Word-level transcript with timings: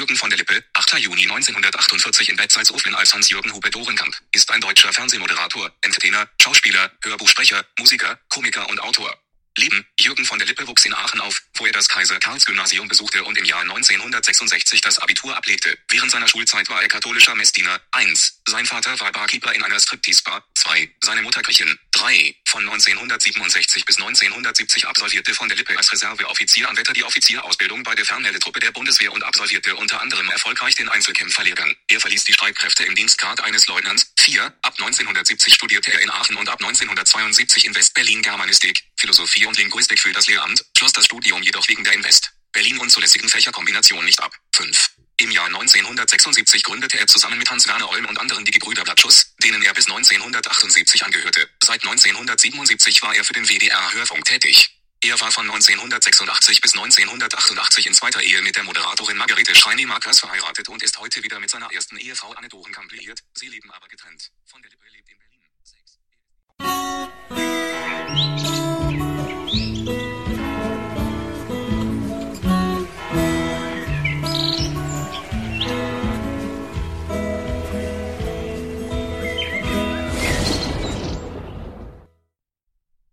Jürgen 0.00 0.16
von 0.16 0.30
der 0.30 0.38
Lippe, 0.38 0.64
8. 0.72 0.94
Juni 0.98 1.24
1948 1.24 2.30
in 2.30 2.36
Bad 2.36 2.50
Salzuflen 2.50 2.94
als 2.94 3.12
Hans-Jürgen 3.12 3.52
Hube 3.52 3.68
Dorenkamp, 3.68 4.16
ist 4.32 4.50
ein 4.50 4.62
deutscher 4.62 4.90
Fernsehmoderator, 4.94 5.70
Entertainer, 5.82 6.26
Schauspieler, 6.40 6.90
Hörbuchsprecher, 7.02 7.66
Musiker, 7.78 8.18
Komiker 8.30 8.66
und 8.70 8.80
Autor. 8.80 9.14
Leben. 9.58 9.84
Jürgen 10.00 10.24
von 10.24 10.38
der 10.38 10.48
Lippe 10.48 10.66
wuchs 10.66 10.86
in 10.86 10.94
Aachen 10.94 11.20
auf, 11.20 11.42
wo 11.56 11.66
er 11.66 11.72
das 11.72 11.88
Kaiser-Karls-Gymnasium 11.90 12.88
besuchte 12.88 13.22
und 13.24 13.36
im 13.36 13.44
Jahr 13.44 13.60
1966 13.60 14.80
das 14.80 14.98
Abitur 14.98 15.36
ablegte. 15.36 15.76
Während 15.88 16.10
seiner 16.10 16.28
Schulzeit 16.28 16.70
war 16.70 16.80
er 16.80 16.88
katholischer 16.88 17.34
Messdiener. 17.34 17.78
1. 17.92 18.40
Sein 18.48 18.64
Vater 18.64 18.98
war 19.00 19.12
Barkeeper 19.12 19.52
in 19.52 19.62
einer 19.62 19.78
Striptease-Bar. 19.78 20.44
2. 20.54 20.94
Seine 21.04 21.20
Mutter 21.20 21.42
Griechin. 21.42 21.78
3. 21.92 22.36
Von 22.50 22.62
1967 22.62 23.84
bis 23.84 23.98
1970 23.98 24.84
absolvierte 24.88 25.34
von 25.34 25.48
der 25.48 25.56
Lippe 25.56 25.78
als 25.78 25.92
Reserveoffizier 25.92 26.68
an 26.68 26.76
Wetter 26.76 26.92
die 26.92 27.04
Offizierausbildung 27.04 27.84
bei 27.84 27.94
der 27.94 28.04
Fernmeldetruppe 28.04 28.58
der 28.58 28.72
Bundeswehr 28.72 29.12
und 29.12 29.22
absolvierte 29.22 29.76
unter 29.76 30.00
anderem 30.00 30.28
erfolgreich 30.30 30.74
den 30.74 30.88
Einzelkämpferlehrgang. 30.88 31.76
Er 31.86 32.00
verließ 32.00 32.24
die 32.24 32.32
Streitkräfte 32.32 32.82
im 32.82 32.96
Dienstgrad 32.96 33.40
eines 33.44 33.68
Leutnants. 33.68 34.12
4. 34.18 34.42
Ab 34.62 34.74
1970 34.78 35.54
studierte 35.54 35.92
er 35.92 36.00
in 36.00 36.10
Aachen 36.10 36.34
und 36.34 36.48
ab 36.48 36.60
1972 36.60 37.66
in 37.66 37.74
West-Berlin 37.76 38.20
Germanistik, 38.20 38.82
Philosophie 38.96 39.46
und 39.46 39.56
Linguistik 39.56 40.00
für 40.00 40.12
das 40.12 40.26
Lehramt, 40.26 40.64
schloss 40.76 40.92
das 40.92 41.04
Studium 41.04 41.44
jedoch 41.44 41.68
wegen 41.68 41.84
der 41.84 41.92
Invest 41.92 42.32
Berlin 42.52 42.78
unzulässigen 42.78 43.28
Fächerkombination 43.28 44.04
nicht 44.04 44.20
ab. 44.20 44.34
5. 44.56 44.99
Im 45.20 45.30
Jahr 45.30 45.44
1976 45.48 46.64
gründete 46.64 46.98
er 46.98 47.06
zusammen 47.06 47.36
mit 47.36 47.50
Hans-Werner 47.50 47.90
Olm 47.90 48.06
und 48.06 48.18
anderen 48.18 48.42
die 48.46 48.52
Gebrüder 48.52 48.84
Blattschuss, 48.84 49.34
denen 49.44 49.62
er 49.62 49.74
bis 49.74 49.86
1978 49.86 51.04
angehörte. 51.04 51.46
Seit 51.62 51.82
1977 51.82 53.02
war 53.02 53.14
er 53.14 53.22
für 53.22 53.34
den 53.34 53.46
WDR-Hörfunk 53.46 54.24
tätig. 54.24 54.80
Er 55.02 55.20
war 55.20 55.30
von 55.30 55.44
1986 55.44 56.62
bis 56.62 56.72
1988 56.72 57.86
in 57.86 57.92
zweiter 57.92 58.22
Ehe 58.22 58.40
mit 58.40 58.56
der 58.56 58.64
Moderatorin 58.64 59.18
Margarete 59.18 59.54
Schreini-Markers 59.54 60.20
verheiratet 60.20 60.70
und 60.70 60.82
ist 60.82 60.98
heute 60.98 61.22
wieder 61.22 61.38
mit 61.38 61.50
seiner 61.50 61.70
ersten 61.70 61.98
Ehefrau 61.98 62.32
Anne 62.32 62.48
Dorenkamp 62.48 62.90
liiert. 62.90 63.20
Sie 63.34 63.48
leben 63.48 63.70
aber 63.72 63.88
getrennt. 63.88 64.30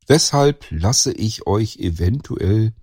Deshalb 0.08 0.66
lasse 0.70 1.12
ich 1.12 1.48
euch 1.48 1.78
eventuell 1.78 2.74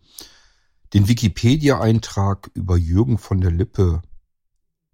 den 0.92 1.08
Wikipedia-Eintrag 1.08 2.50
über 2.55 2.77
Jürgen 2.77 3.19
von 3.19 3.41
der 3.41 3.50
Lippe 3.50 4.03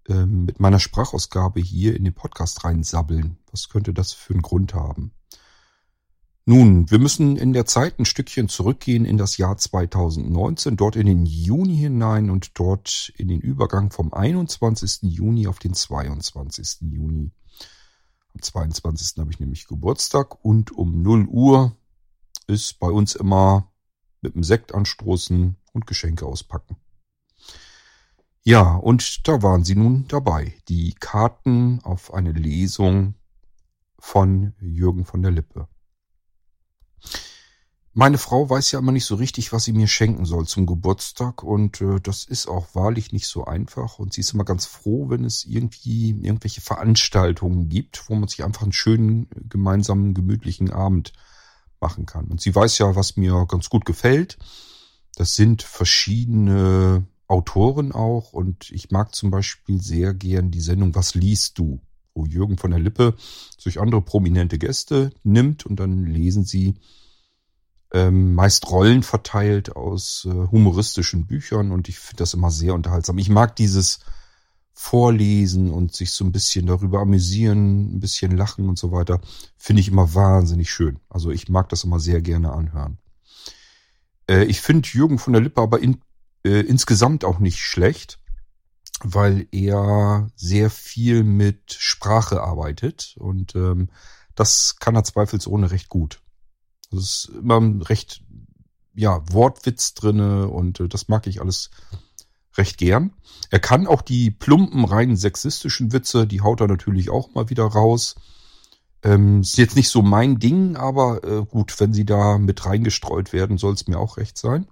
äh, 0.07 0.25
mit 0.25 0.59
meiner 0.59 0.79
Sprachausgabe 0.79 1.59
hier 1.59 1.95
in 1.95 2.05
den 2.05 2.13
Podcast 2.13 2.63
reinsabbeln. 2.63 3.37
Was 3.51 3.69
könnte 3.69 3.93
das 3.93 4.13
für 4.13 4.33
einen 4.33 4.41
Grund 4.41 4.73
haben? 4.73 5.11
Nun, 6.45 6.89
wir 6.89 6.97
müssen 6.97 7.37
in 7.37 7.53
der 7.53 7.65
Zeit 7.65 7.99
ein 7.99 8.05
Stückchen 8.05 8.49
zurückgehen 8.49 9.05
in 9.05 9.17
das 9.17 9.37
Jahr 9.37 9.57
2019, 9.57 10.75
dort 10.75 10.95
in 10.95 11.05
den 11.05 11.25
Juni 11.25 11.77
hinein 11.77 12.31
und 12.31 12.57
dort 12.57 13.13
in 13.17 13.27
den 13.27 13.41
Übergang 13.41 13.91
vom 13.91 14.11
21. 14.11 15.03
Juni 15.03 15.45
auf 15.47 15.59
den 15.59 15.75
22. 15.75 16.77
Juni. 16.91 17.31
Am 18.33 18.41
22. 18.41 19.19
habe 19.19 19.31
ich 19.31 19.39
nämlich 19.39 19.67
Geburtstag 19.67 20.43
und 20.43 20.71
um 20.71 21.03
0 21.03 21.27
Uhr 21.27 21.75
ist 22.51 22.79
bei 22.79 22.89
uns 22.89 23.15
immer 23.15 23.71
mit 24.21 24.35
dem 24.35 24.43
Sekt 24.43 24.75
anstoßen 24.75 25.55
und 25.73 25.87
Geschenke 25.87 26.25
auspacken. 26.25 26.77
Ja, 28.43 28.75
und 28.75 29.27
da 29.27 29.41
waren 29.41 29.63
sie 29.63 29.75
nun 29.75 30.07
dabei. 30.07 30.53
Die 30.67 30.93
Karten 30.93 31.79
auf 31.83 32.13
eine 32.13 32.31
Lesung 32.31 33.15
von 33.99 34.53
Jürgen 34.59 35.05
von 35.05 35.21
der 35.21 35.31
Lippe. 35.31 35.67
Meine 37.93 38.17
Frau 38.17 38.49
weiß 38.49 38.71
ja 38.71 38.79
immer 38.79 38.93
nicht 38.93 39.05
so 39.05 39.15
richtig, 39.15 39.51
was 39.51 39.65
sie 39.65 39.73
mir 39.73 39.87
schenken 39.87 40.25
soll 40.25 40.47
zum 40.47 40.65
Geburtstag 40.65 41.43
und 41.43 41.81
äh, 41.81 41.99
das 41.99 42.23
ist 42.23 42.47
auch 42.47 42.73
wahrlich 42.73 43.11
nicht 43.11 43.27
so 43.27 43.43
einfach 43.43 43.99
und 43.99 44.13
sie 44.13 44.21
ist 44.21 44.33
immer 44.33 44.45
ganz 44.45 44.65
froh, 44.65 45.09
wenn 45.09 45.25
es 45.25 45.43
irgendwie 45.43 46.11
irgendwelche 46.11 46.61
Veranstaltungen 46.61 47.67
gibt, 47.67 48.09
wo 48.09 48.15
man 48.15 48.29
sich 48.29 48.45
einfach 48.45 48.61
einen 48.61 48.71
schönen 48.71 49.27
gemeinsamen 49.49 50.13
gemütlichen 50.13 50.71
Abend 50.71 51.11
machen 51.81 52.05
kann. 52.05 52.27
Und 52.27 52.41
sie 52.41 52.53
weiß 52.53 52.77
ja, 52.77 52.95
was 52.95 53.17
mir 53.17 53.45
ganz 53.47 53.69
gut 53.69 53.85
gefällt. 53.85 54.37
Das 55.15 55.35
sind 55.35 55.61
verschiedene 55.61 57.05
Autoren 57.27 57.91
auch 57.91 58.33
und 58.33 58.71
ich 58.71 58.91
mag 58.91 59.15
zum 59.15 59.31
Beispiel 59.31 59.81
sehr 59.81 60.13
gern 60.13 60.51
die 60.51 60.61
Sendung 60.61 60.95
Was 60.95 61.15
liest 61.15 61.57
du? 61.57 61.81
wo 62.13 62.25
Jürgen 62.25 62.57
von 62.57 62.71
der 62.71 62.79
Lippe 62.79 63.15
sich 63.57 63.79
andere 63.79 64.01
prominente 64.01 64.57
Gäste 64.57 65.11
nimmt 65.23 65.65
und 65.65 65.79
dann 65.79 66.05
lesen 66.05 66.43
sie 66.43 66.75
ähm, 67.93 68.33
meist 68.33 68.69
Rollen 68.69 69.03
verteilt 69.03 69.75
aus 69.75 70.27
äh, 70.29 70.33
humoristischen 70.33 71.25
Büchern 71.25 71.71
und 71.71 71.89
ich 71.89 71.99
finde 71.99 72.21
das 72.21 72.33
immer 72.33 72.51
sehr 72.51 72.73
unterhaltsam. 72.73 73.17
Ich 73.17 73.29
mag 73.29 73.55
dieses 73.55 73.99
vorlesen 74.81 75.69
und 75.69 75.95
sich 75.95 76.11
so 76.11 76.25
ein 76.25 76.31
bisschen 76.31 76.65
darüber 76.65 77.01
amüsieren, 77.01 77.95
ein 77.95 77.99
bisschen 77.99 78.35
lachen 78.35 78.67
und 78.67 78.79
so 78.79 78.91
weiter, 78.91 79.21
finde 79.55 79.79
ich 79.79 79.89
immer 79.89 80.15
wahnsinnig 80.15 80.71
schön. 80.71 80.99
Also 81.07 81.29
ich 81.29 81.49
mag 81.49 81.69
das 81.69 81.83
immer 81.83 81.99
sehr 81.99 82.19
gerne 82.19 82.51
anhören. 82.51 82.97
Äh, 84.27 84.45
ich 84.45 84.59
finde 84.59 84.89
Jürgen 84.89 85.19
von 85.19 85.33
der 85.33 85.41
Lippe 85.43 85.61
aber 85.61 85.81
in, 85.83 86.01
äh, 86.43 86.61
insgesamt 86.61 87.23
auch 87.25 87.37
nicht 87.37 87.59
schlecht, 87.59 88.19
weil 89.03 89.47
er 89.51 90.27
sehr 90.35 90.71
viel 90.71 91.23
mit 91.23 91.73
Sprache 91.73 92.41
arbeitet 92.41 93.15
und 93.19 93.55
ähm, 93.55 93.89
das 94.33 94.77
kann 94.79 94.95
er 94.95 95.03
zweifelsohne 95.03 95.69
recht 95.69 95.89
gut. 95.89 96.23
Das 96.89 97.01
ist 97.01 97.31
immer 97.35 97.87
recht, 97.87 98.23
ja, 98.95 99.21
Wortwitz 99.31 99.93
drinne 99.93 100.47
und 100.47 100.79
äh, 100.79 100.87
das 100.87 101.07
mag 101.07 101.27
ich 101.27 101.39
alles 101.39 101.69
recht 102.57 102.77
gern. 102.77 103.13
Er 103.49 103.59
kann 103.59 103.87
auch 103.87 104.01
die 104.01 104.31
plumpen, 104.31 104.85
rein 104.85 105.15
sexistischen 105.15 105.91
Witze, 105.91 106.27
die 106.27 106.41
haut 106.41 106.61
er 106.61 106.67
natürlich 106.67 107.09
auch 107.09 107.33
mal 107.33 107.49
wieder 107.49 107.65
raus. 107.65 108.15
Ähm, 109.03 109.41
ist 109.41 109.57
jetzt 109.57 109.75
nicht 109.75 109.89
so 109.89 110.01
mein 110.01 110.39
Ding, 110.39 110.75
aber 110.75 111.23
äh, 111.23 111.45
gut, 111.45 111.79
wenn 111.79 111.93
sie 111.93 112.05
da 112.05 112.37
mit 112.37 112.65
reingestreut 112.65 113.33
werden, 113.33 113.57
soll 113.57 113.73
es 113.73 113.87
mir 113.87 113.99
auch 113.99 114.17
recht 114.17 114.37
sein. 114.37 114.67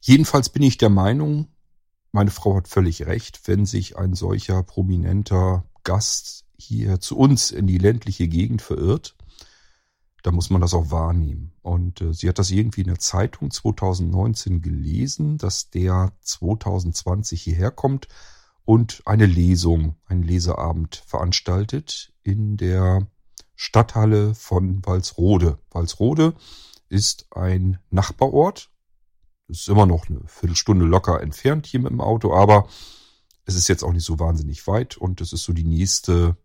Jedenfalls 0.00 0.50
bin 0.50 0.62
ich 0.62 0.78
der 0.78 0.90
Meinung, 0.90 1.48
meine 2.12 2.30
Frau 2.30 2.56
hat 2.56 2.68
völlig 2.68 3.06
recht, 3.06 3.40
wenn 3.46 3.66
sich 3.66 3.98
ein 3.98 4.14
solcher 4.14 4.62
prominenter 4.62 5.64
Gast 5.82 6.44
hier 6.56 7.00
zu 7.00 7.18
uns 7.18 7.50
in 7.50 7.66
die 7.66 7.78
ländliche 7.78 8.28
Gegend 8.28 8.62
verirrt, 8.62 9.16
da 10.24 10.32
muss 10.32 10.48
man 10.48 10.62
das 10.62 10.72
auch 10.72 10.90
wahrnehmen. 10.90 11.52
Und 11.60 12.00
äh, 12.00 12.14
sie 12.14 12.30
hat 12.30 12.38
das 12.38 12.50
irgendwie 12.50 12.80
in 12.80 12.86
der 12.86 12.98
Zeitung 12.98 13.50
2019 13.50 14.62
gelesen, 14.62 15.36
dass 15.36 15.68
der 15.68 16.12
2020 16.22 17.42
hierher 17.42 17.70
kommt 17.70 18.08
und 18.64 19.02
eine 19.04 19.26
Lesung, 19.26 19.96
einen 20.06 20.22
Leseabend 20.22 21.04
veranstaltet 21.06 22.14
in 22.22 22.56
der 22.56 23.06
Stadthalle 23.54 24.34
von 24.34 24.84
Walsrode. 24.86 25.58
Walsrode 25.70 26.32
ist 26.88 27.26
ein 27.30 27.78
Nachbarort. 27.90 28.70
Ist 29.48 29.68
immer 29.68 29.84
noch 29.84 30.08
eine 30.08 30.22
Viertelstunde 30.26 30.86
locker 30.86 31.20
entfernt 31.20 31.66
hier 31.66 31.80
mit 31.80 31.90
dem 31.90 32.00
Auto, 32.00 32.34
aber 32.34 32.66
es 33.44 33.56
ist 33.56 33.68
jetzt 33.68 33.84
auch 33.84 33.92
nicht 33.92 34.06
so 34.06 34.18
wahnsinnig 34.18 34.66
weit 34.66 34.96
und 34.96 35.20
es 35.20 35.34
ist 35.34 35.44
so 35.44 35.52
die 35.52 35.64
nächste 35.64 36.38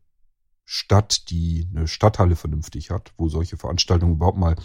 Stadt, 0.72 1.32
die 1.32 1.68
eine 1.76 1.88
Stadthalle 1.88 2.36
vernünftig 2.36 2.92
hat, 2.92 3.12
wo 3.18 3.28
solche 3.28 3.58
Veranstaltungen 3.58 4.14
überhaupt 4.14 4.38
mal 4.38 4.56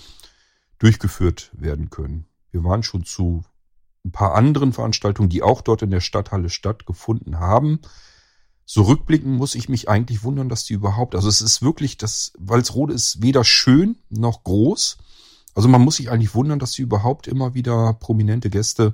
durchgeführt 0.78 1.50
werden 1.54 1.88
können. 1.88 2.26
Wir 2.50 2.62
waren 2.62 2.82
schon 2.82 3.06
zu 3.06 3.42
ein 4.04 4.12
paar 4.12 4.34
anderen 4.34 4.74
Veranstaltungen, 4.74 5.30
die 5.30 5.42
auch 5.42 5.62
dort 5.62 5.80
in 5.80 5.90
der 5.90 6.02
Stadthalle 6.02 6.50
stattgefunden 6.50 7.40
haben. 7.40 7.80
So 8.66 8.82
rückblicken 8.82 9.34
muss 9.34 9.54
ich 9.54 9.70
mich 9.70 9.88
eigentlich 9.88 10.24
wundern, 10.24 10.50
dass 10.50 10.64
die 10.64 10.74
überhaupt, 10.74 11.14
also 11.14 11.26
es 11.26 11.40
ist 11.40 11.62
wirklich, 11.62 11.96
das 11.96 12.34
Walsrode 12.38 12.92
ist 12.92 13.22
weder 13.22 13.42
schön 13.42 13.96
noch 14.10 14.44
groß. 14.44 14.98
Also 15.54 15.68
man 15.68 15.80
muss 15.80 15.96
sich 15.96 16.10
eigentlich 16.10 16.34
wundern, 16.34 16.58
dass 16.58 16.72
sie 16.72 16.82
überhaupt 16.82 17.28
immer 17.28 17.54
wieder 17.54 17.94
prominente 17.94 18.50
Gäste 18.50 18.92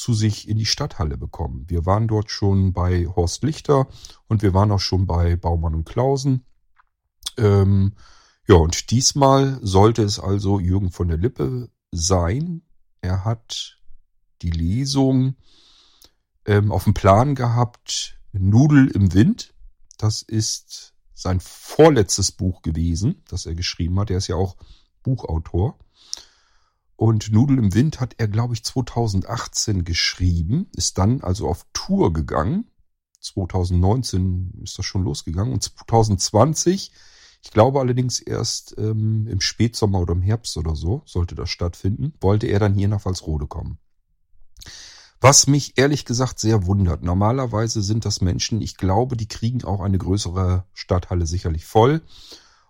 zu 0.00 0.14
sich 0.14 0.48
in 0.48 0.56
die 0.56 0.66
Stadthalle 0.66 1.18
bekommen. 1.18 1.64
Wir 1.68 1.84
waren 1.84 2.08
dort 2.08 2.30
schon 2.30 2.72
bei 2.72 3.06
Horst 3.06 3.42
Lichter 3.42 3.86
und 4.28 4.42
wir 4.42 4.54
waren 4.54 4.72
auch 4.72 4.80
schon 4.80 5.06
bei 5.06 5.36
Baumann 5.36 5.74
und 5.74 5.84
Klausen. 5.84 6.46
Ähm, 7.36 7.94
ja, 8.48 8.54
und 8.54 8.90
diesmal 8.90 9.58
sollte 9.62 10.02
es 10.02 10.18
also 10.18 10.58
Jürgen 10.58 10.90
von 10.90 11.08
der 11.08 11.18
Lippe 11.18 11.70
sein. 11.92 12.62
Er 13.02 13.24
hat 13.24 13.78
die 14.42 14.50
Lesung 14.50 15.36
ähm, 16.46 16.72
auf 16.72 16.84
dem 16.84 16.94
Plan 16.94 17.34
gehabt, 17.34 18.18
Nudel 18.32 18.88
im 18.88 19.12
Wind. 19.12 19.54
Das 19.98 20.22
ist 20.22 20.94
sein 21.12 21.40
vorletztes 21.40 22.32
Buch 22.32 22.62
gewesen, 22.62 23.22
das 23.28 23.44
er 23.44 23.54
geschrieben 23.54 24.00
hat. 24.00 24.10
Er 24.10 24.16
ist 24.16 24.28
ja 24.28 24.36
auch 24.36 24.56
Buchautor. 25.02 25.78
Und 27.00 27.32
Nudel 27.32 27.56
im 27.56 27.72
Wind 27.72 27.98
hat 27.98 28.16
er, 28.18 28.28
glaube 28.28 28.52
ich, 28.52 28.62
2018 28.62 29.84
geschrieben, 29.84 30.66
ist 30.76 30.98
dann 30.98 31.22
also 31.22 31.48
auf 31.48 31.64
Tour 31.72 32.12
gegangen. 32.12 32.70
2019 33.22 34.60
ist 34.62 34.78
das 34.78 34.84
schon 34.84 35.04
losgegangen 35.04 35.54
und 35.54 35.62
2020, 35.62 36.92
ich 37.42 37.50
glaube 37.52 37.80
allerdings 37.80 38.20
erst 38.20 38.76
ähm, 38.76 39.26
im 39.28 39.40
Spätsommer 39.40 40.00
oder 40.00 40.12
im 40.12 40.20
Herbst 40.20 40.58
oder 40.58 40.76
so, 40.76 41.00
sollte 41.06 41.34
das 41.34 41.48
stattfinden, 41.48 42.12
wollte 42.20 42.48
er 42.48 42.58
dann 42.58 42.74
hier 42.74 42.88
nach 42.88 43.06
Walsrode 43.06 43.46
kommen. 43.46 43.78
Was 45.22 45.46
mich 45.46 45.78
ehrlich 45.78 46.04
gesagt 46.04 46.38
sehr 46.38 46.66
wundert. 46.66 47.02
Normalerweise 47.02 47.80
sind 47.80 48.04
das 48.04 48.20
Menschen, 48.20 48.60
ich 48.60 48.76
glaube, 48.76 49.16
die 49.16 49.28
kriegen 49.28 49.64
auch 49.64 49.80
eine 49.80 49.96
größere 49.96 50.66
Stadthalle 50.74 51.24
sicherlich 51.24 51.64
voll. 51.64 52.02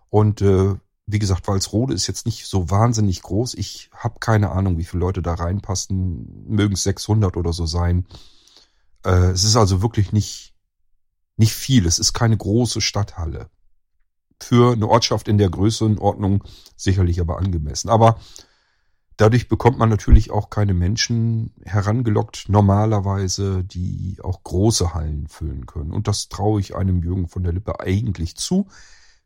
Und 0.09 0.41
äh, 0.41 0.75
wie 1.11 1.19
gesagt, 1.19 1.47
Walsrode 1.47 1.93
ist 1.93 2.07
jetzt 2.07 2.25
nicht 2.25 2.45
so 2.45 2.69
wahnsinnig 2.69 3.21
groß. 3.21 3.55
Ich 3.55 3.89
habe 3.93 4.19
keine 4.19 4.51
Ahnung, 4.51 4.77
wie 4.77 4.85
viele 4.85 5.01
Leute 5.01 5.21
da 5.21 5.33
reinpassen. 5.33 6.45
Mögen 6.47 6.73
es 6.73 6.83
600 6.83 7.37
oder 7.37 7.53
so 7.53 7.65
sein. 7.65 8.05
Äh, 9.03 9.31
es 9.31 9.43
ist 9.43 9.55
also 9.55 9.81
wirklich 9.81 10.13
nicht, 10.13 10.53
nicht 11.37 11.53
viel. 11.53 11.85
Es 11.85 11.99
ist 11.99 12.13
keine 12.13 12.37
große 12.37 12.81
Stadthalle. 12.81 13.49
Für 14.39 14.73
eine 14.73 14.87
Ortschaft 14.87 15.27
in 15.27 15.37
der 15.37 15.49
Größenordnung 15.49 16.43
sicherlich 16.75 17.19
aber 17.19 17.37
angemessen. 17.37 17.89
Aber 17.89 18.19
dadurch 19.17 19.47
bekommt 19.47 19.77
man 19.77 19.89
natürlich 19.89 20.31
auch 20.31 20.49
keine 20.49 20.73
Menschen 20.73 21.53
herangelockt, 21.63 22.45
normalerweise, 22.47 23.63
die 23.63 24.17
auch 24.23 24.43
große 24.43 24.93
Hallen 24.93 25.27
füllen 25.27 25.65
können. 25.65 25.91
Und 25.91 26.07
das 26.07 26.29
traue 26.29 26.59
ich 26.59 26.75
einem 26.75 27.03
Jürgen 27.03 27.27
von 27.27 27.43
der 27.43 27.53
Lippe 27.53 27.79
eigentlich 27.79 28.35
zu. 28.35 28.67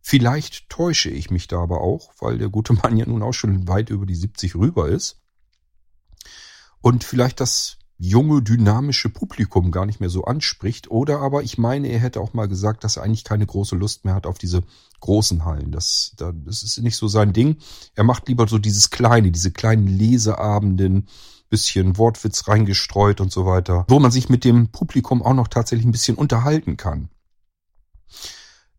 Vielleicht 0.07 0.69
täusche 0.69 1.09
ich 1.09 1.31
mich 1.31 1.47
da 1.47 1.59
aber 1.59 1.81
auch, 1.81 2.11
weil 2.19 2.37
der 2.37 2.49
gute 2.49 2.73
Mann 2.73 2.95
ja 2.95 3.07
nun 3.07 3.23
auch 3.23 3.33
schon 3.33 3.67
weit 3.67 3.89
über 3.89 4.05
die 4.05 4.13
70 4.13 4.53
rüber 4.53 4.87
ist. 4.87 5.19
Und 6.79 7.03
vielleicht 7.03 7.39
das 7.39 7.79
junge, 7.97 8.43
dynamische 8.43 9.09
Publikum 9.09 9.71
gar 9.71 9.87
nicht 9.87 9.99
mehr 10.01 10.11
so 10.11 10.23
anspricht. 10.25 10.91
Oder 10.91 11.21
aber 11.21 11.41
ich 11.41 11.57
meine, 11.57 11.87
er 11.87 11.97
hätte 11.97 12.21
auch 12.21 12.33
mal 12.33 12.47
gesagt, 12.47 12.83
dass 12.83 12.97
er 12.97 13.03
eigentlich 13.03 13.23
keine 13.23 13.47
große 13.47 13.75
Lust 13.75 14.05
mehr 14.05 14.13
hat 14.13 14.27
auf 14.27 14.37
diese 14.37 14.61
großen 14.99 15.43
Hallen. 15.43 15.71
Das, 15.71 16.13
das 16.17 16.61
ist 16.61 16.77
nicht 16.83 16.97
so 16.97 17.07
sein 17.07 17.33
Ding. 17.33 17.57
Er 17.95 18.03
macht 18.03 18.27
lieber 18.27 18.47
so 18.47 18.59
dieses 18.59 18.91
kleine, 18.91 19.31
diese 19.31 19.49
kleinen 19.49 19.87
Leseabenden, 19.87 21.07
bisschen 21.49 21.97
Wortwitz 21.97 22.47
reingestreut 22.47 23.21
und 23.21 23.31
so 23.31 23.47
weiter, 23.47 23.85
wo 23.87 23.99
man 23.99 24.11
sich 24.11 24.29
mit 24.29 24.43
dem 24.43 24.67
Publikum 24.67 25.23
auch 25.23 25.33
noch 25.33 25.47
tatsächlich 25.47 25.87
ein 25.87 25.91
bisschen 25.91 26.15
unterhalten 26.15 26.77
kann. 26.77 27.09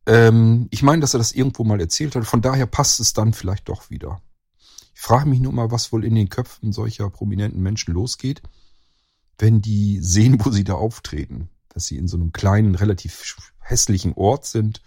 Ähm, 0.06 0.68
ich 0.70 0.82
meine, 0.82 1.00
dass 1.00 1.14
er 1.14 1.18
das 1.18 1.32
irgendwo 1.32 1.64
mal 1.64 1.80
erzählt 1.80 2.14
hat. 2.14 2.26
Von 2.26 2.42
daher 2.42 2.66
passt 2.66 3.00
es 3.00 3.12
dann 3.12 3.32
vielleicht 3.32 3.68
doch 3.68 3.90
wieder. 3.90 4.22
Ich 4.94 5.00
frage 5.00 5.28
mich 5.28 5.40
nur 5.40 5.52
mal, 5.52 5.70
was 5.70 5.92
wohl 5.92 6.04
in 6.04 6.14
den 6.14 6.28
Köpfen 6.28 6.72
solcher 6.72 7.10
prominenten 7.10 7.62
Menschen 7.62 7.92
losgeht, 7.92 8.42
wenn 9.38 9.60
die 9.60 9.98
sehen, 10.00 10.42
wo 10.44 10.50
sie 10.50 10.64
da 10.64 10.74
auftreten. 10.74 11.50
Dass 11.68 11.86
sie 11.86 11.98
in 11.98 12.08
so 12.08 12.16
einem 12.16 12.32
kleinen, 12.32 12.74
relativ 12.74 13.36
hässlichen 13.60 14.14
Ort 14.14 14.46
sind. 14.46 14.82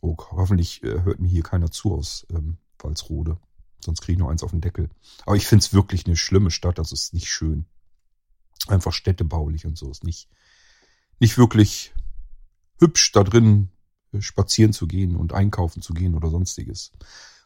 Oh, 0.00 0.16
hoffentlich 0.32 0.82
äh, 0.82 1.02
hört 1.02 1.20
mir 1.20 1.28
hier 1.28 1.44
keiner 1.44 1.70
zu 1.70 1.94
aus 1.94 2.26
ähm, 2.30 2.56
Walsrode. 2.78 3.38
Sonst 3.84 4.00
kriege 4.00 4.14
ich 4.14 4.18
noch 4.18 4.30
eins 4.30 4.42
auf 4.42 4.50
den 4.50 4.60
Deckel. 4.60 4.88
Aber 5.26 5.36
ich 5.36 5.46
finde 5.46 5.62
es 5.64 5.72
wirklich 5.72 6.06
eine 6.06 6.16
schlimme 6.16 6.50
Stadt. 6.50 6.78
Also 6.78 6.94
es 6.94 7.04
ist 7.04 7.14
nicht 7.14 7.28
schön. 7.28 7.66
Einfach 8.66 8.92
städtebaulich 8.92 9.66
und 9.66 9.78
so. 9.78 9.90
Ist 9.90 10.04
nicht, 10.04 10.28
nicht 11.20 11.38
wirklich 11.38 11.94
hübsch 12.80 13.12
da 13.12 13.22
drin 13.22 13.68
spazieren 14.20 14.72
zu 14.72 14.86
gehen 14.86 15.16
und 15.16 15.32
einkaufen 15.32 15.82
zu 15.82 15.94
gehen 15.94 16.14
oder 16.14 16.30
sonstiges. 16.30 16.92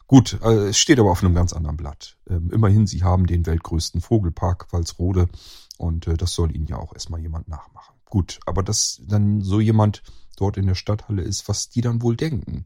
Gut, 0.07 0.39
äh, 0.41 0.69
es 0.69 0.79
steht 0.79 0.99
aber 0.99 1.11
auf 1.11 1.23
einem 1.23 1.35
ganz 1.35 1.53
anderen 1.53 1.77
Blatt. 1.77 2.17
Ähm, 2.27 2.49
immerhin, 2.51 2.87
sie 2.87 3.03
haben 3.03 3.27
den 3.27 3.45
weltgrößten 3.45 4.01
Vogelpark 4.01 4.73
Walsrode 4.73 5.29
und 5.77 6.07
äh, 6.07 6.17
das 6.17 6.33
soll 6.33 6.55
ihnen 6.55 6.65
ja 6.65 6.77
auch 6.77 6.93
erstmal 6.93 7.21
jemand 7.21 7.47
nachmachen. 7.47 7.95
Gut, 8.05 8.39
aber 8.47 8.63
dass 8.63 9.01
dann 9.07 9.41
so 9.41 9.59
jemand 9.59 10.01
dort 10.35 10.57
in 10.57 10.65
der 10.65 10.75
Stadthalle 10.75 11.21
ist, 11.21 11.47
was 11.47 11.69
die 11.69 11.81
dann 11.81 12.01
wohl 12.01 12.15
denken. 12.15 12.65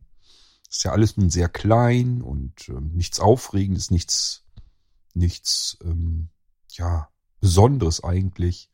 Ist 0.70 0.86
ja 0.86 0.92
alles 0.92 1.18
nun 1.18 1.30
sehr 1.30 1.50
klein 1.50 2.22
und 2.22 2.70
ähm, 2.70 2.92
nichts 2.94 3.20
Aufregendes, 3.20 3.92
nichts, 3.92 4.46
nichts, 5.14 5.78
ähm, 5.84 6.30
ja, 6.70 7.10
Besonderes 7.42 8.04
eigentlich. 8.04 8.72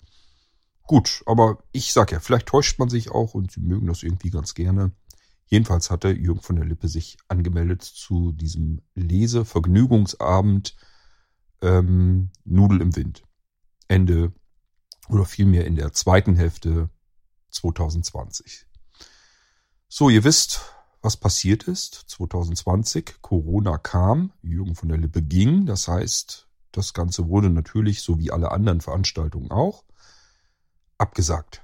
Gut, 0.84 1.24
aber 1.26 1.64
ich 1.72 1.92
sag 1.92 2.12
ja, 2.12 2.20
vielleicht 2.20 2.46
täuscht 2.46 2.78
man 2.78 2.90
sich 2.90 3.10
auch 3.10 3.34
und 3.34 3.52
sie 3.52 3.62
mögen 3.62 3.88
das 3.88 4.04
irgendwie 4.04 4.30
ganz 4.30 4.54
gerne. 4.54 4.92
Jedenfalls 5.50 5.90
hatte 5.90 6.10
Jürgen 6.10 6.42
von 6.42 6.56
der 6.56 6.66
Lippe 6.66 6.88
sich 6.88 7.18
angemeldet 7.28 7.82
zu 7.82 8.32
diesem 8.32 8.82
Lesevergnügungsabend 8.94 10.76
ähm, 11.62 12.30
Nudel 12.46 12.82
im 12.82 12.96
Wind. 12.96 13.24
Ende 13.88 14.32
oder 15.10 15.26
vielmehr 15.26 15.66
in 15.66 15.76
der 15.76 15.92
zweiten 15.92 16.36
Hälfte 16.36 16.92
2020. 17.50 18.68
So, 19.88 20.10
ihr 20.10 20.24
wisst, 20.24 20.62
was 21.02 21.18
passiert 21.18 21.64
ist. 21.64 21.96
2020, 22.10 23.16
Corona 23.22 23.80
kam, 23.80 24.32
Jürgen 24.44 24.76
von 24.76 24.90
der 24.90 25.00
Lippe 25.00 25.24
ging. 25.24 25.66
Das 25.66 25.88
heißt, 25.88 26.48
das 26.72 26.94
Ganze 26.94 27.28
wurde 27.28 27.50
natürlich, 27.50 28.04
so 28.04 28.20
wie 28.20 28.30
alle 28.30 28.52
anderen 28.52 28.82
Veranstaltungen 28.82 29.50
auch, 29.50 29.84
abgesagt. 31.00 31.64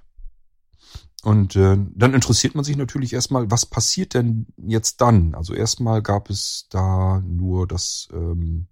Und 1.26 1.56
äh, 1.56 1.76
dann 1.96 2.14
interessiert 2.14 2.54
man 2.54 2.64
sich 2.64 2.78
natürlich 2.78 3.12
erstmal, 3.12 3.50
was 3.50 3.66
passiert 3.66 4.14
denn 4.14 4.46
jetzt 4.58 5.02
dann? 5.02 5.34
Also 5.34 5.56
erstmal 5.56 6.04
gab 6.04 6.30
es 6.30 6.68
da 6.70 7.20
nur 7.26 7.68
das, 7.68 8.10
ähm, 8.14 8.68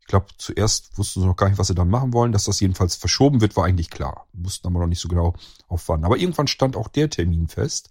ich 0.00 0.06
glaube, 0.08 0.26
zuerst 0.36 0.98
wussten 0.98 1.20
sie 1.20 1.26
noch 1.28 1.36
gar 1.36 1.48
nicht, 1.48 1.58
was 1.58 1.68
sie 1.68 1.76
dann 1.76 1.88
machen 1.88 2.12
wollen. 2.12 2.32
Dass 2.32 2.42
das 2.42 2.58
jedenfalls 2.58 2.96
verschoben 2.96 3.40
wird, 3.40 3.56
war 3.56 3.66
eigentlich 3.66 3.88
klar. 3.88 4.26
Wussten 4.32 4.66
aber 4.66 4.80
noch 4.80 4.88
nicht 4.88 4.98
so 4.98 5.06
genau 5.06 5.34
auf 5.68 5.88
wann. 5.88 6.04
Aber 6.04 6.16
irgendwann 6.16 6.48
stand 6.48 6.76
auch 6.76 6.88
der 6.88 7.08
Termin 7.08 7.46
fest. 7.46 7.90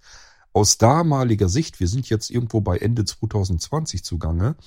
Aus 0.51 0.77
damaliger 0.77 1.47
Sicht, 1.47 1.79
wir 1.79 1.87
sind 1.87 2.09
jetzt 2.09 2.29
irgendwo 2.29 2.59
bei 2.59 2.77
Ende 2.77 3.05
2020 3.05 4.03
zugange, 4.03 4.57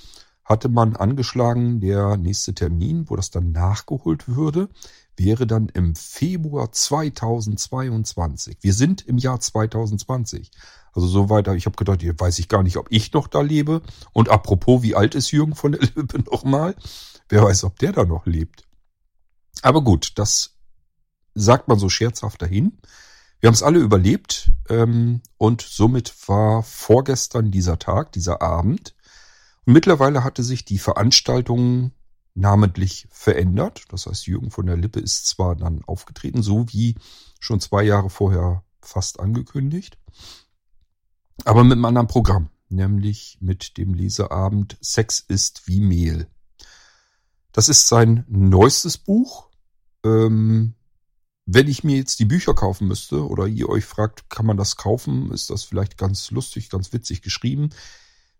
hatte 0.42 0.70
man 0.70 0.96
angeschlagen, 0.96 1.80
der 1.80 2.16
nächste 2.16 2.54
Termin, 2.54 3.10
wo 3.10 3.16
das 3.16 3.30
dann 3.30 3.52
nachgeholt 3.52 4.26
würde, 4.26 4.70
wäre 5.18 5.46
dann 5.46 5.68
im 5.68 5.94
Februar 5.94 6.72
2022. 6.72 8.58
Wir 8.60 8.72
sind 8.72 9.06
im 9.06 9.18
Jahr 9.18 9.40
2020. 9.40 10.50
Also 10.92 11.06
so 11.06 11.28
weiter. 11.28 11.54
Ich 11.54 11.66
habe 11.66 11.76
gedacht, 11.76 12.00
hier 12.00 12.18
weiß 12.18 12.38
ich 12.38 12.48
gar 12.48 12.62
nicht, 12.62 12.76
ob 12.76 12.86
ich 12.90 13.12
noch 13.12 13.28
da 13.28 13.40
lebe. 13.40 13.82
Und 14.12 14.28
apropos, 14.28 14.82
wie 14.82 14.94
alt 14.94 15.14
ist 15.14 15.30
Jürgen 15.30 15.54
von 15.54 15.72
der 15.72 15.82
Lippe 15.82 16.18
nochmal? 16.30 16.74
Wer 17.28 17.42
weiß, 17.42 17.64
ob 17.64 17.78
der 17.78 17.92
da 17.92 18.04
noch 18.04 18.26
lebt. 18.26 18.64
Aber 19.62 19.82
gut, 19.82 20.12
das 20.16 20.56
sagt 21.34 21.68
man 21.68 21.78
so 21.78 21.88
scherzhaft 21.88 22.40
dahin. 22.42 22.78
Wir 23.40 23.48
haben 23.48 23.54
es 23.54 23.62
alle 23.62 23.78
überlebt 23.78 24.50
ähm, 24.68 25.20
und 25.36 25.62
somit 25.62 26.12
war 26.28 26.62
vorgestern 26.62 27.50
dieser 27.50 27.78
Tag, 27.78 28.12
dieser 28.12 28.42
Abend. 28.42 28.96
Und 29.64 29.74
mittlerweile 29.74 30.24
hatte 30.24 30.42
sich 30.42 30.64
die 30.64 30.78
Veranstaltung 30.78 31.92
namentlich 32.38 33.06
verändert. 33.10 33.84
Das 33.88 34.06
heißt, 34.06 34.26
Jürgen 34.26 34.50
von 34.50 34.66
der 34.66 34.76
Lippe 34.76 35.00
ist 35.00 35.26
zwar 35.26 35.56
dann 35.56 35.84
aufgetreten, 35.84 36.42
so 36.42 36.66
wie 36.68 36.94
schon 37.40 37.60
zwei 37.60 37.82
Jahre 37.82 38.10
vorher 38.10 38.64
fast 38.80 39.20
angekündigt, 39.20 39.98
aber 41.44 41.64
mit 41.64 41.72
einem 41.72 41.84
anderen 41.84 42.06
Programm, 42.06 42.50
nämlich 42.68 43.38
mit 43.40 43.76
dem 43.76 43.94
Leseabend 43.94 44.76
Sex 44.80 45.20
ist 45.20 45.66
wie 45.66 45.80
Mehl. 45.80 46.28
Das 47.52 47.68
ist 47.68 47.88
sein 47.88 48.24
neuestes 48.28 48.98
Buch. 48.98 49.48
Ähm, 50.04 50.74
wenn 51.46 51.66
ich 51.66 51.82
mir 51.82 51.96
jetzt 51.96 52.18
die 52.20 52.24
Bücher 52.24 52.54
kaufen 52.54 52.88
müsste 52.88 53.26
oder 53.26 53.46
ihr 53.46 53.68
euch 53.68 53.84
fragt, 53.84 54.28
kann 54.28 54.46
man 54.46 54.56
das 54.56 54.76
kaufen, 54.76 55.32
ist 55.32 55.50
das 55.50 55.64
vielleicht 55.64 55.96
ganz 55.96 56.30
lustig, 56.30 56.68
ganz 56.68 56.92
witzig 56.92 57.22
geschrieben. 57.22 57.70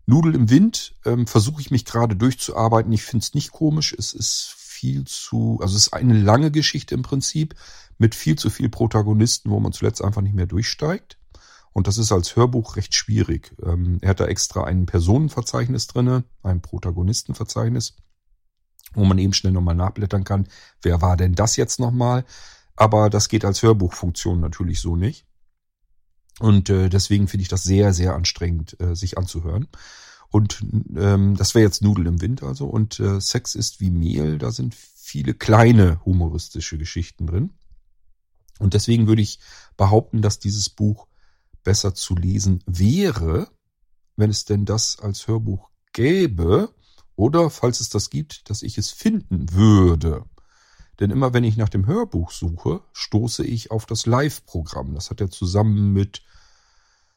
Nudel 0.05 0.35
im 0.35 0.49
Wind 0.49 0.95
ähm, 1.05 1.27
versuche 1.27 1.61
ich 1.61 1.71
mich 1.71 1.85
gerade 1.85 2.15
durchzuarbeiten. 2.15 2.91
Ich 2.91 3.03
finde 3.03 3.23
es 3.23 3.33
nicht 3.33 3.51
komisch. 3.51 3.95
Es 3.97 4.13
ist 4.13 4.55
viel 4.57 5.05
zu, 5.05 5.59
also 5.61 5.75
es 5.75 5.87
ist 5.87 5.93
eine 5.93 6.17
lange 6.17 6.51
Geschichte 6.51 6.95
im 6.95 7.01
Prinzip 7.01 7.55
mit 7.97 8.15
viel 8.15 8.37
zu 8.37 8.49
viel 8.49 8.69
Protagonisten, 8.69 9.51
wo 9.51 9.59
man 9.59 9.73
zuletzt 9.73 10.03
einfach 10.03 10.21
nicht 10.21 10.35
mehr 10.35 10.47
durchsteigt. 10.47 11.17
Und 11.71 11.87
das 11.87 11.97
ist 11.97 12.11
als 12.11 12.35
Hörbuch 12.35 12.75
recht 12.75 12.95
schwierig. 12.95 13.55
Ähm, 13.63 13.99
er 14.01 14.11
hat 14.11 14.19
da 14.19 14.25
extra 14.25 14.63
ein 14.63 14.85
Personenverzeichnis 14.85 15.87
drinne, 15.87 16.23
ein 16.41 16.61
Protagonistenverzeichnis, 16.61 17.95
wo 18.93 19.05
man 19.05 19.19
eben 19.19 19.33
schnell 19.33 19.53
nochmal 19.53 19.75
nachblättern 19.75 20.23
kann. 20.23 20.47
Wer 20.81 21.01
war 21.01 21.17
denn 21.17 21.35
das 21.35 21.55
jetzt 21.57 21.79
nochmal? 21.79 22.25
Aber 22.75 23.09
das 23.09 23.27
geht 23.29 23.45
als 23.45 23.61
Hörbuchfunktion 23.61 24.39
natürlich 24.39 24.79
so 24.79 24.95
nicht. 24.95 25.25
Und 26.39 26.69
äh, 26.69 26.89
deswegen 26.89 27.27
finde 27.27 27.43
ich 27.43 27.49
das 27.49 27.63
sehr, 27.63 27.93
sehr 27.93 28.15
anstrengend, 28.15 28.79
äh, 28.79 28.95
sich 28.95 29.17
anzuhören. 29.17 29.67
Und 30.29 30.61
ähm, 30.95 31.35
das 31.35 31.55
wäre 31.55 31.65
jetzt 31.65 31.81
Nudel 31.81 32.07
im 32.07 32.21
Wind 32.21 32.43
also. 32.43 32.67
Und 32.67 32.99
äh, 32.99 33.19
Sex 33.19 33.55
ist 33.55 33.79
wie 33.81 33.89
Mehl, 33.89 34.37
da 34.37 34.51
sind 34.51 34.75
viele 34.75 35.33
kleine 35.33 36.03
humoristische 36.05 36.77
Geschichten 36.77 37.27
drin. 37.27 37.51
Und 38.59 38.73
deswegen 38.73 39.07
würde 39.07 39.21
ich 39.21 39.39
behaupten, 39.75 40.21
dass 40.21 40.39
dieses 40.39 40.69
Buch 40.69 41.07
besser 41.63 41.95
zu 41.95 42.15
lesen 42.15 42.63
wäre, 42.65 43.49
wenn 44.15 44.29
es 44.29 44.45
denn 44.45 44.65
das 44.65 44.99
als 44.99 45.27
Hörbuch 45.27 45.69
gäbe 45.93 46.73
Oder, 47.15 47.49
falls 47.49 47.81
es 47.81 47.89
das 47.89 48.09
gibt, 48.09 48.49
dass 48.49 48.61
ich 48.61 48.77
es 48.77 48.91
finden 48.91 49.51
würde. 49.51 50.23
Denn 50.99 51.11
immer 51.11 51.33
wenn 51.33 51.43
ich 51.43 51.57
nach 51.57 51.69
dem 51.69 51.85
Hörbuch 51.85 52.31
suche, 52.31 52.81
stoße 52.93 53.45
ich 53.45 53.71
auf 53.71 53.85
das 53.85 54.05
Live-Programm. 54.05 54.95
Das 54.95 55.09
hat 55.09 55.21
er 55.21 55.29
zusammen 55.29 55.93
mit 55.93 56.23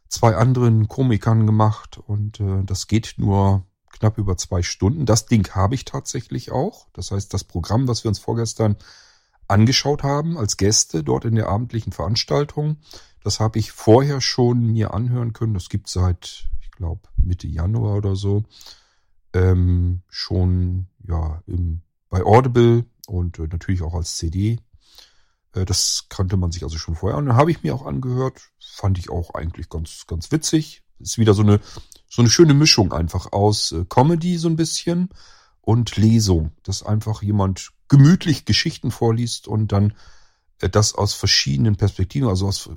zwei 0.08 0.36
anderen 0.36 0.88
Komikern 0.88 1.46
gemacht 1.46 1.98
und 1.98 2.38
äh, 2.38 2.62
das 2.64 2.86
geht 2.86 3.14
nur 3.16 3.64
knapp 3.90 4.18
über 4.18 4.36
zwei 4.36 4.62
Stunden. 4.62 5.06
Das 5.06 5.26
Ding 5.26 5.48
habe 5.54 5.74
ich 5.74 5.84
tatsächlich 5.84 6.52
auch. 6.52 6.86
Das 6.92 7.10
heißt, 7.10 7.32
das 7.32 7.44
Programm, 7.44 7.88
was 7.88 8.04
wir 8.04 8.08
uns 8.08 8.18
vorgestern 8.18 8.76
angeschaut 9.48 10.02
haben 10.02 10.38
als 10.38 10.56
Gäste 10.56 11.02
dort 11.02 11.24
in 11.24 11.34
der 11.34 11.48
abendlichen 11.48 11.92
Veranstaltung, 11.92 12.76
das 13.24 13.40
habe 13.40 13.58
ich 13.58 13.72
vorher 13.72 14.20
schon 14.20 14.66
mir 14.72 14.94
anhören 14.94 15.32
können. 15.32 15.54
Das 15.54 15.68
gibt 15.68 15.88
seit, 15.88 16.48
ich 16.60 16.70
glaube, 16.72 17.02
Mitte 17.16 17.46
Januar 17.46 17.96
oder 17.96 18.16
so. 18.16 18.44
Ähm, 19.32 20.02
schon 20.08 20.88
ja 21.06 21.42
im, 21.46 21.82
bei 22.10 22.22
Audible 22.22 22.84
und 23.06 23.38
äh, 23.38 23.48
natürlich 23.48 23.82
auch 23.82 23.94
als 23.94 24.16
CD 24.16 24.58
äh, 25.54 25.64
das 25.64 26.06
kannte 26.08 26.36
man 26.36 26.52
sich 26.52 26.62
also 26.62 26.78
schon 26.78 26.96
vorher 26.96 27.18
an. 27.18 27.26
Dann 27.26 27.36
habe 27.36 27.50
ich 27.50 27.62
mir 27.62 27.74
auch 27.74 27.86
angehört. 27.86 28.40
Fand 28.58 28.98
ich 28.98 29.10
auch 29.10 29.34
eigentlich 29.34 29.68
ganz, 29.68 30.06
ganz 30.06 30.32
witzig. 30.32 30.82
Ist 30.98 31.18
wieder 31.18 31.34
so 31.34 31.42
eine, 31.42 31.60
so 32.08 32.22
eine 32.22 32.30
schöne 32.30 32.54
Mischung 32.54 32.92
einfach 32.92 33.32
aus 33.32 33.72
äh, 33.72 33.84
Comedy 33.88 34.38
so 34.38 34.48
ein 34.48 34.56
bisschen 34.56 35.10
und 35.60 35.96
Lesung. 35.96 36.52
Dass 36.62 36.82
einfach 36.82 37.22
jemand 37.22 37.70
gemütlich 37.88 38.44
Geschichten 38.44 38.90
vorliest 38.90 39.48
und 39.48 39.72
dann 39.72 39.94
äh, 40.60 40.68
das 40.68 40.94
aus 40.94 41.14
verschiedenen 41.14 41.76
Perspektiven, 41.76 42.28
also 42.28 42.48
aus, 42.48 42.70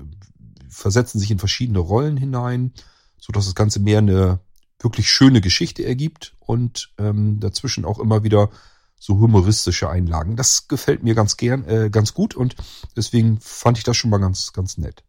versetzen 0.70 1.20
sich 1.20 1.32
in 1.32 1.39
verschiedene 1.39 1.79
Rollen 1.79 2.17
hinein, 2.17 2.74
so 3.17 3.32
dass 3.32 3.46
das 3.46 3.55
Ganze 3.55 3.79
mehr 3.79 4.00
eine 4.00 4.39
wirklich 4.79 5.10
schöne 5.10 5.39
Geschichte 5.39 5.86
ergibt 5.86 6.36
und 6.39 6.91
ähm, 6.98 7.39
dazwischen 7.39 7.86
auch 7.86 7.98
immer 7.98 8.24
wieder 8.24 8.50
so 8.98 9.20
humoristische 9.20 9.90
Einlagen. 9.90 10.36
Das 10.36 10.68
gefällt 10.68 11.04
mir 11.04 11.16
ganz 11.16 11.38
gern, 11.38 11.64
äh, 11.66 11.90
ganz 11.90 12.14
gut 12.14 12.36
und 12.36 12.56
deswegen 12.96 13.40
fand 13.40 13.78
ich 13.78 13.84
das 13.84 13.98
schon 13.98 14.10
mal 14.10 14.20
ganz, 14.20 14.54
ganz 14.54 14.78
nett. 14.78 15.04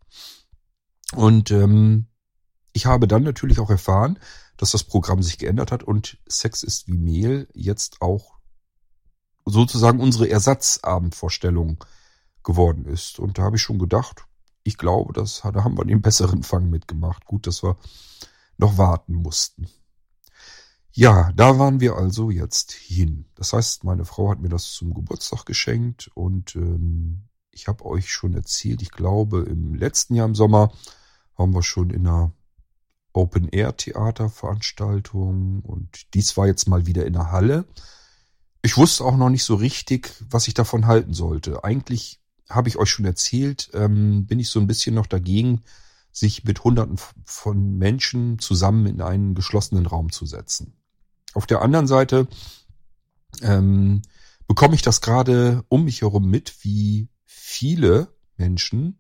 Und 1.15 1.51
ähm, 1.51 2.07
ich 2.73 2.87
habe 2.87 3.09
dann 3.09 3.23
natürlich 3.23 3.59
auch 3.61 3.71
erfahren, 3.71 4.19
dass 4.57 4.73
das 4.73 4.85
Programm 4.85 5.23
sich 5.23 5.39
geändert 5.39 5.73
hat 5.73 5.83
und 5.83 6.19
Sex 6.27 6.63
ist 6.63 6.89
wie 6.89 6.97
Mehl 6.97 7.49
jetzt 7.55 8.03
auch 8.03 8.37
sozusagen 9.45 10.01
unsere 10.01 10.29
Ersatzabendvorstellung 10.29 11.85
geworden 12.43 12.85
ist. 12.85 13.19
Und 13.19 13.39
da 13.39 13.43
habe 13.43 13.57
ich 13.57 13.63
schon 13.63 13.79
gedacht, 13.79 14.25
ich 14.63 14.77
glaube, 14.77 15.13
das, 15.13 15.43
da 15.43 15.65
haben 15.65 15.79
wir 15.79 15.85
den 15.85 16.03
besseren 16.03 16.43
Fang 16.43 16.69
mitgemacht. 16.69 17.25
Gut, 17.25 17.47
dass 17.47 17.63
wir 17.63 17.77
noch 18.59 18.79
warten 18.79 19.15
mussten. 19.15 19.69
Ja, 20.99 21.31
da 21.37 21.59
waren 21.59 21.81
wir 21.81 21.97
also 21.97 22.31
jetzt 22.31 22.73
hin. 22.73 23.27
Das 23.35 23.53
heißt, 23.53 23.85
meine 23.85 24.07
Frau 24.07 24.31
hat 24.31 24.41
mir 24.41 24.49
das 24.49 24.73
zum 24.73 24.95
Geburtstag 24.95 25.45
geschenkt 25.45 26.11
und 26.15 26.57
ähm, 26.57 27.29
ich 27.51 27.69
habe 27.69 27.85
euch 27.85 28.11
schon 28.11 28.33
erzählt, 28.33 28.81
ich 28.81 28.93
glaube, 28.93 29.43
im 29.43 29.75
letzten 29.75 30.15
Jahr 30.15 30.27
im 30.27 30.35
Sommer 30.35 30.73
haben 31.37 31.55
wir 31.55 31.63
schon 31.63 31.91
in 31.91 32.07
einer 32.07 32.33
Open-Air-Theater-Veranstaltung 33.13 35.61
und 35.61 36.15
dies 36.15 36.35
war 36.39 36.47
jetzt 36.47 36.67
mal 36.67 36.87
wieder 36.87 37.05
in 37.05 37.13
der 37.13 37.31
Halle. 37.31 37.67
Ich 38.63 38.79
wusste 38.79 39.05
auch 39.05 39.19
noch 39.19 39.29
nicht 39.29 39.45
so 39.45 39.57
richtig, 39.57 40.15
was 40.31 40.49
ich 40.49 40.55
davon 40.55 40.87
halten 40.87 41.13
sollte. 41.13 41.63
Eigentlich 41.63 42.23
habe 42.49 42.71
ich 42.71 42.79
euch 42.79 42.89
schon 42.89 43.05
erzählt, 43.05 43.69
ähm, 43.75 44.25
bin 44.25 44.41
ich 44.41 44.49
so 44.49 44.61
ein 44.61 44.67
bisschen 44.67 44.95
noch 44.95 45.07
dagegen, 45.07 45.61
sich 46.11 46.45
mit 46.45 46.65
Hunderten 46.65 46.97
von 47.27 47.77
Menschen 47.77 48.39
zusammen 48.39 48.87
in 48.87 49.03
einen 49.03 49.35
geschlossenen 49.35 49.85
Raum 49.85 50.11
zu 50.11 50.25
setzen. 50.25 50.73
Auf 51.37 51.47
der 51.47 51.61
anderen 51.61 51.87
Seite 51.87 52.29
ähm, 53.43 54.01
bekomme 54.47 54.75
ich 54.75 54.81
das 54.81 55.03
gerade 55.03 55.65
um 55.69 55.85
mich 55.85 56.01
herum 56.01 56.31
mit, 56.31 56.65
wie 56.65 57.09
viele 57.27 58.09
Menschen 58.39 58.99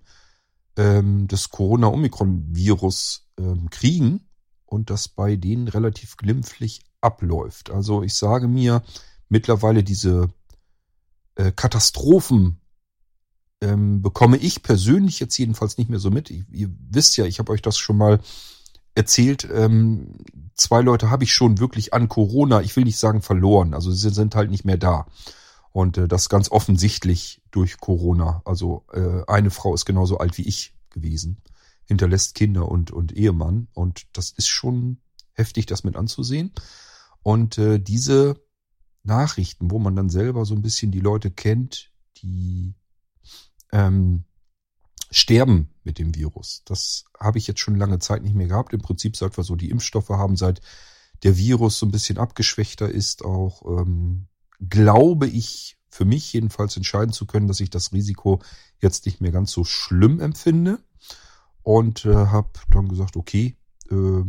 ähm, 0.76 1.28
das 1.28 1.48
Corona-Omikron-Virus 1.48 3.30
ähm, 3.38 3.70
kriegen 3.70 4.28
und 4.66 4.90
das 4.90 5.08
bei 5.08 5.36
denen 5.36 5.68
relativ 5.68 6.18
glimpflich 6.18 6.82
abläuft. 7.00 7.70
Also 7.70 8.02
ich 8.02 8.12
sage 8.12 8.48
mir 8.48 8.82
mittlerweile 9.30 9.82
diese 9.82 10.28
äh, 11.36 11.52
Katastrophen 11.52 12.60
ähm, 13.62 14.02
bekomme 14.02 14.36
ich 14.36 14.62
persönlich 14.62 15.20
jetzt 15.20 15.38
jedenfalls 15.38 15.78
nicht 15.78 15.88
mehr 15.88 16.00
so 16.00 16.10
mit. 16.10 16.30
Ihr 16.30 16.68
wisst 16.90 17.16
ja, 17.16 17.24
ich 17.24 17.38
habe 17.38 17.52
euch 17.52 17.62
das 17.62 17.78
schon 17.78 17.96
mal 17.96 18.20
erzählt, 18.96 19.46
ähm, 19.52 20.16
zwei 20.54 20.80
Leute 20.80 21.10
habe 21.10 21.24
ich 21.24 21.32
schon 21.32 21.58
wirklich 21.58 21.94
an 21.94 22.08
Corona, 22.08 22.62
ich 22.62 22.74
will 22.76 22.84
nicht 22.84 22.98
sagen 22.98 23.22
verloren, 23.22 23.74
also 23.74 23.92
sie 23.92 24.10
sind 24.10 24.34
halt 24.34 24.50
nicht 24.50 24.64
mehr 24.64 24.78
da. 24.78 25.06
Und 25.72 25.98
äh, 25.98 26.08
das 26.08 26.30
ganz 26.30 26.50
offensichtlich 26.50 27.42
durch 27.50 27.78
Corona. 27.78 28.40
Also 28.46 28.84
äh, 28.92 29.22
eine 29.26 29.50
Frau 29.50 29.74
ist 29.74 29.84
genauso 29.84 30.18
alt 30.18 30.38
wie 30.38 30.48
ich 30.48 30.74
gewesen, 30.88 31.42
hinterlässt 31.84 32.34
Kinder 32.34 32.68
und, 32.68 32.90
und 32.90 33.12
Ehemann. 33.12 33.68
Und 33.74 34.06
das 34.14 34.30
ist 34.30 34.48
schon 34.48 34.98
heftig, 35.34 35.66
das 35.66 35.84
mit 35.84 35.96
anzusehen. 35.96 36.52
Und 37.22 37.58
äh, 37.58 37.78
diese 37.78 38.40
Nachrichten, 39.02 39.70
wo 39.70 39.78
man 39.78 39.94
dann 39.94 40.08
selber 40.08 40.46
so 40.46 40.54
ein 40.54 40.62
bisschen 40.62 40.90
die 40.90 41.00
Leute 41.00 41.30
kennt, 41.30 41.90
die 42.22 42.74
ähm, 43.70 44.24
sterben 45.16 45.70
mit 45.82 45.98
dem 45.98 46.14
Virus. 46.14 46.62
Das 46.66 47.06
habe 47.18 47.38
ich 47.38 47.46
jetzt 47.46 47.60
schon 47.60 47.74
lange 47.74 47.98
Zeit 48.00 48.22
nicht 48.22 48.34
mehr 48.34 48.48
gehabt. 48.48 48.74
Im 48.74 48.82
Prinzip, 48.82 49.16
seit 49.16 49.38
wir 49.38 49.44
so 49.44 49.56
die 49.56 49.70
Impfstoffe 49.70 50.10
haben, 50.10 50.36
seit 50.36 50.60
der 51.22 51.38
Virus 51.38 51.78
so 51.78 51.86
ein 51.86 51.90
bisschen 51.90 52.18
abgeschwächter 52.18 52.90
ist, 52.90 53.24
auch 53.24 53.62
ähm, 53.80 54.26
glaube 54.68 55.26
ich 55.26 55.78
für 55.88 56.04
mich 56.04 56.30
jedenfalls 56.34 56.76
entscheiden 56.76 57.14
zu 57.14 57.24
können, 57.24 57.48
dass 57.48 57.60
ich 57.60 57.70
das 57.70 57.94
Risiko 57.94 58.42
jetzt 58.82 59.06
nicht 59.06 59.22
mehr 59.22 59.32
ganz 59.32 59.52
so 59.52 59.64
schlimm 59.64 60.20
empfinde 60.20 60.80
und 61.62 62.04
äh, 62.04 62.14
habe 62.14 62.50
dann 62.70 62.88
gesagt, 62.88 63.16
okay, 63.16 63.56
äh, 63.90 64.20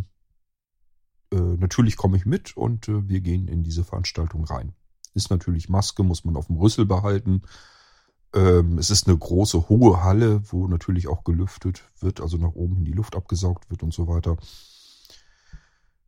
äh, 1.35 1.57
natürlich 1.57 1.97
komme 1.97 2.15
ich 2.15 2.25
mit 2.25 2.55
und 2.55 2.87
äh, 2.87 3.09
wir 3.09 3.19
gehen 3.19 3.49
in 3.49 3.61
diese 3.63 3.83
Veranstaltung 3.83 4.45
rein. 4.45 4.71
Ist 5.13 5.31
natürlich 5.31 5.67
Maske, 5.67 6.03
muss 6.03 6.23
man 6.23 6.37
auf 6.37 6.47
dem 6.47 6.55
Rüssel 6.55 6.85
behalten 6.85 7.41
ähm, 8.33 8.77
es 8.77 8.89
ist 8.89 9.07
eine 9.07 9.17
große, 9.17 9.69
hohe 9.69 10.03
Halle, 10.03 10.41
wo 10.51 10.67
natürlich 10.67 11.07
auch 11.07 11.23
gelüftet 11.23 11.83
wird, 11.99 12.21
also 12.21 12.37
nach 12.37 12.53
oben 12.53 12.77
in 12.77 12.85
die 12.85 12.93
Luft 12.93 13.15
abgesaugt 13.15 13.69
wird 13.69 13.83
und 13.83 13.93
so 13.93 14.07
weiter. 14.07 14.37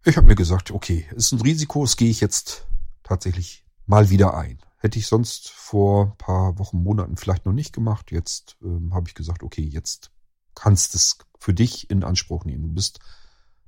Ich 0.05 0.17
habe 0.17 0.27
mir 0.27 0.35
gesagt, 0.35 0.71
okay, 0.71 1.05
ist 1.15 1.31
ein 1.31 1.41
Risiko, 1.41 1.83
das 1.83 1.97
gehe 1.97 2.09
ich 2.09 2.21
jetzt 2.21 2.65
tatsächlich 3.03 3.65
mal 3.85 4.09
wieder 4.09 4.37
ein. 4.37 4.59
Hätte 4.77 4.97
ich 4.97 5.07
sonst 5.07 5.49
vor 5.49 6.15
paar 6.17 6.57
Wochen, 6.57 6.81
Monaten 6.81 7.17
vielleicht 7.17 7.45
noch 7.45 7.53
nicht 7.53 7.73
gemacht. 7.73 8.11
Jetzt 8.11 8.55
ähm, 8.63 8.93
habe 8.93 9.09
ich 9.09 9.15
gesagt, 9.15 9.43
okay, 9.43 9.63
jetzt 9.63 10.11
kannst 10.55 10.95
es 10.95 11.17
für 11.37 11.53
dich 11.53 11.89
in 11.89 12.03
Anspruch 12.03 12.45
nehmen. 12.45 12.63
Du 12.63 12.73
bist 12.73 12.99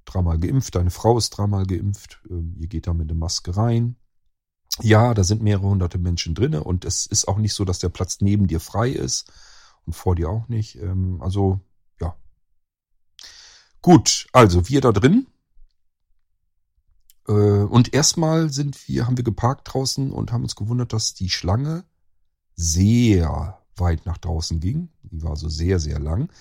dreimal 0.05 0.39
geimpft, 0.39 0.75
deine 0.75 0.89
Frau 0.89 1.17
ist 1.17 1.31
dreimal 1.31 1.65
geimpft, 1.65 2.21
ähm, 2.29 2.55
ihr 2.57 2.67
geht 2.67 2.87
da 2.87 2.93
mit 2.93 3.09
der 3.09 3.17
Maske 3.17 3.55
rein. 3.55 3.97
Ja, 4.79 5.13
da 5.13 5.23
sind 5.23 5.41
mehrere 5.41 5.67
hunderte 5.67 5.97
Menschen 5.97 6.33
drinne 6.33 6.63
und 6.63 6.85
es 6.85 7.05
ist 7.05 7.27
auch 7.27 7.37
nicht 7.37 7.53
so, 7.53 7.65
dass 7.65 7.79
der 7.79 7.89
Platz 7.89 8.21
neben 8.21 8.47
dir 8.47 8.59
frei 8.59 8.89
ist 8.89 9.31
und 9.85 9.93
vor 9.93 10.15
dir 10.15 10.29
auch 10.29 10.47
nicht. 10.47 10.75
Ähm, 10.75 11.21
also, 11.21 11.59
ja. 11.99 12.15
Gut, 13.81 14.27
also 14.31 14.69
wir 14.69 14.81
da 14.81 14.91
drin. 14.91 15.27
Äh, 17.27 17.31
und 17.31 17.93
erstmal 17.93 18.49
sind 18.51 18.87
wir, 18.87 19.07
haben 19.07 19.17
wir 19.17 19.23
geparkt 19.23 19.73
draußen 19.73 20.11
und 20.11 20.31
haben 20.31 20.43
uns 20.43 20.55
gewundert, 20.55 20.93
dass 20.93 21.13
die 21.13 21.29
Schlange 21.29 21.83
sehr 22.55 23.59
weit 23.75 24.05
nach 24.05 24.17
draußen 24.17 24.59
ging. 24.59 24.89
Die 25.03 25.21
war 25.21 25.35
so 25.35 25.49
sehr, 25.49 25.79
sehr 25.79 25.99
lang. 25.99 26.31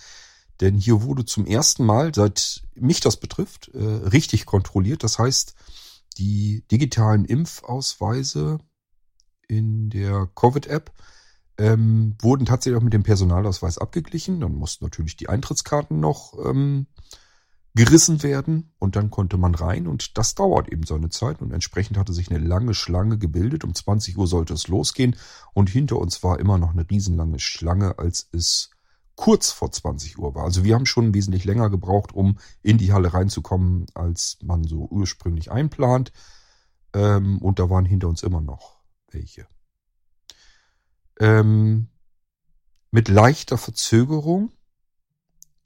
Denn 0.60 0.76
hier 0.76 1.02
wurde 1.02 1.25
zum 1.25 1.46
ersten 1.46 1.84
Mal, 1.84 2.14
seit 2.14 2.62
mich 2.75 3.00
das 3.00 3.16
betrifft, 3.16 3.68
äh, 3.75 3.78
richtig 3.78 4.46
kontrolliert. 4.46 5.02
Das 5.02 5.18
heißt, 5.18 5.54
die 6.20 6.64
digitalen 6.70 7.24
Impfausweise 7.24 8.58
in 9.48 9.88
der 9.88 10.28
Covid-App 10.34 10.92
ähm, 11.58 12.14
wurden 12.20 12.44
tatsächlich 12.44 12.78
auch 12.78 12.84
mit 12.84 12.92
dem 12.92 13.02
Personalausweis 13.02 13.78
abgeglichen. 13.78 14.40
Dann 14.40 14.54
mussten 14.54 14.84
natürlich 14.84 15.16
die 15.16 15.30
Eintrittskarten 15.30 15.98
noch 15.98 16.34
ähm, 16.44 16.86
gerissen 17.74 18.22
werden 18.22 18.74
und 18.78 18.96
dann 18.96 19.10
konnte 19.10 19.38
man 19.38 19.54
rein 19.54 19.86
und 19.86 20.18
das 20.18 20.34
dauert 20.34 20.68
eben 20.68 20.82
so 20.84 20.94
eine 20.94 21.08
Zeit 21.08 21.40
und 21.40 21.52
entsprechend 21.52 21.96
hatte 21.96 22.12
sich 22.12 22.30
eine 22.30 22.44
lange 22.44 22.74
Schlange 22.74 23.16
gebildet. 23.16 23.64
Um 23.64 23.74
20 23.74 24.18
Uhr 24.18 24.26
sollte 24.26 24.52
es 24.52 24.68
losgehen 24.68 25.16
und 25.54 25.70
hinter 25.70 25.96
uns 25.96 26.22
war 26.22 26.38
immer 26.38 26.58
noch 26.58 26.72
eine 26.72 26.88
riesenlange 26.88 27.38
Schlange, 27.38 27.98
als 27.98 28.28
es 28.32 28.70
kurz 29.20 29.50
vor 29.50 29.70
20 29.70 30.18
Uhr 30.18 30.34
war. 30.34 30.44
Also 30.44 30.64
wir 30.64 30.74
haben 30.74 30.86
schon 30.86 31.12
wesentlich 31.12 31.44
länger 31.44 31.68
gebraucht, 31.68 32.14
um 32.14 32.38
in 32.62 32.78
die 32.78 32.94
Halle 32.94 33.12
reinzukommen, 33.12 33.84
als 33.92 34.38
man 34.42 34.64
so 34.64 34.88
ursprünglich 34.90 35.52
einplant. 35.52 36.10
Ähm, 36.94 37.36
und 37.42 37.58
da 37.58 37.68
waren 37.68 37.84
hinter 37.84 38.08
uns 38.08 38.22
immer 38.22 38.40
noch 38.40 38.80
welche. 39.10 39.46
Ähm, 41.18 41.88
mit 42.90 43.08
leichter 43.08 43.58
Verzögerung 43.58 44.52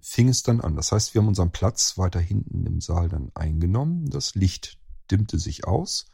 fing 0.00 0.28
es 0.28 0.42
dann 0.42 0.60
an. 0.60 0.74
Das 0.74 0.90
heißt, 0.90 1.14
wir 1.14 1.20
haben 1.20 1.28
unseren 1.28 1.52
Platz 1.52 1.96
weiter 1.96 2.18
hinten 2.18 2.66
im 2.66 2.80
Saal 2.80 3.08
dann 3.08 3.30
eingenommen. 3.36 4.10
Das 4.10 4.34
Licht 4.34 4.80
dimmte 5.12 5.38
sich 5.38 5.64
aus 5.64 6.06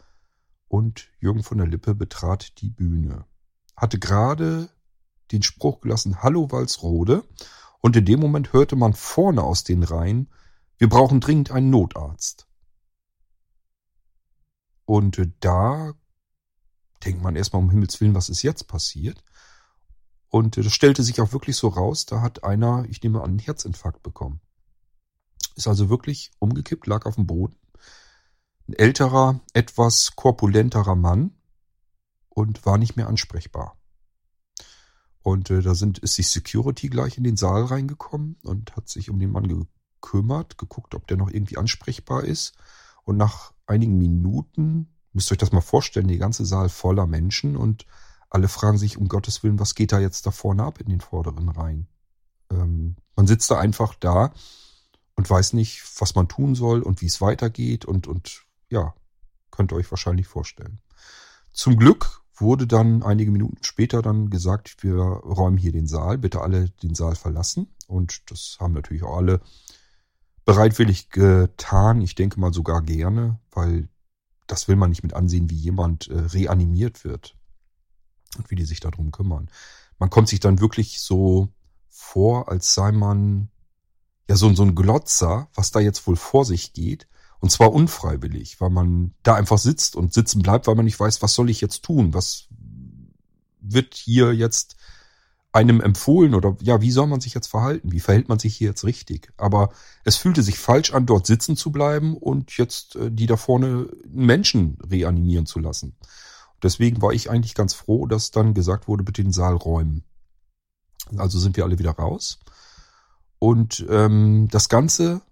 und 0.69 1.09
Jürgen 1.21 1.43
von 1.43 1.57
der 1.57 1.67
Lippe 1.67 1.95
betrat 1.95 2.61
die 2.61 2.69
Bühne. 2.69 3.25
Hatte 3.79 3.99
gerade 3.99 4.69
den 5.33 5.43
Spruch 5.43 5.81
gelassen, 5.81 6.23
Hallo 6.23 6.51
Walsrode, 6.51 7.25
und 7.81 7.97
in 7.97 8.05
dem 8.05 8.21
Moment 8.21 8.53
hörte 8.53 8.77
man 8.77 8.93
vorne 8.93 9.43
aus 9.43 9.65
den 9.65 9.83
Reihen, 9.83 10.31
wir 10.79 10.89
brauchen 10.89 11.21
dringend 11.21 11.51
einen 11.51 11.71
Notarzt. 11.71 12.47
Und 14.85 15.19
äh, 15.19 15.31
da 15.41 15.93
denkt 17.05 17.23
man 17.23 17.37
erstmal 17.37 17.63
um 17.63 17.71
Himmels 17.71 18.01
Willen, 18.01 18.15
was 18.15 18.29
ist 18.29 18.43
jetzt 18.43 18.67
passiert? 18.67 19.23
Und 20.29 20.57
äh, 20.59 20.63
das 20.63 20.73
stellte 20.73 21.03
sich 21.03 21.21
auch 21.21 21.33
wirklich 21.33 21.57
so 21.57 21.69
raus, 21.69 22.07
da 22.07 22.21
hat 22.21 22.45
einer, 22.45 22.85
ich 22.89 23.03
nehme 23.03 23.21
an, 23.21 23.31
einen 23.31 23.39
Herzinfarkt 23.39 24.03
bekommen. 24.03 24.41
Ist 25.57 25.69
also 25.69 25.91
wirklich 25.91 26.31
umgekippt, 26.39 26.87
lag 26.87 27.07
auf 27.07 27.17
dem 27.17 27.27
Boden. 27.27 27.57
Ein 28.69 28.75
älterer, 28.75 29.41
etwas 29.53 30.15
korpulenterer 30.17 30.95
Mann 30.95 31.37
und 32.29 32.65
war 32.65 32.79
nicht 32.79 32.97
mehr 32.97 33.09
ansprechbar. 33.09 33.80
Und 35.23 35.51
äh, 35.51 35.61
da 35.61 35.75
sind, 35.75 35.99
ist 35.99 36.17
die 36.19 36.23
Security 36.23 36.89
gleich 36.89 37.19
in 37.19 37.25
den 37.25 37.37
Saal 37.37 37.65
reingekommen 37.65 38.37
und 38.43 38.75
hat 38.77 38.89
sich 38.89 39.11
um 39.11 39.19
den 39.19 39.33
Mann 39.33 39.49
gekümmert, 39.49 40.59
geguckt, 40.59 40.95
ob 40.95 41.07
der 41.07 41.17
noch 41.17 41.31
irgendwie 41.31 41.59
ansprechbar 41.59 42.25
ist. 42.25 42.55
Und 43.05 43.17
nach 43.17 43.53
einigen 43.67 43.99
Minuten, 43.99 44.89
müsst 45.13 45.31
ihr 45.31 45.33
euch 45.33 45.39
das 45.39 45.53
mal 45.53 45.61
vorstellen, 45.61 46.09
die 46.09 46.19
ganze 46.19 46.47
Saal 46.47 46.69
voller 46.69 47.07
Menschen 47.07 47.57
und 47.57 47.87
alle 48.31 48.49
fragen 48.49 48.79
sich, 48.79 48.97
um 48.97 49.09
Gottes 49.09 49.43
Willen, 49.43 49.59
was 49.59 49.75
geht 49.75 49.93
da 49.93 49.99
jetzt 49.99 50.25
da 50.25 50.31
vorne 50.31 50.63
ab 50.63 50.81
in 50.81 50.89
den 50.89 51.01
vorderen 51.01 51.49
Reihen? 51.49 51.89
Ähm, 52.51 52.97
man 53.17 53.27
sitzt 53.27 53.51
da 53.51 53.59
einfach 53.59 53.95
da 53.97 54.33
und 55.17 55.29
weiß 55.29 55.53
nicht, 55.53 55.83
was 55.99 56.15
man 56.15 56.29
tun 56.29 56.55
soll 56.55 56.83
und 56.83 57.01
wie 57.01 57.07
es 57.07 57.21
weitergeht 57.21 57.85
und, 57.85 58.07
und 58.07 58.45
ja, 58.71 58.95
könnt 59.51 59.73
ihr 59.73 59.77
euch 59.77 59.91
wahrscheinlich 59.91 60.29
vorstellen. 60.29 60.79
Zum 61.53 61.77
Glück 61.77 62.23
wurde 62.41 62.67
dann 62.67 63.03
einige 63.03 63.31
Minuten 63.31 63.63
später 63.63 64.03
dann 64.03 64.31
gesagt, 64.31 64.83
wir 64.83 64.95
räumen 64.95 65.59
hier 65.59 65.73
den 65.73 65.87
Saal, 65.87 66.19
bitte 66.19 66.41
alle 66.41 66.71
den 66.83 66.95
Saal 66.95 67.15
verlassen. 67.15 67.69
Und 67.87 68.31
das 68.31 68.57
haben 68.61 68.73
natürlich 68.73 69.03
auch 69.03 69.17
alle 69.17 69.41
bereitwillig 70.45 71.11
getan. 71.11 72.01
Ich 72.01 72.15
denke 72.15 72.41
mal 72.41 72.53
sogar 72.53 72.83
gerne, 72.83 73.39
weil 73.51 73.89
das 74.47 74.69
will 74.69 74.77
man 74.77 74.91
nicht 74.91 75.03
mit 75.03 75.15
ansehen, 75.15 75.51
wie 75.51 75.57
jemand 75.57 76.09
äh, 76.09 76.19
reanimiert 76.19 77.05
wird 77.05 77.37
und 78.37 78.51
wie 78.51 78.57
die 78.57 78.65
sich 78.65 78.81
darum 78.81 79.13
kümmern. 79.13 79.51
Man 79.99 80.11
kommt 80.11 80.29
sich 80.29 80.41
dann 80.41 80.61
wirklich 80.61 81.01
so 81.01 81.49
vor, 81.89 82.49
als 82.49 82.75
sei 82.75 82.93
man 82.93 83.51
ja 84.29 84.37
so, 84.37 84.53
so 84.55 84.63
ein 84.63 84.75
Glotzer, 84.75 85.49
was 85.55 85.71
da 85.71 85.81
jetzt 85.81 86.07
wohl 86.07 86.17
vor 86.17 86.45
sich 86.45 86.73
geht. 86.73 87.07
Und 87.41 87.51
zwar 87.51 87.73
unfreiwillig, 87.73 88.61
weil 88.61 88.71
man 88.71 89.15
da 89.23 89.35
einfach 89.35 89.59
sitzt 89.59 89.97
und 89.97 90.13
sitzen 90.13 90.43
bleibt, 90.43 90.67
weil 90.67 90.75
man 90.75 90.85
nicht 90.85 91.01
weiß, 91.01 91.23
was 91.23 91.35
soll 91.35 91.51
ich 91.51 91.61
jetzt 91.61 91.83
tun? 91.83 92.13
Was 92.13 92.49
wird 93.61 93.95
hier 93.95 94.35
jetzt 94.35 94.77
einem 95.53 95.81
empfohlen 95.81 96.35
oder 96.35 96.57
ja, 96.61 96.81
wie 96.81 96.93
soll 96.93 97.07
man 97.07 97.21
sich 97.21 97.35
jetzt 97.35 97.49
verhalten? 97.49 97.93
Wie 97.93 98.01
verhält 98.01 98.29
man 98.29 98.39
sich 98.39 98.57
hier 98.57 98.69
jetzt 98.69 98.85
richtig? 98.85 99.33
Aber 99.37 99.71
es 100.05 100.17
fühlte 100.17 100.43
sich 100.43 100.59
falsch 100.59 100.93
an, 100.93 101.07
dort 101.07 101.27
sitzen 101.27 101.57
zu 101.57 101.73
bleiben 101.73 102.17
und 102.17 102.57
jetzt 102.57 102.95
äh, 102.97 103.11
die 103.11 103.27
da 103.27 103.37
vorne 103.37 103.89
Menschen 104.09 104.79
reanimieren 104.89 105.47
zu 105.47 105.59
lassen. 105.59 105.97
Deswegen 106.63 107.03
war 107.03 107.13
ich 107.13 107.31
eigentlich 107.31 107.55
ganz 107.55 107.75
froh, 107.75 108.07
dass 108.07 108.31
dann 108.31 108.55
gesagt 108.55 108.87
wurde, 108.87 109.03
bitte 109.03 109.23
den 109.23 109.33
Saal 109.33 109.57
räumen. 109.57 110.05
Also 111.17 111.39
sind 111.39 111.57
wir 111.57 111.65
alle 111.65 111.79
wieder 111.79 111.93
raus. 111.93 112.39
Und 113.39 113.85
ähm, 113.89 114.49
das 114.51 114.69
Ganze 114.69 115.23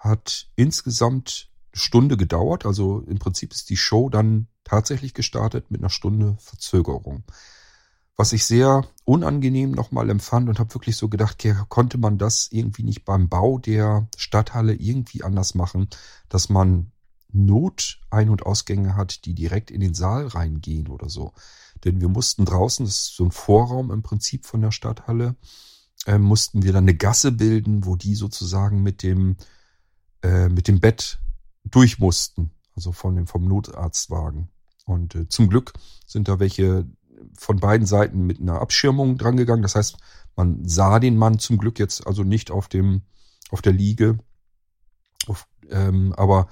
hat 0.00 0.48
insgesamt 0.56 1.50
eine 1.72 1.80
Stunde 1.80 2.16
gedauert. 2.16 2.66
Also 2.66 3.00
im 3.00 3.18
Prinzip 3.18 3.52
ist 3.52 3.70
die 3.70 3.76
Show 3.76 4.08
dann 4.08 4.48
tatsächlich 4.64 5.14
gestartet 5.14 5.70
mit 5.70 5.80
einer 5.80 5.90
Stunde 5.90 6.36
Verzögerung. 6.40 7.22
Was 8.16 8.32
ich 8.32 8.44
sehr 8.44 8.86
unangenehm 9.04 9.70
nochmal 9.70 10.10
empfand 10.10 10.48
und 10.48 10.58
habe 10.58 10.74
wirklich 10.74 10.96
so 10.96 11.08
gedacht, 11.08 11.46
konnte 11.68 11.96
man 11.96 12.18
das 12.18 12.48
irgendwie 12.50 12.82
nicht 12.82 13.04
beim 13.04 13.28
Bau 13.28 13.58
der 13.58 14.08
Stadthalle 14.16 14.74
irgendwie 14.74 15.22
anders 15.22 15.54
machen, 15.54 15.88
dass 16.28 16.48
man 16.48 16.92
Not-Ein- 17.32 18.30
und 18.30 18.44
Ausgänge 18.44 18.96
hat, 18.96 19.24
die 19.24 19.34
direkt 19.34 19.70
in 19.70 19.80
den 19.80 19.94
Saal 19.94 20.26
reingehen 20.26 20.88
oder 20.88 21.08
so. 21.08 21.32
Denn 21.84 22.00
wir 22.00 22.08
mussten 22.08 22.44
draußen, 22.44 22.84
das 22.84 22.96
ist 22.96 23.16
so 23.16 23.24
ein 23.24 23.30
Vorraum 23.30 23.90
im 23.90 24.02
Prinzip 24.02 24.44
von 24.44 24.60
der 24.60 24.72
Stadthalle, 24.72 25.36
äh, 26.06 26.18
mussten 26.18 26.62
wir 26.62 26.72
dann 26.72 26.84
eine 26.84 26.96
Gasse 26.96 27.32
bilden, 27.32 27.84
wo 27.84 27.96
die 27.96 28.14
sozusagen 28.14 28.82
mit 28.82 29.02
dem 29.02 29.36
äh, 30.22 30.48
mit 30.48 30.68
dem 30.68 30.80
Bett 30.80 31.20
durch 31.64 31.98
mussten, 31.98 32.50
also 32.74 32.92
von 32.92 33.16
dem 33.16 33.26
vom 33.26 33.46
Notarztwagen. 33.46 34.48
Und 34.86 35.14
äh, 35.14 35.28
zum 35.28 35.48
Glück 35.48 35.72
sind 36.06 36.28
da 36.28 36.40
welche 36.40 36.86
von 37.36 37.58
beiden 37.58 37.86
Seiten 37.86 38.26
mit 38.26 38.40
einer 38.40 38.60
Abschirmung 38.60 39.18
drangegangen. 39.18 39.62
Das 39.62 39.74
heißt, 39.74 39.98
man 40.36 40.66
sah 40.66 40.98
den 40.98 41.16
Mann 41.16 41.38
zum 41.38 41.58
Glück 41.58 41.78
jetzt 41.78 42.06
also 42.06 42.24
nicht 42.24 42.50
auf 42.50 42.68
dem 42.68 43.02
auf 43.50 43.62
der 43.62 43.72
Liege, 43.72 44.18
auf, 45.26 45.46
ähm, 45.70 46.14
aber 46.16 46.48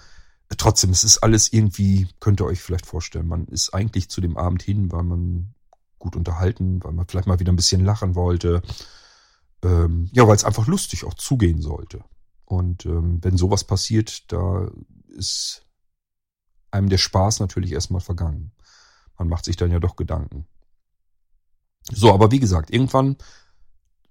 trotzdem, 0.57 0.91
es 0.91 1.05
ist 1.05 1.19
alles 1.19 1.53
irgendwie, 1.53 2.09
könnt 2.21 2.41
ihr 2.41 2.47
euch 2.47 2.61
vielleicht 2.61 2.87
vorstellen, 2.87 3.29
man 3.29 3.47
ist 3.47 3.75
eigentlich 3.75 4.09
zu 4.09 4.21
dem 4.21 4.37
Abend 4.37 4.63
hin, 4.63 4.91
weil 4.93 5.05
man 5.05 5.55
gut 5.99 6.17
unterhalten, 6.17 6.83
weil 6.83 6.93
man 6.93 7.07
vielleicht 7.07 7.27
mal 7.27 7.41
wieder 7.41 7.53
ein 7.53 7.57
bisschen 7.57 7.85
lachen 7.85 8.15
wollte. 8.15 8.63
Ähm, 9.63 10.09
ja, 10.13 10.27
weil 10.27 10.37
es 10.37 10.45
einfach 10.45 10.67
lustig 10.67 11.05
auch 11.05 11.15
zugehen 11.15 11.61
sollte. 11.61 12.05
Und 12.49 12.87
ähm, 12.87 13.23
wenn 13.23 13.37
sowas 13.37 13.65
passiert, 13.65 14.33
da 14.33 14.71
ist 15.09 15.67
einem 16.71 16.89
der 16.89 16.97
Spaß 16.97 17.41
natürlich 17.41 17.73
erstmal 17.73 18.01
vergangen. 18.01 18.53
Man 19.19 19.29
macht 19.29 19.45
sich 19.45 19.57
dann 19.57 19.71
ja 19.71 19.81
doch 19.81 19.97
Gedanken. 19.97 20.47
So, 21.91 22.11
aber 22.11 22.31
wie 22.31 22.41
gesagt, 22.41 22.71
irgendwann 22.71 23.17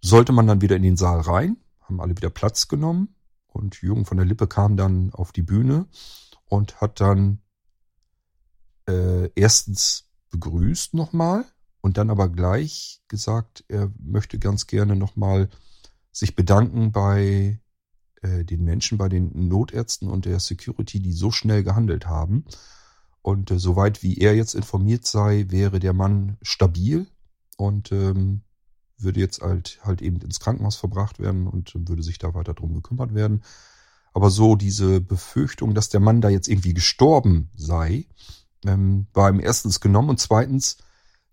sollte 0.02 0.34
man 0.34 0.45
dann 0.45 0.62
wieder 0.62 0.76
in 0.76 0.84
den 0.84 0.97
Saal 0.97 1.21
rein, 1.21 1.58
haben 1.82 2.00
alle 2.00 2.15
wieder 2.15 2.30
Platz 2.30 2.67
genommen 2.67 3.15
und 3.47 3.82
Jürgen 3.82 4.06
von 4.06 4.17
der 4.17 4.26
Lippe 4.28 4.45
kam 4.45 4.78
dann 4.78 5.12
auf 5.13 5.32
die 5.32 5.41
Bühne 5.41 5.88
und 6.45 6.80
hat 6.80 7.02
dann 7.02 7.41
äh, 8.88 9.32
erstens 9.34 10.12
begrüßt 10.30 10.93
nochmal 10.93 11.43
und 11.82 11.97
dann 11.97 12.12
aber 12.12 12.30
gleich 12.30 13.02
gesagt, 13.08 13.65
er 13.67 13.91
möchte 13.97 14.38
ganz 14.38 14.67
gerne 14.67 14.95
nochmal 14.95 15.50
sich 16.12 16.36
bedanken 16.36 16.91
bei 16.91 17.60
äh, 18.21 18.43
den 18.43 18.63
Menschen, 18.63 18.97
bei 18.97 19.10
den 19.10 19.47
Notärzten 19.47 20.10
und 20.10 20.25
der 20.25 20.39
Security, 20.39 20.99
die 20.99 21.13
so 21.13 21.32
schnell 21.32 21.63
gehandelt 21.63 22.08
haben. 22.08 22.45
Und 23.21 23.51
äh, 23.51 23.60
soweit 23.60 24.03
wie 24.03 24.17
er 24.17 24.36
jetzt 24.36 24.56
informiert 24.56 25.06
sei, 25.06 25.45
wäre 25.49 25.80
der 25.80 25.93
Mann 25.93 26.38
stabil 26.41 27.08
und 27.58 27.91
ähm, 27.91 28.41
würde 28.97 29.19
jetzt 29.19 29.41
halt, 29.41 29.80
halt 29.84 30.01
eben 30.01 30.19
ins 30.21 30.39
Krankenhaus 30.39 30.75
verbracht 30.75 31.19
werden 31.19 31.47
und 31.47 31.73
würde 31.88 32.03
sich 32.03 32.17
da 32.17 32.34
weiter 32.34 32.53
drum 32.53 32.73
gekümmert 32.73 33.13
werden. 33.13 33.43
Aber 34.13 34.32
so 34.32 34.56
diese 34.56 34.99
Befürchtung, 34.99 35.75
dass 35.75 35.89
der 35.89 35.99
Mann 35.99 36.21
da 36.21 36.30
jetzt 36.30 36.47
irgendwie 36.47 36.73
gestorben 36.73 37.51
sei, 37.56 38.08
ähm, 38.65 39.08
war 39.13 39.30
ihm 39.30 39.39
erstens 39.39 39.80
genommen 39.80 40.10
und 40.10 40.19
zweitens 40.19 40.77